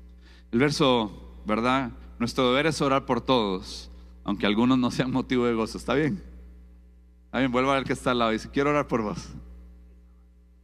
El 0.52 0.60
verso, 0.60 1.40
¿verdad? 1.46 1.94
Nuestro 2.20 2.50
deber 2.50 2.68
es 2.68 2.82
orar 2.82 3.06
por 3.06 3.22
todos, 3.22 3.90
aunque 4.24 4.46
algunos 4.46 4.78
no 4.78 4.92
sean 4.92 5.12
motivo 5.12 5.46
de 5.46 5.54
gozo. 5.54 5.78
¿Está 5.78 5.94
bien? 5.94 6.22
Está 7.26 7.40
bien, 7.40 7.52
vuelvo 7.52 7.72
a 7.72 7.76
ver 7.76 7.84
que 7.84 7.94
está 7.94 8.12
al 8.12 8.20
lado 8.20 8.32
y 8.32 8.36
dice, 8.36 8.50
quiero 8.50 8.70
orar 8.70 8.88
por 8.88 9.02
vos. 9.02 9.28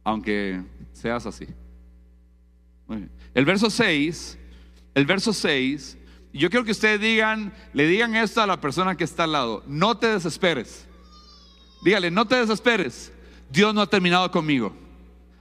Aunque 0.04 0.62
seas 0.92 1.26
así. 1.26 1.46
El 3.34 3.44
verso 3.44 3.70
6, 3.70 4.38
el 4.94 5.06
verso 5.06 5.32
6, 5.32 5.98
yo 6.32 6.48
quiero 6.48 6.64
que 6.64 6.72
ustedes 6.72 7.00
digan, 7.00 7.52
le 7.72 7.86
digan 7.86 8.16
esto 8.16 8.40
a 8.40 8.46
la 8.46 8.60
persona 8.60 8.96
que 8.96 9.04
está 9.04 9.24
al 9.24 9.32
lado, 9.32 9.62
no 9.66 9.96
te 9.96 10.06
desesperes. 10.06 10.86
Dígale, 11.84 12.10
no 12.10 12.26
te 12.26 12.36
desesperes. 12.36 13.12
Dios 13.50 13.74
no 13.74 13.82
ha 13.82 13.86
terminado 13.86 14.30
conmigo. 14.30 14.74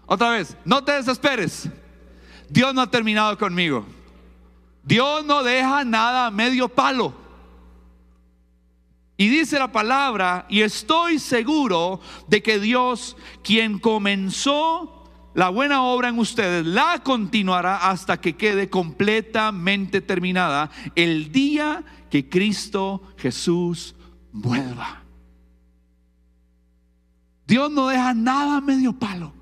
Otra 0.06 0.32
vez, 0.32 0.58
no 0.66 0.84
te 0.84 0.92
desesperes. 0.92 1.70
Dios 2.50 2.74
no 2.74 2.82
ha 2.82 2.92
terminado 2.92 3.38
conmigo. 3.38 3.86
Dios 4.84 5.26
no 5.26 5.44
deja 5.44 5.84
nada 5.84 6.28
a 6.28 6.32
medio 6.32 6.70
palo. 6.70 7.14
Y 9.18 9.30
dice 9.30 9.60
la 9.60 9.72
palabra, 9.72 10.48
y 10.50 10.62
estoy 10.62 11.20
seguro 11.20 12.00
de 12.28 12.42
que 12.42 12.60
Dios, 12.60 13.16
quien 13.44 13.78
comenzó 13.78 15.02
la 15.36 15.50
buena 15.50 15.84
obra 15.84 16.10
en 16.10 16.18
ustedes, 16.18 16.66
la 16.66 17.02
continuará 17.04 17.90
hasta 17.90 18.20
que 18.20 18.36
quede 18.36 18.70
completamente 18.70 20.02
terminada 20.02 20.72
el 20.96 21.32
día 21.32 21.84
que 22.10 22.30
Cristo 22.30 23.04
Jesús 23.18 23.96
vuelva. 24.32 25.04
Dios 27.46 27.70
no 27.70 27.90
deja 27.90 28.14
nada 28.14 28.58
a 28.58 28.62
medio 28.62 28.94
palo. 28.94 29.34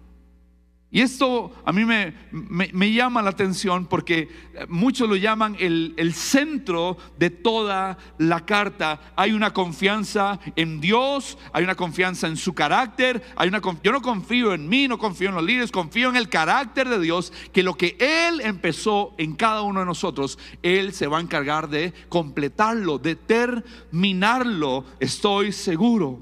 Y 0.92 1.02
esto 1.02 1.52
a 1.66 1.72
mí 1.72 1.86
me, 1.86 2.16
me, 2.32 2.92
llama 2.92 3.22
la 3.22 3.30
atención 3.30 3.86
porque 3.86 4.28
muchos 4.70 5.08
lo 5.08 5.16
llaman 5.16 5.56
el, 5.60 5.94
el, 5.98 6.16
centro 6.16 6.98
de 7.20 7.30
toda 7.30 8.00
la 8.18 8.44
carta. 8.44 9.00
Hay 9.16 9.34
una 9.34 9.54
confianza 9.54 10.40
en 10.56 10.82
Dios, 10.82 11.38
hay 11.54 11.64
una 11.64 11.76
confianza 11.76 12.26
en 12.26 12.38
su 12.38 12.56
carácter. 12.56 13.22
Hay 13.36 13.50
una, 13.50 13.62
yo 13.84 13.92
no 13.92 14.02
confío 14.02 14.56
en 14.56 14.68
mí, 14.68 14.88
no 14.88 14.98
confío 14.98 15.30
en 15.30 15.36
los 15.36 15.44
líderes, 15.44 15.72
confío 15.72 16.10
en 16.10 16.16
el 16.16 16.28
carácter 16.28 16.90
de 16.90 17.00
Dios, 17.00 17.32
que 17.54 17.62
lo 17.62 17.76
que 17.76 17.96
Él 18.00 18.42
empezó 18.42 19.14
en 19.20 19.36
cada 19.36 19.62
uno 19.62 19.82
de 19.82 19.86
nosotros, 19.86 20.40
Él 20.64 20.94
se 20.94 21.06
va 21.06 21.20
a 21.20 21.22
encargar 21.22 21.70
de 21.70 21.94
completarlo, 22.10 22.98
de 22.98 23.16
terminarlo. 23.16 24.86
Estoy 25.00 25.52
seguro. 25.52 26.20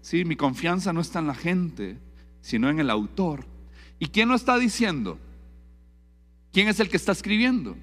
Sí, 0.00 0.24
mi 0.24 0.34
confianza 0.34 0.92
no 0.92 1.02
está 1.02 1.20
en 1.20 1.28
la 1.28 1.34
gente, 1.36 2.00
sino 2.40 2.68
en 2.68 2.80
el 2.80 2.90
autor 2.90 3.57
¿Y 3.98 4.06
quién 4.08 4.28
lo 4.28 4.34
está 4.34 4.58
diciendo? 4.58 5.18
¿Quién 6.52 6.68
es 6.68 6.80
el 6.80 6.88
que 6.88 6.96
está 6.96 7.12
escribiendo? 7.12 7.76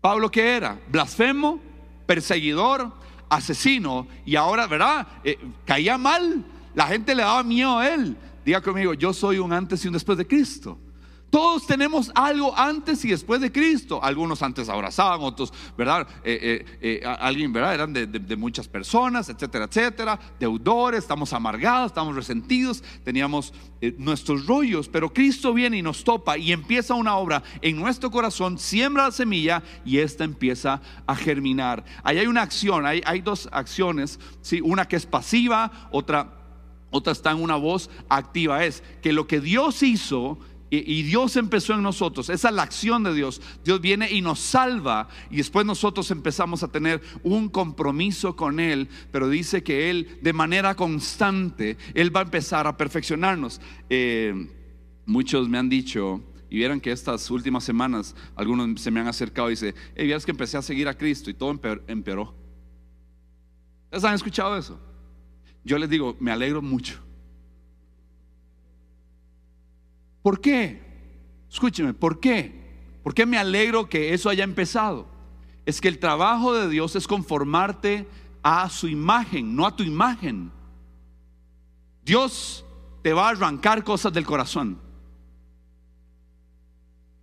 Pablo 0.00 0.30
qué 0.30 0.56
era? 0.56 0.80
Blasfemo, 0.88 1.60
perseguidor, 2.06 2.92
asesino 3.28 4.06
y 4.26 4.36
ahora, 4.36 4.66
¿verdad? 4.66 5.06
Eh, 5.24 5.38
caía 5.64 5.96
mal, 5.96 6.44
la 6.74 6.86
gente 6.86 7.14
le 7.14 7.22
daba 7.22 7.42
miedo 7.42 7.78
a 7.78 7.88
él. 7.88 8.16
Diga 8.44 8.60
conmigo, 8.60 8.94
yo 8.94 9.12
soy 9.12 9.38
un 9.38 9.52
antes 9.52 9.84
y 9.84 9.88
un 9.88 9.94
después 9.94 10.18
de 10.18 10.26
Cristo. 10.26 10.78
Todos 11.32 11.66
tenemos 11.66 12.12
algo 12.14 12.54
antes 12.58 13.02
y 13.06 13.08
después 13.08 13.40
de 13.40 13.50
Cristo. 13.50 14.04
Algunos 14.04 14.42
antes 14.42 14.68
abrazaban, 14.68 15.22
otros, 15.22 15.50
¿verdad? 15.78 16.06
Eh, 16.22 16.66
eh, 16.82 17.00
eh, 17.02 17.06
alguien, 17.06 17.54
¿verdad? 17.54 17.72
Eran 17.72 17.94
de, 17.94 18.36
muchas 18.36 18.68
personas, 18.68 19.30
etcétera, 19.30 19.64
etcétera. 19.64 20.20
Deudores, 20.38 20.98
estamos 20.98 21.32
amargados, 21.32 21.86
estamos 21.86 22.14
resentidos, 22.14 22.84
teníamos 23.02 23.54
nuestros 23.96 24.46
rollos. 24.46 24.90
Pero 24.90 25.10
Cristo 25.10 25.54
viene 25.54 25.78
y 25.78 25.82
nos 25.82 26.04
topa 26.04 26.36
y 26.36 26.52
empieza 26.52 26.92
una 26.92 27.16
obra 27.16 27.42
en 27.62 27.80
nuestro 27.80 28.10
corazón, 28.10 28.58
siembra 28.58 29.04
la 29.04 29.10
semilla 29.10 29.62
y 29.86 30.00
esta 30.00 30.24
empieza 30.24 30.82
a 31.06 31.16
germinar. 31.16 31.82
Ahí 32.04 32.18
hay 32.18 32.26
una 32.26 32.42
acción, 32.42 32.84
hay, 32.84 33.00
hay 33.06 33.22
dos 33.22 33.48
acciones, 33.52 34.20
¿sí? 34.42 34.60
Una 34.60 34.86
que 34.86 34.96
es 34.96 35.06
pasiva, 35.06 35.88
otra, 35.92 36.42
otra 36.90 37.14
está 37.14 37.30
en 37.30 37.42
una 37.42 37.56
voz 37.56 37.88
activa. 38.10 38.66
Es 38.66 38.82
que 39.00 39.14
lo 39.14 39.26
que 39.26 39.40
Dios 39.40 39.82
hizo 39.82 40.38
y, 40.74 41.02
Dios 41.02 41.36
empezó 41.36 41.74
en 41.74 41.82
nosotros. 41.82 42.30
Esa 42.30 42.48
es 42.48 42.54
la 42.54 42.62
acción 42.62 43.02
de 43.02 43.12
Dios. 43.12 43.42
Dios 43.62 43.78
viene 43.82 44.10
y 44.10 44.22
nos 44.22 44.38
salva. 44.38 45.06
Y 45.30 45.36
después 45.36 45.66
nosotros 45.66 46.10
empezamos 46.10 46.62
a 46.62 46.68
tener 46.68 47.02
un 47.22 47.50
compromiso 47.50 48.34
con 48.36 48.58
Él. 48.58 48.88
Pero 49.10 49.28
dice 49.28 49.62
que 49.62 49.90
Él, 49.90 50.18
de 50.22 50.32
manera 50.32 50.74
constante, 50.74 51.76
Él 51.92 52.14
va 52.14 52.20
a 52.20 52.24
empezar 52.24 52.66
a 52.66 52.78
perfeccionarnos. 52.78 53.60
Eh, 53.90 54.48
muchos 55.04 55.46
me 55.46 55.58
han 55.58 55.68
dicho, 55.68 56.22
y 56.48 56.56
vieron 56.56 56.80
que 56.80 56.90
estas 56.90 57.30
últimas 57.30 57.64
semanas 57.64 58.16
algunos 58.34 58.80
se 58.80 58.90
me 58.90 59.00
han 59.00 59.08
acercado 59.08 59.48
y 59.48 59.52
dicen, 59.52 59.74
hey, 59.94 60.06
vieras 60.06 60.24
que 60.24 60.30
empecé 60.30 60.56
a 60.56 60.62
seguir 60.62 60.88
a 60.88 60.96
Cristo 60.96 61.28
y 61.28 61.34
todo 61.34 61.50
empeoró. 61.86 62.34
¿Ustedes 63.84 64.04
han 64.04 64.14
escuchado 64.14 64.56
eso? 64.56 64.80
Yo 65.64 65.76
les 65.76 65.90
digo, 65.90 66.16
me 66.18 66.32
alegro 66.32 66.62
mucho. 66.62 66.98
¿Por 70.22 70.40
qué? 70.40 70.80
Escúcheme, 71.50 71.92
¿por 71.92 72.20
qué? 72.20 72.62
¿Por 73.02 73.14
qué 73.14 73.26
me 73.26 73.38
alegro 73.38 73.88
que 73.88 74.14
eso 74.14 74.28
haya 74.28 74.44
empezado? 74.44 75.06
Es 75.66 75.80
que 75.80 75.88
el 75.88 75.98
trabajo 75.98 76.54
de 76.54 76.68
Dios 76.68 76.96
es 76.96 77.06
conformarte 77.06 78.06
a 78.42 78.68
su 78.70 78.88
imagen, 78.88 79.54
no 79.54 79.66
a 79.66 79.76
tu 79.76 79.82
imagen. 79.82 80.50
Dios 82.04 82.64
te 83.02 83.12
va 83.12 83.26
a 83.26 83.30
arrancar 83.30 83.84
cosas 83.84 84.12
del 84.12 84.24
corazón. 84.24 84.78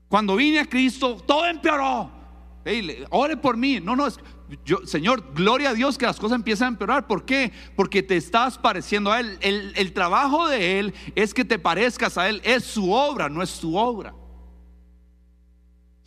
Cuando 0.07 0.35
vine 0.35 0.59
a 0.59 0.65
Cristo, 0.65 1.17
todo 1.25 1.45
empeoró. 1.45 2.11
ore 3.11 3.37
por 3.37 3.55
mí. 3.55 3.79
No, 3.79 3.95
no, 3.95 4.07
es, 4.07 4.19
Señor, 4.85 5.33
gloria 5.35 5.69
a 5.69 5.73
Dios 5.73 5.97
que 5.97 6.05
las 6.07 6.19
cosas 6.19 6.37
empiezan 6.37 6.65
a 6.65 6.69
empeorar. 6.69 7.07
¿Por 7.07 7.23
qué? 7.23 7.51
Porque 7.75 8.01
te 8.01 8.17
estás 8.17 8.57
pareciendo 8.57 9.11
a 9.11 9.19
Él. 9.19 9.37
El, 9.41 9.93
trabajo 9.93 10.47
de 10.47 10.79
Él 10.79 10.93
es 11.15 11.33
que 11.33 11.45
te 11.45 11.59
parezcas 11.59 12.17
a 12.17 12.29
Él. 12.29 12.41
Es 12.43 12.63
su 12.63 12.91
obra, 12.91 13.29
no 13.29 13.43
es 13.43 13.59
tu 13.59 13.77
obra. 13.77 14.15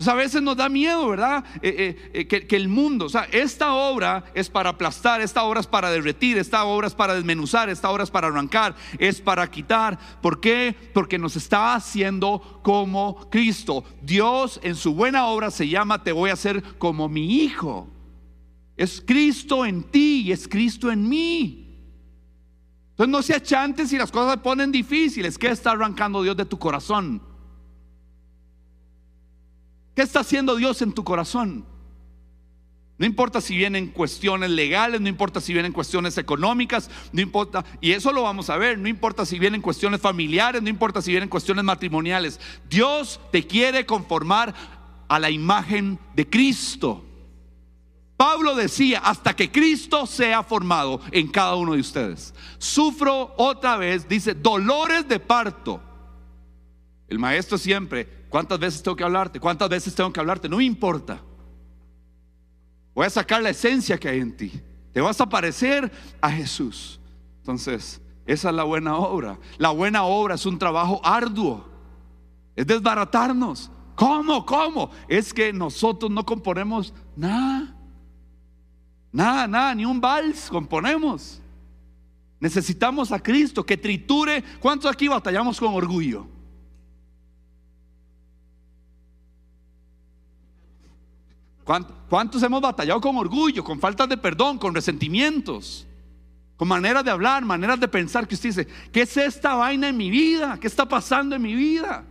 a 0.05 0.15
veces 0.15 0.43
nos 0.43 0.57
da 0.57 0.69
miedo, 0.69 1.09
¿verdad? 1.09 1.45
Eh, 1.63 1.75
eh, 1.79 2.11
eh, 2.15 2.27
que, 2.27 2.49
que, 2.49 2.57
el 2.57 2.67
mundo, 2.67 3.05
o 3.07 3.09
sea, 3.09 3.29
esta 3.31 3.75
obra 3.75 4.25
es 4.35 4.51
para 4.51 4.71
aplastar, 4.71 5.21
esta 5.21 5.45
obra 5.45 5.61
es 5.61 5.69
para 5.69 5.93
derretir, 5.93 6.37
esta 6.39 6.65
obra 6.65 6.89
es 6.89 6.95
para 6.95 7.15
desmenuzar, 7.15 7.71
esta 7.71 7.89
obra 7.91 8.03
es 8.03 8.11
para 8.11 8.27
arrancar, 8.27 8.75
es 8.99 9.21
para 9.21 9.49
quitar. 9.49 9.97
¿Por 10.21 10.41
qué? 10.41 10.75
Porque 10.93 11.19
nos 11.19 11.37
está 11.37 11.77
haciendo 11.77 12.61
como 12.63 13.31
Cristo. 13.31 13.85
Dios 14.01 14.59
en 14.65 14.75
su 14.75 14.95
buena 14.95 15.27
obra 15.27 15.53
se 15.53 15.69
llama, 15.69 16.03
te 16.03 16.11
voy 16.11 16.31
a 16.31 16.35
hacer 16.35 16.61
como 16.79 17.09
mi 17.09 17.45
hijo. 17.45 17.92
Es 18.77 19.03
Cristo 19.05 19.65
en 19.65 19.83
ti 19.85 20.23
y 20.27 20.33
es 20.33 20.49
Cristo 20.49 20.91
en 20.91 21.09
mí. 21.09 21.63
Entonces 22.91 23.11
no 23.11 23.23
se 23.23 23.35
achantes 23.35 23.91
si 23.91 23.99
las 23.99 24.13
cosas 24.13 24.33
se 24.33 24.39
ponen 24.39 24.71
difíciles. 24.71 25.39
¿Qué 25.39 25.49
está 25.49 25.73
arrancando 25.73 26.23
Dios 26.23 26.37
de 26.37 26.45
tu 26.45 26.59
corazón? 26.59 27.23
¿Qué 29.95 30.03
está 30.03 30.21
haciendo 30.21 30.57
Dios 30.57 30.83
en 30.83 30.93
tu 30.93 31.05
corazón? 31.05 31.67
No 32.99 33.07
importa 33.07 33.41
si 33.41 33.57
vienen 33.57 33.89
cuestiones 33.89 34.51
legales, 34.51 35.01
no 35.01 35.09
importa 35.09 35.41
si 35.41 35.53
vienen 35.53 35.73
cuestiones 35.73 36.19
económicas, 36.19 36.89
no 37.13 37.21
importa, 37.21 37.65
y 37.81 37.91
eso 37.93 38.13
lo 38.13 38.23
vamos 38.23 38.49
a 38.49 38.57
ver, 38.57 38.79
no 38.79 38.89
importa 38.89 39.27
si 39.27 39.39
vienen 39.39 39.61
cuestiones 39.61 40.01
familiares, 40.01 40.63
no 40.63 40.69
importa 40.69 41.03
si 41.03 41.11
vienen 41.11 41.29
cuestiones 41.29 41.65
matrimoniales. 41.65 42.39
Dios 42.71 43.21
te 43.33 43.47
quiere 43.47 43.87
conformar 43.87 44.55
a 45.09 45.19
la 45.19 45.31
imagen 45.31 45.99
de 46.15 46.29
Cristo. 46.29 47.05
Pablo 48.23 48.55
decía, 48.55 49.01
hasta 49.01 49.35
que 49.35 49.51
Cristo 49.51 50.07
sea 50.07 50.45
formado 50.45 51.01
en 51.11 51.27
cada 51.27 51.57
uno 51.57 51.73
de 51.73 51.81
ustedes. 51.81 52.33
Sufro 52.57 53.35
otra 53.37 53.77
vez, 53.77 54.09
dice, 54.09 54.33
dolores 54.33 55.09
de 55.09 55.19
parto. 55.19 55.81
El 57.09 57.19
maestro 57.19 57.59
siempre, 57.59 58.27
¿cuántas 58.29 58.61
veces 58.61 58.81
tengo 58.81 58.95
que 58.95 59.03
hablarte? 59.03 59.41
¿Cuántas 59.41 59.69
veces 59.69 59.93
tengo 59.93 60.13
que 60.13 60.21
hablarte? 60.21 60.49
No 60.49 60.59
me 60.59 60.65
importa. 60.65 61.21
Voy 62.95 63.07
a 63.07 63.11
sacar 63.11 63.43
la 63.43 63.51
esencia 63.51 63.99
que 63.99 64.09
hay 64.09 64.21
en 64.21 64.37
ti. 64.37 64.53
Te 64.93 65.01
vas 65.01 65.21
a 65.21 65.29
parecer 65.29 65.91
a 66.21 66.31
Jesús. 66.31 67.01
Entonces, 67.39 68.01
esa 68.25 68.51
es 68.51 68.55
la 68.55 68.63
buena 68.63 68.99
obra. 68.99 69.41
La 69.59 69.71
buena 69.71 70.05
obra 70.05 70.37
es 70.37 70.47
un 70.47 70.61
trabajo 70.61 71.01
arduo. 71.03 71.69
Es 72.55 72.69
desbaratarnos. 72.69 73.69
¿Cómo? 73.97 74.47
¿Cómo? 74.47 74.93
Es 75.09 75.35
que 75.35 75.53
nosotros 75.53 76.09
no 76.09 76.25
componemos 76.25 76.95
nada. 77.17 77.72
Nada, 79.13 79.47
nada, 79.47 79.75
ni 79.75 79.85
un 79.85 80.01
vals 80.01 80.49
componemos. 80.49 81.41
Necesitamos 82.41 83.13
a 83.13 83.21
Cristo 83.21 83.65
que 83.65 83.77
triture. 83.77 84.43
¿Cuántos 84.59 84.91
aquí 84.91 85.07
batallamos 85.07 85.61
con 85.61 85.75
orgullo? 85.75 86.27
¿Cuántos 92.09 92.43
hemos 92.43 92.61
batallado 92.61 93.01
con 93.01 93.17
orgullo, 93.17 93.63
con 93.63 93.79
faltas 93.79 94.09
de 94.09 94.17
perdón, 94.17 94.59
con 94.59 94.75
resentimientos, 94.75 95.87
con 96.57 96.67
maneras 96.67 97.05
de 97.05 97.11
hablar, 97.11 97.45
maneras 97.45 97.79
de 97.79 97.87
pensar 97.87 98.27
que 98.27 98.35
usted 98.35 98.49
dice, 98.49 98.67
¿qué 98.91 99.03
es 99.03 99.17
esta 99.17 99.55
vaina 99.55 99.89
en 99.89 99.97
mi 99.97 100.11
vida? 100.11 100.59
¿Qué 100.61 100.67
está 100.67 100.89
pasando 100.89 101.37
en 101.37 101.43
mi 101.43 101.55
vida? 101.55 102.05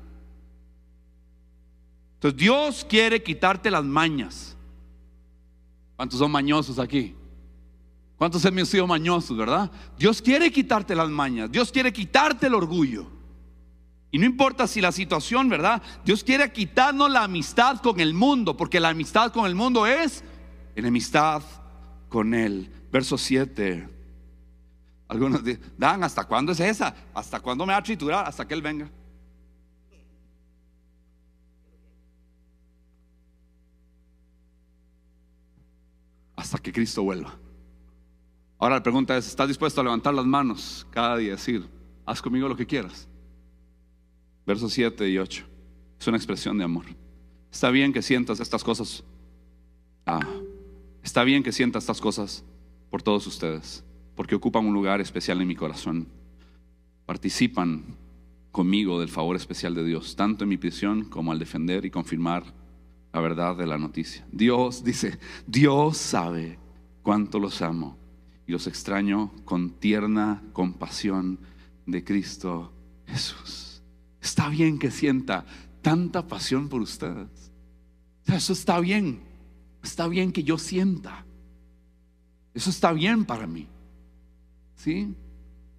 Entonces 2.14 2.40
Dios 2.40 2.86
quiere 2.88 3.22
quitarte 3.22 3.70
las 3.70 3.84
mañas. 3.84 4.56
¿Cuántos 6.02 6.18
son 6.18 6.32
mañosos 6.32 6.80
aquí? 6.80 7.16
¿Cuántos 8.18 8.44
hemos 8.46 8.70
sido 8.70 8.88
mañosos, 8.88 9.38
verdad? 9.38 9.70
Dios 10.00 10.20
quiere 10.20 10.52
quitarte 10.52 10.96
las 10.96 11.12
mañas, 11.12 11.52
Dios 11.52 11.72
quiere 11.72 11.94
quitarte 11.94 12.48
el 12.48 12.56
orgullo. 12.56 13.06
Y 14.10 14.18
no 14.18 14.26
importa 14.26 14.66
si 14.66 14.82
la 14.82 14.92
situación, 14.92 15.48
¿verdad? 15.48 15.80
Dios 16.04 16.24
quiere 16.24 16.52
quitarnos 16.52 17.12
la 17.12 17.26
amistad 17.26 17.82
con 17.82 18.00
el 18.00 18.16
mundo, 18.16 18.58
porque 18.58 18.80
la 18.80 18.90
amistad 18.90 19.32
con 19.32 19.46
el 19.46 19.54
mundo 19.54 19.86
es 19.86 20.24
enemistad 20.76 21.44
con 22.10 22.34
Él. 22.34 22.72
Verso 22.92 23.16
7. 23.16 23.88
Algunos 25.08 25.44
dicen, 25.44 25.62
Dan, 25.78 26.04
¿hasta 26.04 26.24
cuándo 26.24 26.52
es 26.54 26.60
esa? 26.62 26.96
¿Hasta 27.14 27.40
cuándo 27.40 27.64
me 27.64 27.74
va 27.74 27.78
a 27.78 27.84
triturar? 27.84 28.28
Hasta 28.28 28.48
que 28.48 28.56
Él 28.56 28.64
venga. 28.64 28.90
Hasta 36.42 36.58
que 36.58 36.74
Cristo 36.74 37.04
vuelva. 37.04 37.38
Ahora 38.58 38.76
la 38.76 38.84
pregunta 38.84 39.16
es, 39.16 39.28
¿estás 39.28 39.48
dispuesto 39.48 39.80
a 39.80 39.84
levantar 39.84 40.14
las 40.14 40.26
manos 40.26 40.88
cada 40.90 41.18
día 41.18 41.30
y 41.30 41.32
decir, 41.32 41.70
haz 42.06 42.22
conmigo 42.22 42.50
lo 42.50 42.56
que 42.56 42.66
quieras? 42.66 43.08
Versos 44.46 44.74
7 44.74 45.08
y 45.08 45.20
8. 45.20 45.46
Es 46.00 46.08
una 46.08 46.18
expresión 46.18 46.58
de 46.58 46.64
amor. 46.64 46.86
Está 47.52 47.70
bien 47.70 47.94
que 47.94 48.02
sientas 48.02 48.40
estas 48.40 48.64
cosas. 48.64 49.04
Ah, 50.06 50.28
está 51.04 51.24
bien 51.24 51.44
que 51.44 51.52
sientas 51.52 51.84
estas 51.84 52.02
cosas 52.02 52.44
por 52.90 53.04
todos 53.04 53.28
ustedes, 53.28 53.84
porque 54.16 54.36
ocupan 54.36 54.66
un 54.66 54.74
lugar 54.74 55.00
especial 55.00 55.42
en 55.42 55.48
mi 55.48 55.56
corazón. 55.56 56.08
Participan 57.06 57.98
conmigo 58.52 59.00
del 59.00 59.10
favor 59.10 59.36
especial 59.36 59.76
de 59.76 59.86
Dios, 59.86 60.16
tanto 60.16 60.44
en 60.44 60.50
mi 60.50 60.58
prisión 60.58 61.06
como 61.06 61.32
al 61.32 61.40
defender 61.40 61.86
y 61.86 61.92
confirmar 61.92 62.61
la 63.14 63.20
verdad 63.20 63.56
de 63.56 63.68
la 63.68 63.78
noticia. 63.78 64.26
Dios 64.32 64.84
dice, 64.84 65.20
Dios 65.48 65.98
sabe 65.98 66.60
cuánto 67.02 67.40
los 67.40 67.62
amo 67.62 67.98
y 68.48 68.52
los 68.52 68.68
extraño 68.68 69.32
con 69.46 69.72
tierna 69.72 70.44
compasión 70.54 71.40
de 71.86 72.04
Cristo 72.04 72.74
Jesús. 73.06 73.82
Está 74.22 74.50
bien 74.50 74.78
que 74.78 74.92
sienta 74.92 75.46
tanta 75.82 76.28
pasión 76.28 76.70
por 76.70 76.82
ustedes. 76.82 77.52
Eso 78.26 78.54
está 78.54 78.80
bien. 78.80 79.22
Está 79.84 80.08
bien 80.08 80.32
que 80.32 80.44
yo 80.44 80.58
sienta. 80.58 81.26
Eso 82.54 82.70
está 82.70 82.94
bien 82.94 83.26
para 83.26 83.48
mí. 83.48 83.68
¿Sí? 84.76 85.14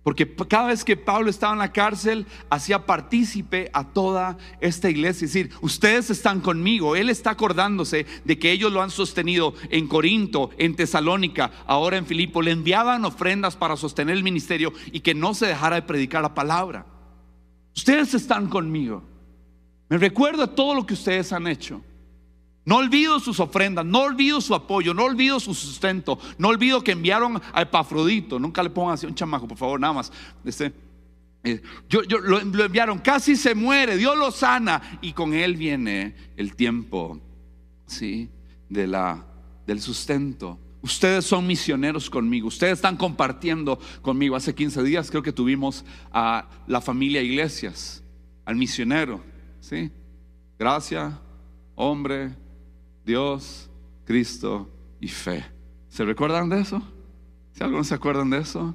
Porque 0.02 0.34
cada 0.48 0.66
vez 0.66 0.84
que 0.84 0.96
Pablo 0.96 1.30
estaba 1.30 1.52
en 1.52 1.60
la 1.60 1.72
cárcel, 1.72 2.26
hacía 2.50 2.86
partícipe 2.86 3.70
a 3.72 3.84
toda 3.84 4.36
esta 4.60 4.90
iglesia. 4.90 5.26
Es 5.26 5.32
decir, 5.32 5.52
ustedes 5.60 6.10
están 6.10 6.40
conmigo. 6.40 6.96
Él 6.96 7.08
está 7.08 7.30
acordándose 7.30 8.06
de 8.24 8.38
que 8.38 8.50
ellos 8.50 8.72
lo 8.72 8.82
han 8.82 8.90
sostenido 8.90 9.54
en 9.70 9.86
Corinto, 9.86 10.50
en 10.58 10.74
Tesalónica, 10.74 11.52
ahora 11.66 11.98
en 11.98 12.06
Filipo. 12.06 12.42
Le 12.42 12.50
enviaban 12.50 13.04
ofrendas 13.04 13.54
para 13.54 13.76
sostener 13.76 14.16
el 14.16 14.24
ministerio 14.24 14.72
y 14.90 15.00
que 15.00 15.14
no 15.14 15.34
se 15.34 15.46
dejara 15.46 15.76
de 15.76 15.82
predicar 15.82 16.22
la 16.22 16.34
palabra. 16.34 16.84
Ustedes 17.76 18.12
están 18.14 18.48
conmigo. 18.48 19.04
Me 19.88 19.98
recuerda 19.98 20.48
todo 20.48 20.74
lo 20.74 20.84
que 20.84 20.94
ustedes 20.94 21.32
han 21.32 21.46
hecho. 21.46 21.80
No 22.64 22.76
olvido 22.76 23.18
sus 23.18 23.40
ofrendas, 23.40 23.84
no 23.84 24.02
olvido 24.02 24.40
su 24.40 24.54
apoyo, 24.54 24.94
no 24.94 25.04
olvido 25.04 25.40
su 25.40 25.52
sustento, 25.52 26.18
no 26.38 26.48
olvido 26.48 26.82
que 26.82 26.92
enviaron 26.92 27.40
a 27.52 27.62
Epafrodito. 27.62 28.38
Nunca 28.38 28.62
le 28.62 28.70
pongan 28.70 28.94
así 28.94 29.06
un 29.06 29.14
chamaco, 29.14 29.48
por 29.48 29.58
favor, 29.58 29.80
nada 29.80 29.92
más. 29.92 30.12
Este, 30.44 30.72
eh, 31.42 31.60
yo, 31.88 32.04
yo, 32.04 32.18
lo, 32.18 32.40
enviaron, 32.40 33.00
casi 33.00 33.34
se 33.34 33.54
muere, 33.54 33.96
Dios 33.96 34.16
lo 34.16 34.30
sana 34.30 34.98
y 35.02 35.12
con 35.12 35.34
él 35.34 35.56
viene 35.56 36.14
el 36.36 36.54
tiempo, 36.54 37.20
¿sí? 37.86 38.30
De 38.68 38.86
la, 38.86 39.26
del 39.66 39.80
sustento. 39.80 40.58
Ustedes 40.82 41.24
son 41.24 41.46
misioneros 41.46 42.08
conmigo, 42.08 42.46
ustedes 42.46 42.74
están 42.74 42.96
compartiendo 42.96 43.80
conmigo. 44.02 44.36
Hace 44.36 44.54
15 44.54 44.84
días 44.84 45.10
creo 45.10 45.22
que 45.22 45.32
tuvimos 45.32 45.84
a 46.12 46.48
la 46.68 46.80
familia 46.80 47.22
Iglesias, 47.22 48.04
al 48.44 48.54
misionero, 48.54 49.20
¿sí? 49.58 49.90
Gracia, 50.58 51.20
hombre, 51.74 52.36
Dios, 53.04 53.70
Cristo 54.04 54.68
y 55.00 55.08
fe. 55.08 55.44
¿Se 55.88 56.04
recuerdan 56.04 56.48
de 56.48 56.60
eso? 56.60 56.82
¿Si 57.52 57.62
algunos 57.62 57.86
se 57.88 57.94
acuerdan 57.94 58.30
de 58.30 58.38
eso? 58.38 58.74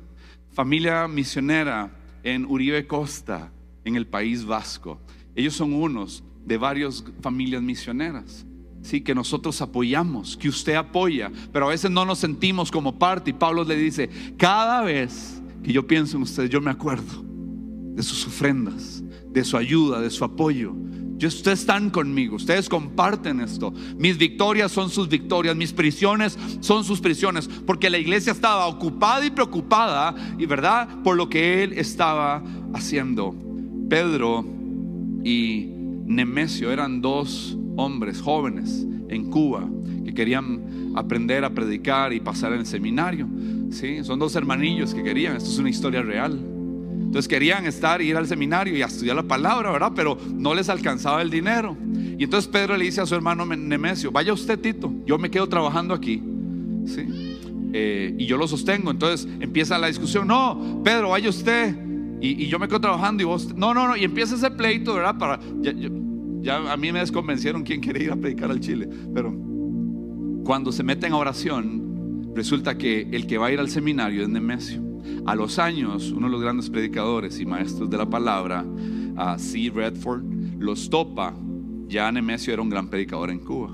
Familia 0.51 1.07
misionera 1.07 1.91
en 2.23 2.45
Uribe 2.45 2.85
Costa, 2.87 3.51
en 3.85 3.95
el 3.95 4.05
País 4.05 4.45
Vasco. 4.45 4.99
Ellos 5.35 5.53
son 5.53 5.73
unos 5.73 6.23
de 6.45 6.57
varias 6.57 7.03
familias 7.21 7.61
misioneras. 7.61 8.45
Sí, 8.81 9.01
que 9.01 9.15
nosotros 9.15 9.61
apoyamos, 9.61 10.37
que 10.37 10.47
usted 10.47 10.75
apoya, 10.75 11.31
pero 11.51 11.65
a 11.65 11.69
veces 11.69 11.91
no 11.91 12.05
nos 12.05 12.19
sentimos 12.19 12.71
como 12.71 12.97
parte. 12.97 13.31
Y 13.31 13.33
Pablo 13.33 13.63
le 13.63 13.75
dice, 13.75 14.09
cada 14.37 14.81
vez 14.81 15.41
que 15.63 15.73
yo 15.73 15.85
pienso 15.85 16.17
en 16.17 16.23
ustedes, 16.23 16.49
yo 16.49 16.61
me 16.61 16.71
acuerdo 16.71 17.23
de 17.95 18.03
sus 18.03 18.27
ofrendas, 18.27 19.03
de 19.29 19.43
su 19.43 19.57
ayuda, 19.57 19.99
de 19.99 20.09
su 20.09 20.23
apoyo. 20.23 20.73
Ustedes 21.25 21.61
están 21.61 21.89
conmigo, 21.89 22.35
ustedes 22.35 22.69
comparten 22.69 23.39
esto. 23.39 23.73
Mis 23.97 24.17
victorias 24.17 24.71
son 24.71 24.89
sus 24.89 25.09
victorias, 25.09 25.55
mis 25.55 25.73
prisiones 25.73 26.37
son 26.59 26.83
sus 26.83 27.01
prisiones, 27.01 27.49
porque 27.65 27.89
la 27.89 27.97
iglesia 27.97 28.31
estaba 28.31 28.67
ocupada 28.67 29.25
y 29.25 29.31
preocupada, 29.31 30.15
y 30.37 30.45
verdad, 30.45 30.87
por 31.03 31.17
lo 31.17 31.27
que 31.27 31.63
él 31.63 31.73
estaba 31.73 32.43
haciendo. 32.73 33.35
Pedro 33.89 34.45
y 35.23 35.67
Nemesio 36.05 36.71
eran 36.71 37.01
dos 37.01 37.57
hombres 37.77 38.21
jóvenes 38.21 38.85
en 39.09 39.29
Cuba 39.29 39.67
que 40.05 40.13
querían 40.13 40.93
aprender 40.95 41.43
a 41.45 41.49
predicar 41.49 42.13
y 42.13 42.19
pasar 42.19 42.53
en 42.53 42.59
el 42.59 42.65
seminario. 42.65 43.27
¿sí? 43.71 44.03
Son 44.03 44.19
dos 44.19 44.35
hermanillos 44.35 44.93
que 44.93 45.03
querían, 45.03 45.37
esto 45.37 45.49
es 45.49 45.57
una 45.57 45.69
historia 45.69 46.01
real. 46.01 46.56
Entonces 47.17 47.29
querían 47.29 47.65
estar, 47.65 47.99
ir 47.99 48.15
al 48.15 48.27
seminario 48.27 48.77
y 48.77 48.83
estudiar 48.83 49.15
la 49.15 49.23
palabra, 49.23 49.71
¿verdad? 49.71 49.91
Pero 49.95 50.19
no 50.35 50.53
les 50.53 50.69
alcanzaba 50.69 51.23
el 51.23 51.31
dinero. 51.31 51.75
Y 52.15 52.23
entonces 52.23 52.47
Pedro 52.47 52.77
le 52.77 52.85
dice 52.85 53.01
a 53.01 53.07
su 53.07 53.15
hermano 53.15 53.43
Nemesio, 53.43 54.11
vaya 54.11 54.31
usted 54.31 54.59
Tito, 54.59 54.93
yo 55.03 55.17
me 55.17 55.31
quedo 55.31 55.49
trabajando 55.49 55.95
aquí. 55.95 56.21
¿Sí? 56.85 57.39
Eh, 57.73 58.13
y 58.19 58.27
yo 58.27 58.37
lo 58.37 58.47
sostengo. 58.47 58.91
Entonces 58.91 59.27
empieza 59.39 59.79
la 59.79 59.87
discusión, 59.87 60.27
no, 60.27 60.83
Pedro, 60.83 61.09
vaya 61.09 61.27
usted. 61.27 61.75
Y, 62.21 62.43
y, 62.43 62.47
yo 62.49 62.59
me 62.59 62.67
quedo 62.67 62.81
trabajando 62.81 63.23
y 63.23 63.25
vos, 63.25 63.51
no, 63.55 63.73
no, 63.73 63.87
no. 63.87 63.97
Y 63.97 64.03
empieza 64.03 64.35
ese 64.35 64.51
pleito, 64.51 64.93
¿verdad? 64.93 65.17
Para, 65.17 65.39
ya, 66.41 66.71
a 66.71 66.77
mí 66.77 66.91
me 66.91 66.99
desconvencieron 66.99 67.63
quién 67.63 67.81
quiere 67.81 68.03
ir 68.03 68.11
a 68.11 68.15
predicar 68.15 68.51
al 68.51 68.59
Chile. 68.59 68.87
Pero 69.11 69.33
cuando 70.45 70.71
se 70.71 70.83
meten 70.83 71.13
a 71.13 71.17
oración, 71.17 72.33
resulta 72.35 72.77
que 72.77 73.09
el 73.11 73.25
que 73.25 73.39
va 73.39 73.47
a 73.47 73.51
ir 73.51 73.59
al 73.59 73.71
seminario 73.71 74.21
es 74.21 74.29
Nemesio. 74.29 74.86
A 75.27 75.35
los 75.35 75.59
años, 75.59 76.11
uno 76.11 76.27
de 76.27 76.31
los 76.31 76.41
grandes 76.41 76.69
predicadores 76.69 77.41
y 77.41 77.45
maestros 77.45 77.89
de 77.89 77.97
la 77.97 78.09
palabra, 78.09 78.65
C. 79.37 79.69
Redford, 79.75 80.23
los 80.57 80.89
topa. 80.89 81.35
Ya 81.89 82.09
Nemesio 82.09 82.53
era 82.53 82.61
un 82.61 82.69
gran 82.69 82.87
predicador 82.87 83.29
en 83.29 83.39
Cuba. 83.39 83.73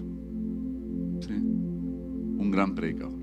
Un 2.40 2.50
gran 2.52 2.74
predicador. 2.74 3.20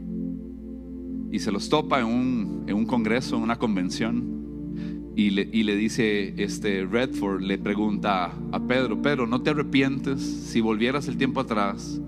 Y 1.32 1.40
se 1.40 1.50
los 1.50 1.68
topa 1.68 1.98
en 1.98 2.06
un, 2.06 2.64
en 2.68 2.76
un 2.76 2.86
congreso, 2.86 3.36
en 3.36 3.42
una 3.42 3.58
convención. 3.58 5.12
Y 5.16 5.30
le, 5.30 5.50
y 5.52 5.64
le, 5.64 5.74
dice, 5.74 6.32
este 6.40 6.86
Redford 6.86 7.42
le 7.42 7.58
pregunta 7.58 8.32
a 8.52 8.60
Pedro, 8.60 9.02
Pedro, 9.02 9.26
¿no 9.26 9.42
te 9.42 9.50
arrepientes 9.50 10.20
si 10.20 10.60
volvieras 10.60 11.08
el 11.08 11.16
tiempo 11.16 11.40
atrás? 11.40 12.00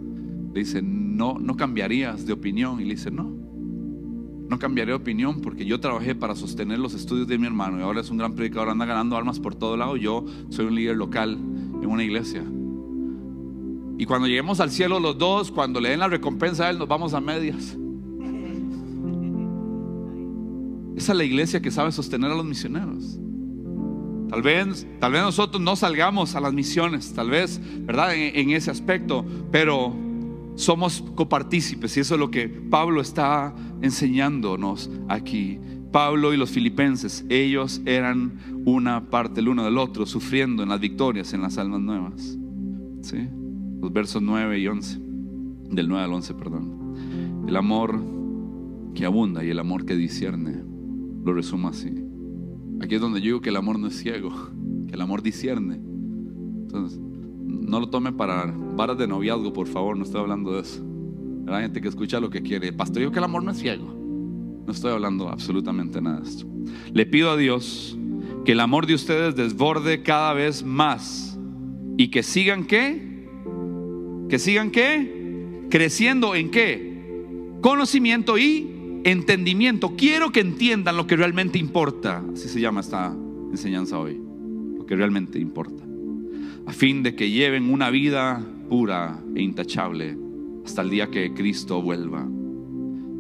Le 0.54 0.60
dice, 0.60 0.82
no, 0.82 1.40
no 1.40 1.56
cambiarías 1.56 2.26
de 2.26 2.32
opinión. 2.32 2.80
Y 2.80 2.84
le 2.84 2.94
dice, 2.94 3.10
no, 3.10 3.41
no 4.52 4.58
cambiaré 4.58 4.90
de 4.90 4.96
opinión 4.96 5.40
porque 5.40 5.64
yo 5.64 5.80
trabajé 5.80 6.14
para 6.14 6.34
sostener 6.34 6.78
los 6.78 6.92
estudios 6.92 7.26
de 7.26 7.38
mi 7.38 7.46
hermano 7.46 7.78
y 7.78 7.82
ahora 7.82 8.02
es 8.02 8.10
un 8.10 8.18
gran 8.18 8.34
predicador, 8.34 8.68
anda 8.68 8.84
ganando 8.84 9.16
almas 9.16 9.40
por 9.40 9.54
todo 9.54 9.78
lado. 9.78 9.96
Yo 9.96 10.26
soy 10.50 10.66
un 10.66 10.74
líder 10.74 10.94
local 10.94 11.32
en 11.32 11.86
una 11.86 12.04
iglesia. 12.04 12.44
Y 13.96 14.04
cuando 14.04 14.28
lleguemos 14.28 14.60
al 14.60 14.70
cielo 14.70 15.00
los 15.00 15.16
dos, 15.16 15.50
cuando 15.50 15.80
le 15.80 15.88
den 15.88 16.00
la 16.00 16.08
recompensa 16.08 16.66
a 16.66 16.70
él, 16.70 16.78
nos 16.78 16.86
vamos 16.86 17.14
a 17.14 17.20
medias. 17.22 17.78
Esa 20.96 21.12
es 21.12 21.18
la 21.18 21.24
iglesia 21.24 21.62
que 21.62 21.70
sabe 21.70 21.90
sostener 21.90 22.30
a 22.30 22.34
los 22.34 22.44
misioneros. 22.44 23.18
Tal 24.28 24.42
vez, 24.42 24.86
tal 25.00 25.12
vez 25.12 25.22
nosotros 25.22 25.62
no 25.62 25.76
salgamos 25.76 26.34
a 26.34 26.40
las 26.40 26.52
misiones, 26.52 27.14
tal 27.14 27.30
vez, 27.30 27.58
¿verdad? 27.86 28.14
En, 28.14 28.36
en 28.36 28.50
ese 28.50 28.70
aspecto, 28.70 29.24
pero 29.50 29.94
somos 30.54 31.02
copartícipes 31.14 31.96
y 31.96 32.00
eso 32.00 32.14
es 32.14 32.20
lo 32.20 32.30
que 32.30 32.48
Pablo 32.48 33.00
está 33.00 33.54
enseñándonos 33.80 34.90
aquí. 35.08 35.58
Pablo 35.90 36.32
y 36.32 36.38
los 36.38 36.50
filipenses, 36.50 37.24
ellos 37.28 37.82
eran 37.84 38.62
una 38.64 39.10
parte 39.10 39.40
el 39.40 39.48
uno 39.48 39.64
del 39.64 39.76
otro, 39.76 40.06
sufriendo 40.06 40.62
en 40.62 40.70
las 40.70 40.80
victorias, 40.80 41.34
en 41.34 41.42
las 41.42 41.58
almas 41.58 41.80
nuevas. 41.80 42.38
¿Sí? 43.02 43.28
Los 43.80 43.92
versos 43.92 44.22
9 44.22 44.58
y 44.58 44.66
11, 44.66 44.98
del 45.70 45.88
9 45.88 46.04
al 46.04 46.12
11, 46.12 46.34
perdón. 46.34 47.44
El 47.46 47.56
amor 47.56 48.00
que 48.94 49.04
abunda 49.04 49.44
y 49.44 49.50
el 49.50 49.58
amor 49.58 49.84
que 49.84 49.94
discierne, 49.94 50.62
lo 51.24 51.34
resumo 51.34 51.68
así. 51.68 51.92
Aquí 52.80 52.94
es 52.94 53.00
donde 53.00 53.20
yo 53.20 53.26
digo 53.26 53.40
que 53.40 53.50
el 53.50 53.56
amor 53.56 53.78
no 53.78 53.88
es 53.88 53.96
ciego, 53.96 54.32
que 54.88 54.94
el 54.94 55.00
amor 55.00 55.22
discierne. 55.22 55.74
Entonces, 55.74 57.00
no 57.60 57.80
lo 57.80 57.88
tome 57.88 58.12
para 58.12 58.52
varas 58.76 58.98
de 58.98 59.06
noviazgo, 59.06 59.52
por 59.52 59.66
favor, 59.66 59.96
no 59.96 60.04
estoy 60.04 60.20
hablando 60.20 60.52
de 60.52 60.60
eso. 60.60 60.84
Hay 61.48 61.62
gente 61.62 61.80
que 61.80 61.88
escucha 61.88 62.20
lo 62.20 62.30
que 62.30 62.42
quiere. 62.42 62.72
Pastor, 62.72 63.02
yo 63.02 63.12
que 63.12 63.18
el 63.18 63.24
amor 63.24 63.42
no 63.42 63.50
es 63.50 63.58
ciego. 63.58 63.92
No 64.66 64.72
estoy 64.72 64.92
hablando 64.92 65.28
absolutamente 65.28 66.00
nada 66.00 66.20
de 66.20 66.28
esto. 66.28 66.46
Le 66.92 67.04
pido 67.04 67.30
a 67.30 67.36
Dios 67.36 67.98
que 68.44 68.52
el 68.52 68.60
amor 68.60 68.86
de 68.86 68.94
ustedes 68.94 69.36
desborde 69.36 70.02
cada 70.02 70.32
vez 70.32 70.64
más 70.64 71.38
y 71.96 72.08
que 72.08 72.22
sigan 72.22 72.64
qué? 72.64 73.26
Que 74.28 74.38
sigan 74.38 74.70
qué? 74.70 75.66
Creciendo 75.68 76.34
en 76.34 76.50
qué? 76.50 77.52
Conocimiento 77.60 78.38
y 78.38 79.00
entendimiento. 79.04 79.94
Quiero 79.96 80.30
que 80.30 80.40
entiendan 80.40 80.96
lo 80.96 81.06
que 81.06 81.16
realmente 81.16 81.58
importa. 81.58 82.22
Así 82.32 82.48
se 82.48 82.60
llama 82.60 82.80
esta 82.80 83.14
enseñanza 83.50 83.98
hoy. 83.98 84.20
Lo 84.78 84.86
que 84.86 84.96
realmente 84.96 85.38
importa 85.38 85.81
a 86.66 86.72
fin 86.72 87.02
de 87.02 87.14
que 87.14 87.30
lleven 87.30 87.72
una 87.72 87.90
vida 87.90 88.44
pura 88.68 89.22
e 89.34 89.42
intachable 89.42 90.16
hasta 90.64 90.82
el 90.82 90.90
día 90.90 91.10
que 91.10 91.34
Cristo 91.34 91.82
vuelva. 91.82 92.28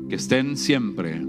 Que 0.08 0.16
estén 0.16 0.56
siempre 0.56 1.26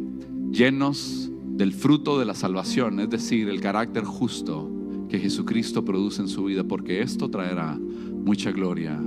llenos 0.51 1.31
del 1.43 1.73
fruto 1.73 2.19
de 2.19 2.25
la 2.25 2.35
salvación, 2.35 2.99
es 2.99 3.09
decir, 3.09 3.49
el 3.49 3.61
carácter 3.61 4.03
justo 4.03 4.69
que 5.09 5.19
Jesucristo 5.19 5.85
produce 5.85 6.21
en 6.21 6.27
su 6.27 6.45
vida, 6.45 6.63
porque 6.63 7.01
esto 7.01 7.29
traerá 7.29 7.77
mucha 7.77 8.51
gloria 8.51 8.99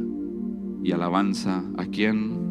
y 0.83 0.93
alabanza 0.93 1.65
a 1.77 1.87
quien 1.87 2.47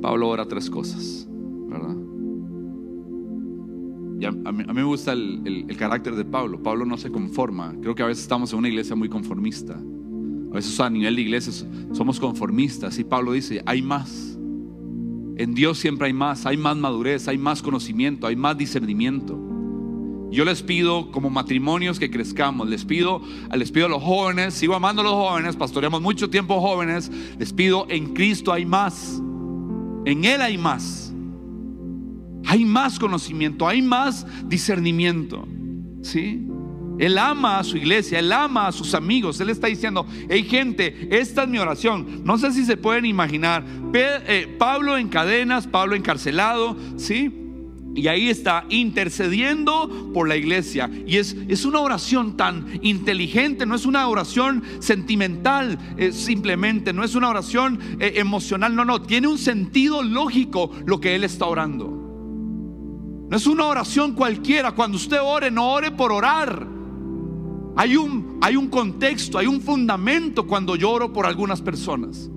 Pablo 0.00 0.28
ora 0.28 0.46
tres 0.46 0.70
cosas, 0.70 1.26
¿verdad? 1.68 1.96
A, 4.24 4.52
mí, 4.52 4.64
me 4.72 4.82
gusta 4.82 5.12
el, 5.12 5.66
carácter 5.78 6.14
de 6.14 6.24
Pablo. 6.24 6.62
Pablo 6.62 6.86
no 6.86 6.96
se 6.96 7.10
conforma. 7.10 7.74
Creo 7.80 7.94
que 7.94 8.02
a 8.02 8.06
veces 8.06 8.22
estamos 8.22 8.52
en 8.52 8.60
una 8.60 8.68
iglesia 8.68 8.96
muy 8.96 9.08
conformista. 9.08 9.74
A 9.74 10.54
veces 10.54 10.78
a 10.80 10.88
nivel 10.88 11.16
de 11.16 11.22
iglesia 11.22 11.52
somos 11.92 12.18
conformistas. 12.18 12.98
Y 12.98 13.04
Pablo 13.04 13.32
dice, 13.32 13.62
hay 13.66 13.82
más. 13.82 14.38
En 15.36 15.54
Dios 15.54 15.78
siempre 15.78 16.06
hay 16.06 16.12
más. 16.14 16.46
Hay 16.46 16.56
más 16.56 16.76
madurez, 16.76 17.28
hay 17.28 17.36
más 17.36 17.62
conocimiento, 17.62 18.26
hay 18.26 18.36
más 18.36 18.56
discernimiento. 18.56 19.38
Yo 20.30 20.44
les 20.44 20.62
pido 20.62 21.10
como 21.12 21.30
matrimonios 21.30 21.98
que 21.98 22.10
crezcamos. 22.10 22.68
Les 22.68 22.84
pido, 22.84 23.20
les 23.54 23.70
pido 23.70 23.86
a 23.86 23.88
los 23.88 24.02
jóvenes, 24.02 24.54
sigo 24.54 24.74
amando 24.74 25.02
a 25.02 25.04
los 25.04 25.14
jóvenes, 25.14 25.56
pastoreamos 25.56 26.00
mucho 26.02 26.30
tiempo 26.30 26.60
jóvenes. 26.60 27.10
Les 27.38 27.52
pido, 27.52 27.86
en 27.88 28.12
Cristo 28.14 28.52
hay 28.52 28.64
más. 28.64 29.22
En 30.04 30.24
Él 30.24 30.40
hay 30.40 30.58
más. 30.58 31.05
Hay 32.46 32.64
más 32.64 32.98
conocimiento, 32.98 33.66
hay 33.66 33.82
más 33.82 34.26
discernimiento. 34.48 35.46
¿Sí? 36.02 36.46
Él 36.98 37.18
ama 37.18 37.58
a 37.58 37.64
su 37.64 37.76
iglesia, 37.76 38.18
él 38.18 38.32
ama 38.32 38.68
a 38.68 38.72
sus 38.72 38.94
amigos. 38.94 39.40
Él 39.40 39.50
está 39.50 39.66
diciendo, 39.66 40.06
hey 40.28 40.46
gente, 40.48 41.08
esta 41.10 41.42
es 41.42 41.48
mi 41.48 41.58
oración. 41.58 42.22
No 42.24 42.38
sé 42.38 42.52
si 42.52 42.64
se 42.64 42.76
pueden 42.76 43.04
imaginar. 43.04 43.64
Pablo 44.58 44.96
en 44.96 45.08
cadenas, 45.08 45.66
Pablo 45.66 45.94
encarcelado, 45.94 46.76
¿sí? 46.96 47.42
Y 47.94 48.08
ahí 48.08 48.28
está 48.28 48.66
intercediendo 48.68 50.10
por 50.12 50.28
la 50.28 50.36
iglesia. 50.36 50.90
Y 51.06 51.16
es, 51.16 51.34
es 51.48 51.64
una 51.64 51.80
oración 51.80 52.36
tan 52.36 52.78
inteligente, 52.82 53.64
no 53.64 53.74
es 53.74 53.86
una 53.86 54.06
oración 54.06 54.62
sentimental 54.80 55.78
eh, 55.96 56.12
simplemente, 56.12 56.92
no 56.92 57.04
es 57.04 57.14
una 57.14 57.30
oración 57.30 57.80
eh, 57.98 58.12
emocional, 58.16 58.76
no, 58.76 58.84
no, 58.84 59.00
tiene 59.00 59.28
un 59.28 59.38
sentido 59.38 60.02
lógico 60.02 60.70
lo 60.84 61.00
que 61.00 61.14
él 61.14 61.24
está 61.24 61.46
orando. 61.46 62.05
No 63.28 63.36
es 63.36 63.46
una 63.46 63.66
oración 63.66 64.12
cualquiera, 64.12 64.72
cuando 64.72 64.96
usted 64.96 65.18
ore, 65.20 65.50
no 65.50 65.72
ore 65.72 65.90
por 65.90 66.12
orar. 66.12 66.66
Hay 67.76 67.96
un, 67.96 68.38
hay 68.40 68.56
un 68.56 68.68
contexto, 68.68 69.38
hay 69.38 69.46
un 69.46 69.60
fundamento 69.60 70.46
cuando 70.46 70.76
yo 70.76 70.90
oro 70.90 71.12
por 71.12 71.26
algunas 71.26 71.60
personas. 71.60 72.30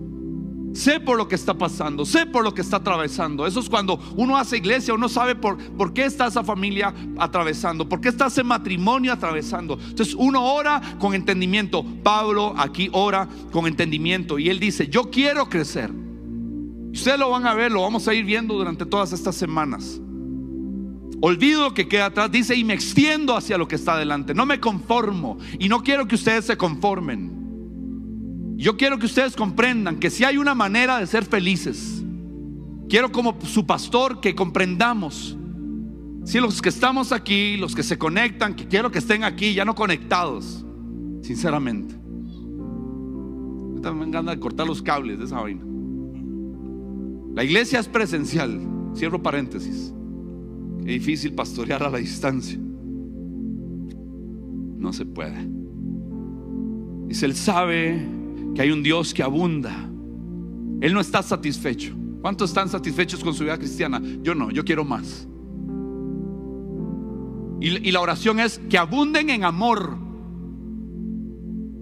Sé 0.73 0.99
por 0.99 1.17
lo 1.17 1.27
que 1.27 1.35
está 1.35 1.55
pasando, 1.57 2.05
sé 2.05 2.25
por 2.25 2.43
lo 2.43 2.53
que 2.53 2.61
está 2.61 2.77
atravesando. 2.77 3.45
Eso 3.45 3.59
es 3.59 3.69
cuando 3.69 3.99
uno 4.15 4.37
hace 4.37 4.57
iglesia, 4.57 4.93
uno 4.93 5.09
sabe 5.09 5.35
por, 5.35 5.57
por 5.75 5.93
qué 5.93 6.05
está 6.05 6.27
esa 6.27 6.43
familia 6.43 6.93
atravesando, 7.17 7.87
por 7.87 8.01
qué 8.01 8.09
está 8.09 8.27
ese 8.27 8.43
matrimonio 8.43 9.13
atravesando. 9.13 9.79
Entonces 9.79 10.15
uno 10.15 10.53
ora 10.53 10.81
con 10.99 11.13
entendimiento. 11.13 11.83
Pablo 12.03 12.53
aquí 12.57 12.89
ora 12.91 13.27
con 13.51 13.65
entendimiento 13.65 14.39
y 14.39 14.49
él 14.49 14.59
dice, 14.59 14.87
yo 14.87 15.09
quiero 15.09 15.49
crecer. 15.49 15.91
Ustedes 16.91 17.19
lo 17.19 17.29
van 17.29 17.45
a 17.45 17.53
ver, 17.53 17.71
lo 17.71 17.81
vamos 17.81 18.07
a 18.07 18.13
ir 18.13 18.25
viendo 18.25 18.55
durante 18.55 18.85
todas 18.85 19.13
estas 19.13 19.35
semanas. 19.35 19.99
Olvido 21.21 21.63
lo 21.63 21.73
que 21.73 21.87
queda 21.87 22.05
atrás, 22.07 22.31
dice, 22.31 22.55
y 22.55 22.63
me 22.63 22.73
extiendo 22.73 23.35
hacia 23.35 23.57
lo 23.57 23.67
que 23.67 23.75
está 23.75 23.93
adelante. 23.93 24.33
No 24.33 24.45
me 24.45 24.59
conformo 24.59 25.37
y 25.59 25.67
no 25.67 25.83
quiero 25.83 26.07
que 26.07 26.15
ustedes 26.15 26.45
se 26.45 26.57
conformen. 26.57 28.55
Yo 28.55 28.77
quiero 28.77 28.97
que 28.99 29.05
ustedes 29.05 29.35
comprendan 29.35 29.97
que 29.99 30.09
si 30.09 30.23
hay 30.23 30.37
una 30.37 30.55
manera 30.55 30.99
de 30.99 31.07
ser 31.07 31.25
felices, 31.25 32.03
quiero 32.89 33.11
como 33.11 33.37
su 33.41 33.65
pastor 33.65 34.21
que 34.21 34.35
comprendamos. 34.35 35.37
Si 36.25 36.39
los 36.39 36.61
que 36.61 36.69
estamos 36.69 37.11
aquí, 37.11 37.57
los 37.57 37.75
que 37.75 37.83
se 37.83 37.97
conectan, 37.97 38.55
que 38.55 38.67
quiero 38.67 38.91
que 38.91 38.99
estén 38.99 39.23
aquí, 39.23 39.53
ya 39.53 39.65
no 39.65 39.75
conectados, 39.75 40.65
sinceramente. 41.21 41.95
Me 43.81 44.05
encanta 44.05 44.37
cortar 44.39 44.67
los 44.67 44.81
cables 44.81 45.19
de 45.19 45.25
esa 45.25 45.39
vaina. 45.39 45.63
La 47.33 47.43
iglesia 47.43 47.79
es 47.79 47.87
presencial. 47.87 48.59
Cierro 48.93 49.23
paréntesis. 49.23 49.93
Qué 50.85 50.91
difícil 50.91 51.33
pastorear 51.33 51.83
a 51.83 51.89
la 51.89 51.97
distancia. 51.97 52.57
No 54.77 54.93
se 54.93 55.05
puede. 55.05 55.47
Dice, 57.07 57.25
Él 57.25 57.35
sabe 57.35 58.07
que 58.55 58.61
hay 58.61 58.71
un 58.71 58.83
Dios 58.83 59.13
que 59.13 59.23
abunda. 59.23 59.89
Él 60.81 60.93
no 60.93 60.99
está 60.99 61.21
satisfecho. 61.21 61.93
¿Cuántos 62.21 62.49
están 62.49 62.69
satisfechos 62.69 63.23
con 63.23 63.33
su 63.33 63.43
vida 63.43 63.57
cristiana? 63.57 64.01
Yo 64.21 64.35
no, 64.35 64.51
yo 64.51 64.63
quiero 64.63 64.83
más. 64.83 65.27
Y, 67.61 67.91
la 67.91 67.99
oración 67.99 68.39
es 68.39 68.59
que 68.69 68.77
abunden 68.77 69.29
en 69.29 69.43
amor. 69.43 69.97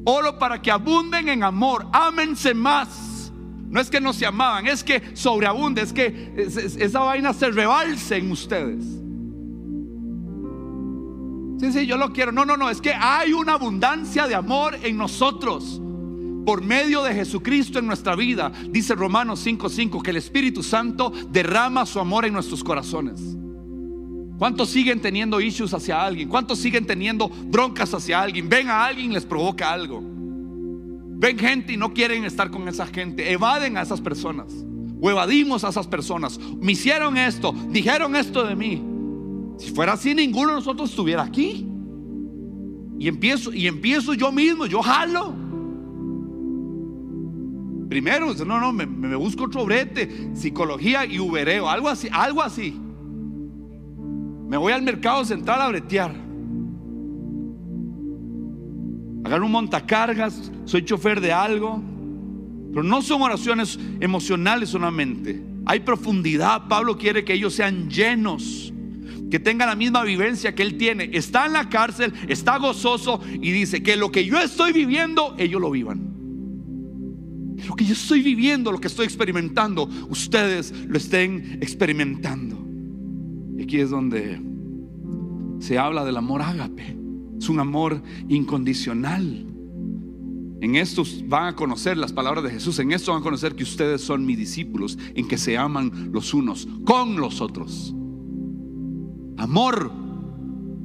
Oro 0.05 0.39
para 0.39 0.61
que 0.61 0.71
abunden 0.71 1.29
en 1.29 1.43
amor. 1.43 1.87
Ámense 1.93 2.53
más. 2.53 3.16
No 3.69 3.81
es 3.81 3.89
que 3.89 3.99
no 3.99 4.13
se 4.13 4.25
amaban, 4.25 4.67
es 4.67 4.83
que 4.83 5.01
sobreabunde, 5.13 5.81
es 5.81 5.91
que 5.91 6.47
esa 6.79 6.99
vaina 6.99 7.33
se 7.33 7.49
rebalse 7.51 8.17
en 8.17 8.31
ustedes. 8.31 8.83
Sí, 11.59 11.73
sí, 11.73 11.87
yo 11.87 11.97
lo 11.97 12.13
quiero. 12.13 12.31
No, 12.31 12.45
no, 12.45 12.55
no, 12.55 12.69
es 12.69 12.79
que 12.79 12.93
hay 12.93 13.33
una 13.33 13.53
abundancia 13.53 14.27
de 14.27 14.35
amor 14.35 14.77
en 14.83 14.95
nosotros 14.95 15.81
por 16.45 16.63
medio 16.63 17.03
de 17.03 17.13
Jesucristo 17.13 17.79
en 17.79 17.87
nuestra 17.87 18.15
vida. 18.15 18.51
Dice 18.69 18.95
Romanos 18.95 19.45
5:5 19.45 20.01
que 20.01 20.11
el 20.11 20.17
Espíritu 20.17 20.63
Santo 20.63 21.11
derrama 21.29 21.85
su 21.85 21.99
amor 21.99 22.25
en 22.25 22.33
nuestros 22.33 22.63
corazones. 22.63 23.19
¿Cuántos 24.37 24.69
siguen 24.69 25.01
teniendo 25.01 25.41
issues 25.41 25.73
hacia 25.73 26.05
alguien? 26.05 26.29
¿Cuántos 26.29 26.59
siguen 26.59 26.85
teniendo 26.85 27.27
broncas 27.27 27.93
hacia 27.93 28.21
alguien? 28.21 28.47
Ven 28.47 28.69
a 28.69 28.85
alguien 28.85 29.11
les 29.11 29.25
provoca 29.25 29.71
algo. 29.73 30.16
Ven 31.19 31.37
gente 31.39 31.73
y 31.73 31.77
no 31.77 31.93
quieren 31.93 32.25
estar 32.25 32.51
con 32.51 32.67
esa 32.67 32.85
gente. 32.85 33.31
Evaden 33.31 33.77
a 33.77 33.81
esas 33.81 34.01
personas. 34.01 34.53
O 35.01 35.09
evadimos 35.09 35.63
a 35.63 35.69
esas 35.69 35.87
personas. 35.87 36.39
Me 36.59 36.73
hicieron 36.73 37.17
esto, 37.17 37.53
dijeron 37.69 38.15
esto 38.15 38.45
de 38.45 38.55
mí. 38.55 38.83
Si 39.57 39.71
fuera 39.71 39.93
así, 39.93 40.13
ninguno 40.13 40.49
de 40.49 40.55
nosotros 40.55 40.91
estuviera 40.91 41.23
aquí. 41.23 41.67
Y 42.99 43.07
empiezo, 43.07 43.51
y 43.53 43.67
empiezo 43.67 44.13
yo 44.13 44.31
mismo, 44.31 44.65
yo 44.67 44.81
jalo. 44.81 45.33
Primero, 47.89 48.33
no, 48.33 48.59
no, 48.59 48.73
me, 48.73 49.15
busco 49.15 49.45
otro 49.45 49.65
brete, 49.65 50.35
psicología 50.35 51.05
y 51.05 51.19
ubereo, 51.19 51.69
algo 51.69 51.87
así, 51.89 52.09
algo 52.11 52.43
así. 52.43 52.79
Me 54.47 54.57
voy 54.57 54.73
al 54.73 54.81
mercado 54.81 55.23
central 55.25 55.61
a 55.61 55.69
bretear. 55.69 56.26
Agarro 59.27 59.45
un 59.45 59.51
montacargas, 59.51 60.49
soy 60.63 60.85
chofer 60.85 61.19
de 61.19 61.33
algo. 61.33 61.83
Pero 62.71 62.81
no 62.81 63.01
son 63.01 63.21
oraciones 63.21 63.77
emocionales 63.99 64.69
solamente. 64.69 65.43
Hay 65.65 65.81
profundidad. 65.81 66.69
Pablo 66.69 66.97
quiere 66.97 67.25
que 67.25 67.33
ellos 67.33 67.53
sean 67.53 67.89
llenos, 67.89 68.73
que 69.29 69.37
tengan 69.37 69.67
la 69.67 69.75
misma 69.75 70.03
vivencia 70.03 70.55
que 70.55 70.63
él 70.63 70.77
tiene. 70.77 71.09
Está 71.11 71.45
en 71.45 71.53
la 71.53 71.67
cárcel, 71.67 72.13
está 72.29 72.57
gozoso 72.57 73.19
y 73.33 73.51
dice 73.51 73.83
que 73.83 73.97
lo 73.97 74.13
que 74.13 74.23
yo 74.23 74.39
estoy 74.39 74.71
viviendo, 74.71 75.35
ellos 75.37 75.59
lo 75.59 75.71
vivan. 75.71 76.07
Lo 77.67 77.75
que 77.75 77.83
yo 77.83 77.91
estoy 77.91 78.21
viviendo, 78.21 78.71
lo 78.71 78.79
que 78.79 78.87
estoy 78.87 79.03
experimentando, 79.03 79.89
ustedes 80.07 80.71
lo 80.87 80.97
estén 80.97 81.59
experimentando. 81.61 82.65
Y 83.57 83.63
aquí 83.63 83.81
es 83.81 83.89
donde 83.89 84.39
se 85.59 85.77
habla 85.77 86.05
del 86.05 86.15
amor 86.15 86.41
ágape. 86.41 87.06
Es 87.37 87.49
un 87.49 87.59
amor 87.59 88.01
incondicional. 88.27 89.45
En 90.59 90.75
esto 90.75 91.03
van 91.25 91.47
a 91.47 91.55
conocer 91.55 91.97
las 91.97 92.11
palabras 92.11 92.43
de 92.43 92.49
Jesús. 92.49 92.79
En 92.79 92.91
esto 92.91 93.11
van 93.11 93.21
a 93.21 93.23
conocer 93.23 93.55
que 93.55 93.63
ustedes 93.63 94.01
son 94.01 94.25
mis 94.25 94.37
discípulos, 94.37 94.97
en 95.13 95.27
que 95.27 95.37
se 95.37 95.57
aman 95.57 96.09
los 96.11 96.33
unos 96.33 96.67
con 96.83 97.17
los 97.17 97.41
otros. 97.41 97.93
Amor 99.37 99.91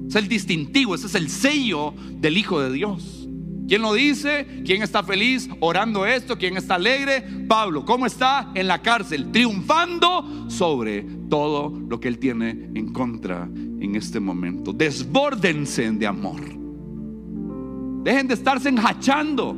es 0.06 0.14
el 0.14 0.28
distintivo, 0.28 0.94
ese 0.94 1.06
es 1.06 1.14
el 1.14 1.30
sello 1.30 1.94
del 2.20 2.36
Hijo 2.36 2.60
de 2.60 2.70
Dios. 2.70 3.28
¿Quién 3.66 3.80
lo 3.80 3.94
dice? 3.94 4.62
¿Quién 4.66 4.82
está 4.82 5.02
feliz 5.02 5.48
orando 5.60 6.04
esto? 6.04 6.36
¿Quién 6.36 6.58
está 6.58 6.74
alegre? 6.74 7.22
Pablo, 7.48 7.86
¿cómo 7.86 8.04
está? 8.04 8.50
En 8.54 8.66
la 8.66 8.82
cárcel, 8.82 9.32
triunfando 9.32 10.50
sobre 10.50 11.04
todo 11.30 11.72
lo 11.88 11.98
que 11.98 12.08
él 12.08 12.18
tiene 12.18 12.50
en 12.74 12.92
contra 12.92 13.48
en 13.82 13.96
este 13.96 14.20
momento. 14.20 14.72
Desbórdense 14.72 15.90
de 15.90 16.06
amor. 16.06 16.40
Dejen 18.04 18.28
de 18.28 18.34
estarse 18.34 18.68
enjachando. 18.68 19.56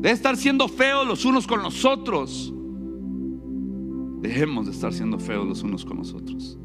De 0.00 0.10
estar 0.10 0.36
siendo 0.36 0.68
feos 0.68 1.06
los 1.06 1.24
unos 1.24 1.46
con 1.46 1.62
los 1.62 1.84
otros. 1.84 2.52
Dejemos 4.20 4.66
de 4.66 4.72
estar 4.72 4.92
siendo 4.92 5.18
feos 5.18 5.48
los 5.48 5.62
unos 5.62 5.84
con 5.84 5.96
los 5.96 6.12
otros. 6.12 6.58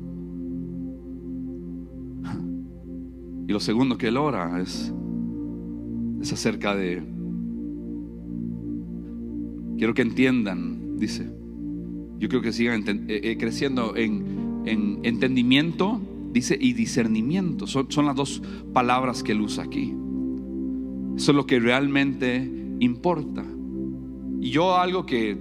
Y 3.48 3.52
lo 3.52 3.60
segundo 3.60 3.98
que 3.98 4.08
él 4.08 4.18
ora 4.18 4.60
es 4.62 4.94
es 6.22 6.34
acerca 6.34 6.76
de, 6.76 7.04
quiero 9.78 9.94
que 9.94 10.02
entiendan, 10.02 10.98
dice, 10.98 11.30
yo 12.18 12.28
creo 12.28 12.42
que 12.42 12.52
sigan 12.52 12.84
eh, 12.88 13.06
eh, 13.08 13.38
creciendo 13.38 13.96
en, 13.96 14.35
en, 14.66 15.00
entendimiento, 15.04 16.02
dice, 16.32 16.58
y 16.60 16.74
discernimiento. 16.74 17.68
Son, 17.68 17.92
son 17.92 18.06
las 18.06 18.16
dos 18.16 18.42
palabras 18.74 19.24
que 19.24 19.32
él 19.32 19.42
usa 19.42 19.64
aquí. 19.64 19.94
Eso 21.16 21.32
es 21.32 21.36
lo 21.36 21.46
que 21.46 21.60
realmente 21.60 22.52
importa. 22.80 23.46
Y 24.42 24.50
yo 24.50 24.76
algo 24.76 25.06
que 25.06 25.38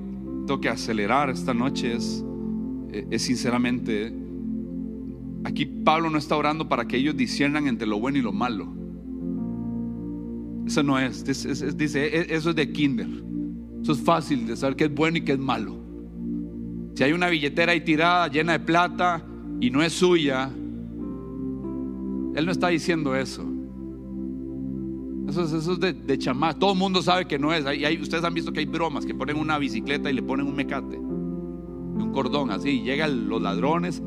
tengo 0.46 0.60
que 0.60 0.68
acelerar 0.68 1.30
esta 1.30 1.52
noche 1.52 1.94
es, 1.94 2.24
eh, 2.92 3.06
es 3.10 3.22
sinceramente, 3.22 4.14
aquí 5.44 5.66
Pablo 5.66 6.10
no 6.10 6.18
está 6.18 6.36
orando 6.36 6.68
para 6.68 6.86
que 6.86 6.96
ellos 6.96 7.16
disciernan 7.16 7.66
entre 7.66 7.86
lo 7.86 7.98
bueno 7.98 8.18
y 8.18 8.22
lo 8.22 8.32
malo. 8.32 8.72
Eso 10.66 10.82
no 10.82 10.98
es, 10.98 11.24
dice, 11.76 12.06
e, 12.06 12.34
eso 12.34 12.50
es 12.50 12.56
de 12.56 12.72
kinder. 12.72 13.08
Eso 13.82 13.92
es 13.92 14.00
fácil 14.00 14.46
de 14.46 14.56
saber 14.56 14.76
qué 14.76 14.84
es 14.84 14.94
bueno 14.94 15.18
y 15.18 15.20
qué 15.22 15.32
es 15.32 15.38
malo. 15.38 15.83
Si 16.94 17.02
hay 17.02 17.12
una 17.12 17.28
billetera 17.28 17.72
ahí 17.72 17.80
tirada 17.80 18.28
llena 18.28 18.52
de 18.52 18.60
plata 18.60 19.24
y 19.60 19.70
no 19.70 19.82
es 19.82 19.92
suya, 19.92 20.50
él 22.36 22.46
no 22.46 22.52
está 22.52 22.68
diciendo 22.68 23.16
eso. 23.16 23.44
Eso 25.28 25.44
es, 25.44 25.52
eso 25.52 25.76
de, 25.76 25.92
de 25.92 26.16
Todo 26.16 26.72
el 26.72 26.78
mundo 26.78 27.02
sabe 27.02 27.26
que 27.26 27.38
no 27.38 27.52
es. 27.52 27.64
ustedes 28.00 28.22
han 28.22 28.34
visto 28.34 28.52
que 28.52 28.60
hay 28.60 28.66
bromas 28.66 29.04
que 29.04 29.14
ponen 29.14 29.36
una 29.36 29.58
bicicleta 29.58 30.08
y 30.10 30.14
le 30.14 30.22
ponen 30.22 30.46
un 30.46 30.54
mecate, 30.54 30.96
un 30.96 32.12
cordón 32.12 32.52
así. 32.52 32.82
Llegan 32.82 33.28
los 33.28 33.42
ladrones 33.42 34.00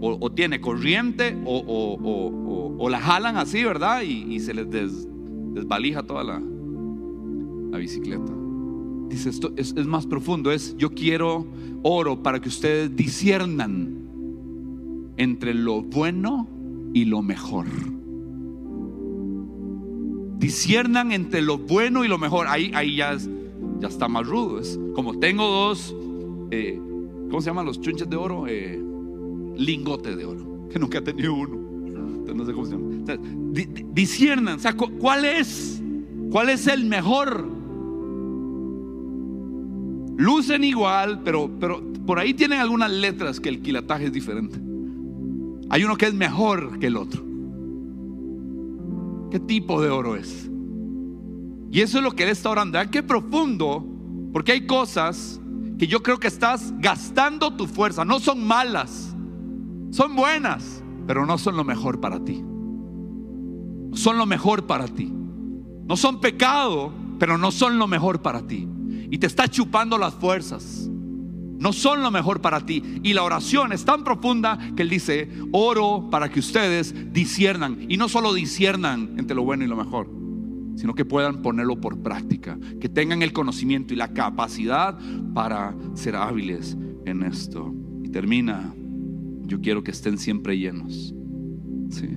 o, 0.00 0.32
tiene 0.32 0.60
corriente 0.60 1.36
o, 1.44 2.88
la 2.88 3.00
jalan 3.00 3.36
así, 3.36 3.62
¿verdad? 3.62 4.00
Y, 4.02 4.40
se 4.40 4.54
les 4.54 4.70
des, 4.70 5.06
desvalija 5.52 6.02
toda 6.04 6.24
la 6.24 7.78
bicicleta. 7.78 8.39
Dice, 9.10 9.28
esto 9.28 9.52
es, 9.56 9.74
más 9.86 10.06
profundo, 10.06 10.52
es 10.52 10.76
yo 10.78 10.94
quiero 10.94 11.44
oro 11.82 12.22
para 12.22 12.40
que 12.40 12.48
ustedes 12.48 12.94
disiernan 12.94 15.12
entre 15.16 15.52
lo 15.52 15.82
bueno 15.82 16.46
y 16.94 17.06
lo 17.06 17.20
mejor. 17.20 17.66
Disciernan 20.38 21.10
entre 21.10 21.42
lo 21.42 21.58
bueno 21.58 22.04
y 22.04 22.08
lo 22.08 22.18
mejor. 22.18 22.46
Ahí, 22.46 22.70
ahí 22.72 22.96
ya, 22.96 23.18
ya 23.80 23.88
está 23.88 24.06
más 24.06 24.28
rudo. 24.28 24.60
Es 24.60 24.78
como 24.94 25.18
tengo 25.18 25.44
dos, 25.44 25.92
eh, 26.52 26.80
¿cómo 27.28 27.40
se 27.40 27.50
llaman 27.50 27.66
los 27.66 27.80
chunches 27.80 28.08
de 28.08 28.16
oro? 28.16 28.46
Eh, 28.46 28.80
lingotes 29.56 30.16
de 30.16 30.24
oro, 30.24 30.68
que 30.72 30.78
nunca 30.78 30.98
he 30.98 31.02
tenido 31.02 31.34
uno. 31.34 31.56
no 32.32 32.46
sé 32.46 32.52
cómo 32.52 32.64
se 32.64 32.74
llama. 32.74 33.18
disciernan, 33.92 34.54
o 34.54 34.60
sea, 34.60 34.74
¿cuál 34.74 35.24
es? 35.24 35.82
¿Cuál 36.30 36.50
es 36.50 36.68
el 36.68 36.84
mejor? 36.84 37.59
Lucen 40.20 40.64
igual, 40.64 41.22
pero, 41.24 41.50
pero 41.58 41.82
por 42.04 42.18
ahí 42.18 42.34
tienen 42.34 42.60
algunas 42.60 42.90
letras 42.90 43.40
que 43.40 43.48
el 43.48 43.62
quilataje 43.62 44.04
es 44.04 44.12
diferente. 44.12 44.60
Hay 45.70 45.82
uno 45.82 45.96
que 45.96 46.04
es 46.04 46.12
mejor 46.12 46.78
que 46.78 46.88
el 46.88 46.98
otro. 46.98 47.24
¿Qué 49.30 49.40
tipo 49.40 49.80
de 49.80 49.88
oro 49.88 50.16
es? 50.16 50.50
Y 51.72 51.80
eso 51.80 51.96
es 51.96 52.04
lo 52.04 52.10
que 52.10 52.24
él 52.24 52.28
está 52.28 52.50
orando. 52.50 52.78
Qué 52.90 53.02
profundo, 53.02 53.82
porque 54.30 54.52
hay 54.52 54.66
cosas 54.66 55.40
que 55.78 55.86
yo 55.86 56.02
creo 56.02 56.18
que 56.18 56.28
estás 56.28 56.74
gastando 56.80 57.54
tu 57.56 57.66
fuerza. 57.66 58.04
No 58.04 58.20
son 58.20 58.46
malas, 58.46 59.16
son 59.88 60.14
buenas, 60.16 60.82
pero 61.06 61.24
no 61.24 61.38
son 61.38 61.56
lo 61.56 61.64
mejor 61.64 61.98
para 61.98 62.22
ti. 62.22 62.44
Son 63.94 64.18
lo 64.18 64.26
mejor 64.26 64.66
para 64.66 64.86
ti. 64.86 65.10
No 65.86 65.96
son 65.96 66.20
pecado, 66.20 66.92
pero 67.18 67.38
no 67.38 67.50
son 67.50 67.78
lo 67.78 67.86
mejor 67.86 68.20
para 68.20 68.46
ti. 68.46 68.68
Y 69.10 69.18
te 69.18 69.26
está 69.26 69.48
chupando 69.48 69.98
las 69.98 70.14
fuerzas 70.14 70.88
no 71.60 71.74
son 71.74 72.02
lo 72.02 72.10
mejor 72.10 72.40
para 72.40 72.64
ti. 72.64 72.82
Y 73.02 73.12
la 73.12 73.22
oración 73.22 73.72
es 73.72 73.84
tan 73.84 74.02
profunda 74.02 74.58
que 74.74 74.82
Él 74.82 74.88
dice, 74.88 75.28
oro 75.52 76.08
para 76.10 76.30
que 76.30 76.40
ustedes 76.40 77.12
disiernan. 77.12 77.84
Y 77.86 77.98
no 77.98 78.08
solo 78.08 78.32
disiernan 78.32 79.14
entre 79.18 79.36
lo 79.36 79.44
bueno 79.44 79.62
y 79.64 79.68
lo 79.68 79.76
mejor, 79.76 80.10
sino 80.76 80.94
que 80.94 81.04
puedan 81.04 81.42
ponerlo 81.42 81.78
por 81.78 81.98
práctica, 81.98 82.58
que 82.80 82.88
tengan 82.88 83.20
el 83.20 83.34
conocimiento 83.34 83.92
y 83.92 83.98
la 83.98 84.14
capacidad 84.14 84.98
para 85.34 85.76
ser 85.92 86.16
hábiles 86.16 86.78
en 87.04 87.22
esto. 87.24 87.74
Y 88.02 88.08
termina, 88.08 88.74
yo 89.42 89.60
quiero 89.60 89.84
que 89.84 89.90
estén 89.90 90.16
siempre 90.16 90.56
llenos. 90.56 91.14
¿sí? 91.90 92.08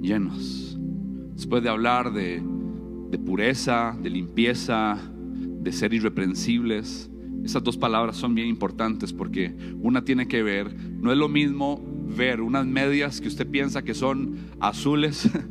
Llenos. 0.00 0.78
Después 1.34 1.64
de 1.64 1.68
hablar 1.68 2.12
de, 2.12 2.40
de 3.10 3.18
pureza, 3.18 3.96
de 4.00 4.08
limpieza, 4.08 5.11
de 5.62 5.72
ser 5.72 5.94
irreprensibles, 5.94 7.10
esas 7.44 7.62
dos 7.64 7.76
palabras 7.76 8.16
son 8.16 8.34
bien 8.34 8.48
importantes 8.48 9.12
porque 9.12 9.54
una 9.80 10.04
tiene 10.04 10.28
que 10.28 10.42
ver, 10.42 10.74
no 10.74 11.10
es 11.12 11.18
lo 11.18 11.28
mismo 11.28 11.82
ver 12.16 12.40
unas 12.40 12.66
medias 12.66 13.20
que 13.20 13.28
usted 13.28 13.48
piensa 13.48 13.82
que 13.82 13.94
son 13.94 14.36
azules, 14.60 15.28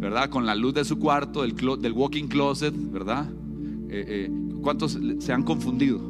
¿verdad? 0.00 0.30
Con 0.30 0.46
la 0.46 0.54
luz 0.54 0.74
de 0.74 0.84
su 0.84 0.98
cuarto, 0.98 1.42
del, 1.42 1.54
del 1.80 1.92
walking 1.92 2.26
closet, 2.26 2.74
¿verdad? 2.90 3.30
Eh, 3.88 4.28
eh, 4.28 4.30
¿Cuántos 4.62 4.98
se 5.18 5.32
han 5.32 5.42
confundido? 5.42 6.00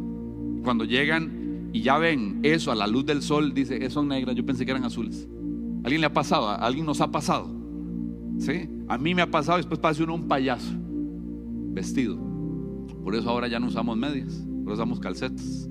Cuando 0.64 0.84
llegan 0.84 1.70
y 1.72 1.82
ya 1.82 1.98
ven 1.98 2.40
eso 2.42 2.72
a 2.72 2.74
la 2.74 2.86
luz 2.86 3.04
del 3.06 3.22
sol, 3.22 3.52
dice, 3.52 3.88
son 3.90 4.08
negras, 4.08 4.36
yo 4.36 4.44
pensé 4.44 4.64
que 4.64 4.70
eran 4.70 4.84
azules. 4.84 5.28
¿Alguien 5.82 6.00
le 6.00 6.06
ha 6.06 6.12
pasado? 6.12 6.48
¿A 6.48 6.56
alguien 6.56 6.86
nos 6.86 7.00
ha 7.00 7.10
pasado? 7.10 7.48
¿Sí? 8.38 8.68
A 8.88 8.98
mí 8.98 9.14
me 9.14 9.22
ha 9.22 9.30
pasado 9.30 9.58
después 9.58 9.78
parece 9.78 10.02
uno 10.02 10.14
un 10.14 10.28
payaso 10.28 10.72
vestido. 11.72 12.29
Por 13.02 13.14
eso 13.14 13.30
ahora 13.30 13.48
ya 13.48 13.58
no 13.58 13.66
usamos 13.66 13.96
medias 13.96 14.44
usamos 14.72 15.00
calcetas. 15.00 15.68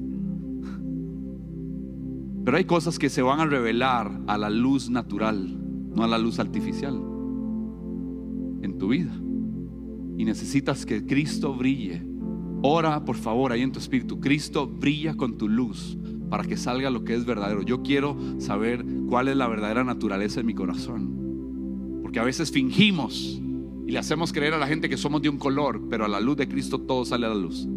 Pero 2.44 2.58
hay 2.58 2.66
cosas 2.66 2.98
que 2.98 3.10
se 3.10 3.22
van 3.22 3.40
a 3.40 3.46
revelar 3.46 4.22
a 4.28 4.38
la 4.38 4.50
luz 4.50 4.90
natural, 4.90 5.58
no 5.96 6.04
a 6.04 6.08
la 6.08 6.18
luz 6.18 6.40
artificial 6.40 6.96
en 8.62 8.78
tu 8.78 8.88
vida. 8.90 9.14
Y 10.18 10.26
necesitas 10.26 10.86
que 10.86 11.06
Cristo 11.06 11.54
brille. 11.54 12.06
Ora, 12.62 13.06
por 13.06 13.16
favor, 13.16 13.52
ahí 13.52 13.62
en 13.62 13.72
tu 13.72 13.80
espíritu. 13.80 14.20
Cristo 14.20 14.68
brilla 14.68 15.16
con 15.16 15.38
tu 15.38 15.48
luz 15.48 15.98
para 16.30 16.44
que 16.44 16.58
salga 16.58 16.90
lo 16.90 17.04
que 17.04 17.16
es 17.16 17.26
verdadero. 17.26 17.62
Yo 17.62 17.84
quiero 17.84 18.18
saber 18.40 18.86
cuál 19.08 19.28
es 19.28 19.38
la 19.38 19.48
verdadera 19.48 19.84
naturaleza 19.84 20.40
de 20.40 20.46
mi 20.46 20.54
corazón. 20.54 22.00
Porque 22.02 22.20
a 22.20 22.24
veces 22.24 22.52
fingimos 22.52 23.42
y 23.90 23.92
le 23.92 23.98
hacemos 23.98 24.32
creer 24.32 24.54
a 24.54 24.60
la 24.60 24.68
gente 24.68 24.88
que 24.88 24.98
somos 24.98 25.20
de 25.20 25.30
un 25.30 25.40
color, 25.40 25.82
pero 25.90 26.06
a 26.06 26.08
la 26.08 26.20
luz 26.20 26.38
de 26.38 26.48
Cristo 26.48 26.80
todo 26.80 27.04
sale 27.06 27.26
a 27.26 27.30
la 27.30 27.36
luz. 27.36 27.68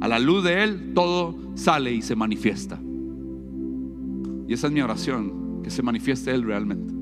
A 0.00 0.08
la 0.08 0.18
luz 0.18 0.42
de 0.44 0.64
Él 0.64 0.92
todo 0.94 1.36
sale 1.56 1.92
y 1.92 2.00
se 2.00 2.16
manifiesta. 2.16 2.80
Y 4.48 4.54
esa 4.54 4.68
es 4.68 4.72
mi 4.72 4.80
oración, 4.80 5.60
que 5.62 5.68
se 5.68 5.82
manifieste 5.82 6.30
Él 6.30 6.42
realmente. 6.44 6.94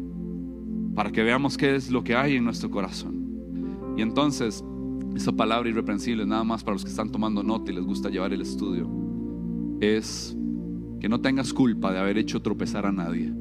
Para 0.97 1.13
que 1.13 1.23
veamos 1.23 1.57
qué 1.57 1.77
es 1.77 1.93
lo 1.93 2.03
que 2.03 2.17
hay 2.17 2.35
en 2.35 2.45
nuestro 2.45 2.69
corazón. 2.73 3.95
Y 3.97 4.03
entonces, 4.03 4.65
esa 5.15 5.31
palabra 5.31 5.69
irreprensible, 5.69 6.27
nada 6.27 6.43
más 6.43 6.65
para 6.65 6.75
los 6.75 6.83
que 6.83 6.91
están 6.91 7.13
tomando 7.13 7.45
nota 7.45 7.71
y 7.71 7.77
les 7.77 7.85
gusta 7.85 8.11
llevar 8.11 8.33
el 8.33 8.41
estudio, 8.41 8.91
es 9.81 10.37
que 10.99 11.09
no 11.09 11.21
tengas 11.21 11.53
culpa 11.53 11.93
de 11.93 12.01
haber 12.01 12.19
hecho 12.19 12.43
tropezar 12.43 12.85
a 12.85 12.91
nadie. 12.91 13.33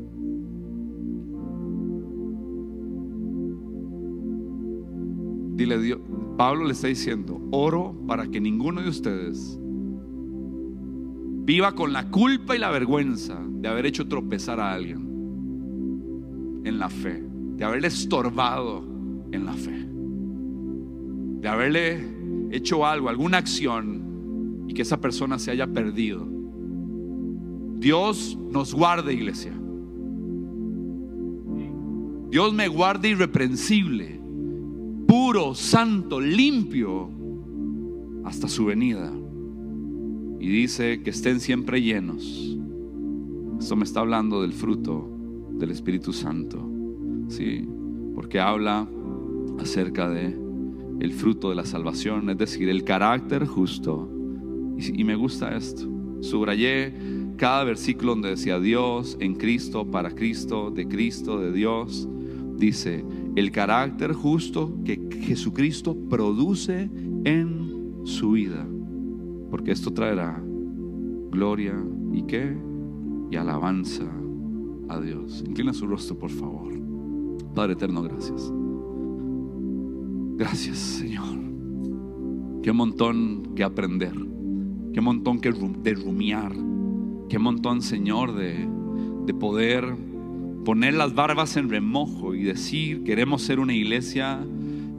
Pablo 6.38 6.66
le 6.66 6.72
está 6.72 6.88
diciendo, 6.88 7.42
oro 7.52 7.96
para 8.08 8.28
que 8.28 8.40
ninguno 8.40 8.82
de 8.82 8.90
ustedes 8.90 9.60
viva 11.46 11.74
con 11.74 11.92
la 11.92 12.10
culpa 12.10 12.56
y 12.56 12.60
la 12.60 12.70
vergüenza 12.70 13.42
de 13.44 13.68
haber 13.68 13.86
hecho 13.86 14.08
tropezar 14.08 14.60
a 14.60 14.74
alguien 14.74 16.62
en 16.64 16.80
la 16.80 16.90
fe, 16.90 17.24
de 17.56 17.66
haberle 17.66 17.88
estorbado 17.88 18.84
en 19.32 19.46
la 19.46 19.54
fe, 19.54 19.88
de 21.42 21.48
haberle 21.48 22.08
hecho 22.52 22.86
algo, 22.86 23.10
alguna 23.10 23.38
acción 23.38 24.66
y 24.68 24.74
que 24.74 24.84
esa 24.84 25.02
persona 25.02 25.40
se 25.40 25.52
haya 25.52 25.68
perdido. 25.68 26.28
Dios 27.80 28.38
nos 28.52 28.74
guarde, 28.74 29.14
iglesia. 29.14 29.54
Dios 32.30 32.54
me 32.54 32.68
guarde 32.68 33.10
irreprensible 33.10 34.19
puro, 35.10 35.56
santo, 35.56 36.22
limpio, 36.22 37.10
hasta 38.26 38.48
su 38.48 38.66
venida. 38.66 39.12
Y 40.40 40.48
dice 40.48 41.02
que 41.02 41.10
estén 41.10 41.40
siempre 41.40 41.82
llenos. 41.82 42.56
Esto 43.60 43.76
me 43.76 43.86
está 43.86 44.02
hablando 44.02 44.44
del 44.44 44.54
fruto 44.54 45.10
del 45.54 45.72
Espíritu 45.72 46.14
Santo. 46.14 46.64
Sí, 47.28 47.68
porque 48.14 48.40
habla 48.40 48.88
acerca 49.58 50.08
de 50.12 50.38
el 51.00 51.12
fruto 51.12 51.50
de 51.50 51.56
la 51.56 51.66
salvación, 51.66 52.30
es 52.30 52.38
decir, 52.38 52.70
el 52.70 52.84
carácter 52.84 53.48
justo. 53.48 54.08
Y, 54.78 55.02
y 55.02 55.04
me 55.04 55.16
gusta 55.16 55.58
esto. 55.58 55.90
Subrayé 56.22 56.94
cada 57.36 57.64
versículo 57.64 58.12
donde 58.12 58.30
decía 58.30 58.60
Dios, 58.60 59.18
en 59.20 59.34
Cristo, 59.34 59.90
para 59.90 60.12
Cristo, 60.12 60.70
de 60.70 60.88
Cristo, 60.88 61.40
de 61.40 61.52
Dios. 61.52 62.08
Dice, 62.58 63.04
el 63.36 63.52
carácter 63.52 64.14
justo 64.14 64.74
que 64.84 65.00
Jesucristo 65.22 65.96
produce 66.10 66.90
en 67.24 68.02
su 68.04 68.32
vida. 68.32 68.68
Porque 69.50 69.72
esto 69.72 69.92
traerá 69.92 70.42
gloria 71.32 71.76
y 72.12 72.24
qué? 72.24 72.56
Y 73.32 73.36
alabanza 73.36 74.06
a 74.88 75.00
Dios. 75.00 75.44
Inclina 75.48 75.74
su 75.74 75.88
rostro, 75.88 76.18
por 76.18 76.30
favor. 76.30 76.74
Padre 77.54 77.74
eterno, 77.74 78.02
gracias. 78.02 78.52
Gracias, 80.38 80.78
Señor. 80.78 81.38
Qué 82.64 82.72
montón 82.72 83.54
que 83.56 83.64
aprender. 83.64 84.14
Qué 84.94 85.02
montón 85.02 85.40
que 85.40 85.52
de 85.52 85.94
rumiar. 85.94 86.54
Qué 87.30 87.38
montón, 87.38 87.82
Señor, 87.82 88.34
de, 88.34 88.68
de 89.26 89.34
poder 89.34 89.96
poner 90.66 90.94
las 90.94 91.14
barbas 91.14 91.58
en 91.58 91.70
remojo 91.70 92.36
y 92.36 92.44
decir, 92.44 93.04
queremos 93.04 93.42
ser 93.42 93.60
una 93.60 93.74
iglesia 93.74 94.40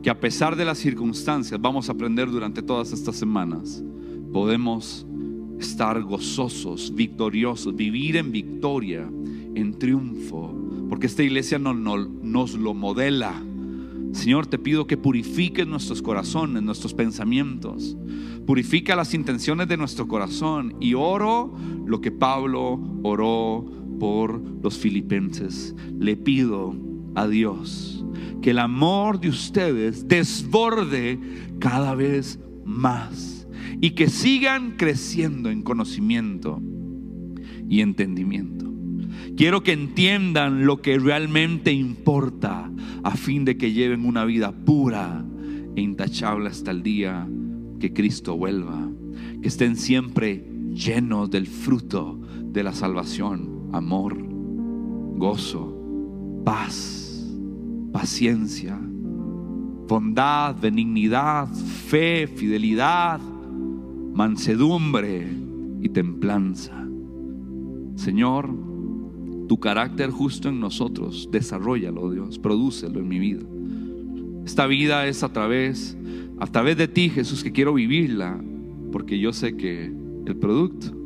que 0.03 0.11
a 0.11 0.19
pesar 0.19 0.57
de 0.57 0.65
las 0.65 0.79
circunstancias, 0.79 1.61
vamos 1.61 1.89
a 1.89 1.93
aprender 1.93 2.31
durante 2.31 2.63
todas 2.63 2.93
estas 2.93 3.17
semanas, 3.17 3.83
podemos 4.33 5.07
estar 5.59 6.01
gozosos, 6.03 6.95
victoriosos, 6.95 7.77
vivir 7.77 8.17
en 8.17 8.33
victoria, 8.33 9.07
en 9.55 9.79
triunfo, 9.79 10.55
porque 10.89 11.07
esta 11.07 11.23
iglesia 11.23 11.59
no, 11.59 11.75
nos 11.75 12.55
lo 12.55 12.73
modela. 12.73 13.43
Señor, 14.13 14.47
te 14.47 14.59
pido 14.59 14.87
que 14.87 14.97
purifiques 14.97 15.67
nuestros 15.67 16.03
corazones, 16.03 16.63
nuestros 16.63 16.95
pensamientos, 16.95 17.97
purifica 18.47 18.97
las 18.97 19.15
intenciones 19.15 19.69
de 19.69 19.77
nuestro 19.77 20.09
corazón 20.09 20.75
y 20.81 20.95
oro 20.95 21.55
lo 21.87 22.01
que 22.01 22.11
Pablo 22.11 22.81
oró 23.03 23.80
por 24.01 24.43
los 24.63 24.77
filipenses. 24.77 25.77
Le 25.97 26.17
pido 26.17 26.75
a 27.15 27.29
Dios 27.29 28.05
que 28.43 28.51
el 28.51 28.59
amor 28.59 29.21
de 29.21 29.29
ustedes 29.29 30.09
desborde 30.09 31.21
cada 31.61 31.95
vez 31.95 32.41
más 32.65 33.47
y 33.81 33.91
que 33.91 34.09
sigan 34.09 34.73
creciendo 34.77 35.51
en 35.51 35.63
conocimiento 35.63 36.61
y 37.69 37.83
entendimiento. 37.83 38.67
Quiero 39.37 39.63
que 39.63 39.73
entiendan 39.73 40.67
lo 40.67 40.83
que 40.83 40.99
realmente 40.99 41.73
importa 41.73 42.71
a 43.03 43.17
fin 43.17 43.45
de 43.45 43.57
que 43.57 43.73
lleven 43.73 44.05
una 44.05 44.25
vida 44.25 44.53
pura 44.53 45.25
e 45.77 45.81
intachable 45.81 46.49
hasta 46.49 46.71
el 46.73 46.83
día 46.83 47.29
que 47.79 47.93
Cristo 47.93 48.37
vuelva. 48.37 48.89
Que 49.41 49.49
estén 49.49 49.77
siempre 49.77 50.45
llenos 50.73 51.31
del 51.31 51.47
fruto 51.47 52.21
de 52.43 52.63
la 52.63 52.73
salvación, 52.73 53.60
amor, 53.73 54.17
gozo, 55.17 55.75
paz, 56.45 57.31
paciencia, 57.93 58.79
bondad, 59.89 60.57
benignidad, 60.61 61.49
fe, 61.49 62.27
fidelidad, 62.27 63.21
mansedumbre 64.13 65.27
y 65.81 65.89
templanza. 65.89 66.87
Señor, 67.97 68.49
tu 69.49 69.59
carácter 69.59 70.11
justo 70.11 70.49
en 70.49 70.61
nosotros, 70.61 71.29
desarrollalo, 71.31 72.11
Dios, 72.11 72.39
prodúcelo 72.39 73.01
en 73.01 73.09
mi 73.09 73.19
vida. 73.19 73.45
Esta 74.45 74.67
vida 74.67 75.07
es 75.07 75.23
a 75.23 75.33
través, 75.33 75.97
a 76.39 76.47
través 76.47 76.77
de 76.77 76.89
ti, 76.89 77.11
Jesús, 77.11 77.43
que 77.43 77.53
quiero 77.53 77.75
vivirla, 77.75 78.43
porque 78.93 79.19
yo 79.19 79.33
sé 79.33 79.57
que 79.57 79.93
el 80.27 80.37
producto 80.37 80.97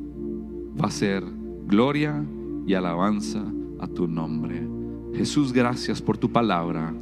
va 0.80 0.88
a 0.88 0.90
ser 0.90 1.24
gloria 1.66 2.24
y 2.66 2.74
alabanza 2.74 3.44
a 3.80 3.86
tu 3.86 4.06
nombre. 4.06 4.66
Jesús, 5.14 5.52
gracias 5.52 6.02
por 6.02 6.18
tu 6.18 6.30
palabra. 6.30 6.94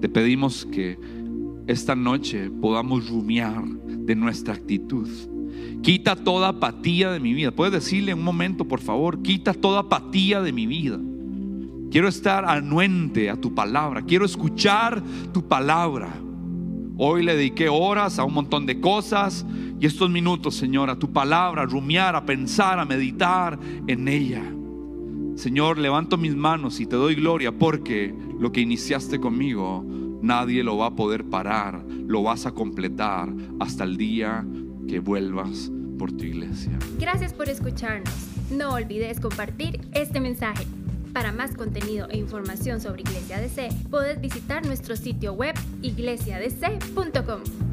Te 0.00 0.08
pedimos 0.08 0.66
que 0.66 0.98
esta 1.66 1.96
noche 1.96 2.50
podamos 2.50 3.08
rumiar 3.08 3.64
de 3.64 4.14
nuestra 4.14 4.54
actitud. 4.54 5.08
Quita 5.82 6.16
toda 6.16 6.48
apatía 6.48 7.10
de 7.10 7.20
mi 7.20 7.34
vida. 7.34 7.50
Puedes 7.50 7.72
decirle 7.72 8.14
un 8.14 8.22
momento, 8.22 8.66
por 8.66 8.80
favor, 8.80 9.22
quita 9.22 9.52
toda 9.52 9.80
apatía 9.80 10.40
de 10.42 10.52
mi 10.52 10.66
vida. 10.66 10.98
Quiero 11.90 12.08
estar 12.08 12.44
anuente 12.44 13.30
a 13.30 13.36
tu 13.36 13.54
palabra. 13.54 14.02
Quiero 14.02 14.24
escuchar 14.24 15.02
tu 15.32 15.46
palabra. 15.46 16.12
Hoy 16.98 17.24
le 17.24 17.36
dediqué 17.36 17.68
horas 17.68 18.18
a 18.18 18.24
un 18.24 18.34
montón 18.34 18.66
de 18.66 18.80
cosas 18.80 19.44
y 19.78 19.86
estos 19.86 20.08
minutos, 20.10 20.54
Señor, 20.54 20.88
a 20.88 20.98
tu 20.98 21.12
palabra, 21.12 21.62
a 21.62 21.66
rumiar, 21.66 22.16
a 22.16 22.24
pensar, 22.24 22.78
a 22.78 22.84
meditar 22.84 23.58
en 23.86 24.08
ella. 24.08 24.42
Señor, 25.36 25.76
levanto 25.76 26.16
mis 26.16 26.34
manos 26.34 26.80
y 26.80 26.86
te 26.86 26.96
doy 26.96 27.14
gloria 27.14 27.52
porque 27.52 28.14
lo 28.40 28.52
que 28.52 28.62
iniciaste 28.62 29.20
conmigo, 29.20 29.84
nadie 30.22 30.64
lo 30.64 30.78
va 30.78 30.86
a 30.86 30.96
poder 30.96 31.24
parar, 31.24 31.84
lo 31.84 32.22
vas 32.22 32.46
a 32.46 32.52
completar 32.52 33.28
hasta 33.60 33.84
el 33.84 33.98
día 33.98 34.46
que 34.88 34.98
vuelvas 34.98 35.70
por 35.98 36.10
tu 36.12 36.24
iglesia. 36.24 36.78
Gracias 36.98 37.34
por 37.34 37.50
escucharnos. 37.50 38.14
No 38.50 38.72
olvides 38.72 39.20
compartir 39.20 39.80
este 39.92 40.20
mensaje. 40.20 40.66
Para 41.12 41.32
más 41.32 41.54
contenido 41.54 42.08
e 42.10 42.18
información 42.18 42.80
sobre 42.80 43.02
Iglesia 43.02 43.38
DC, 43.38 43.68
puedes 43.90 44.20
visitar 44.20 44.66
nuestro 44.66 44.96
sitio 44.96 45.32
web 45.32 45.54
iglesiadc.com. 45.82 47.65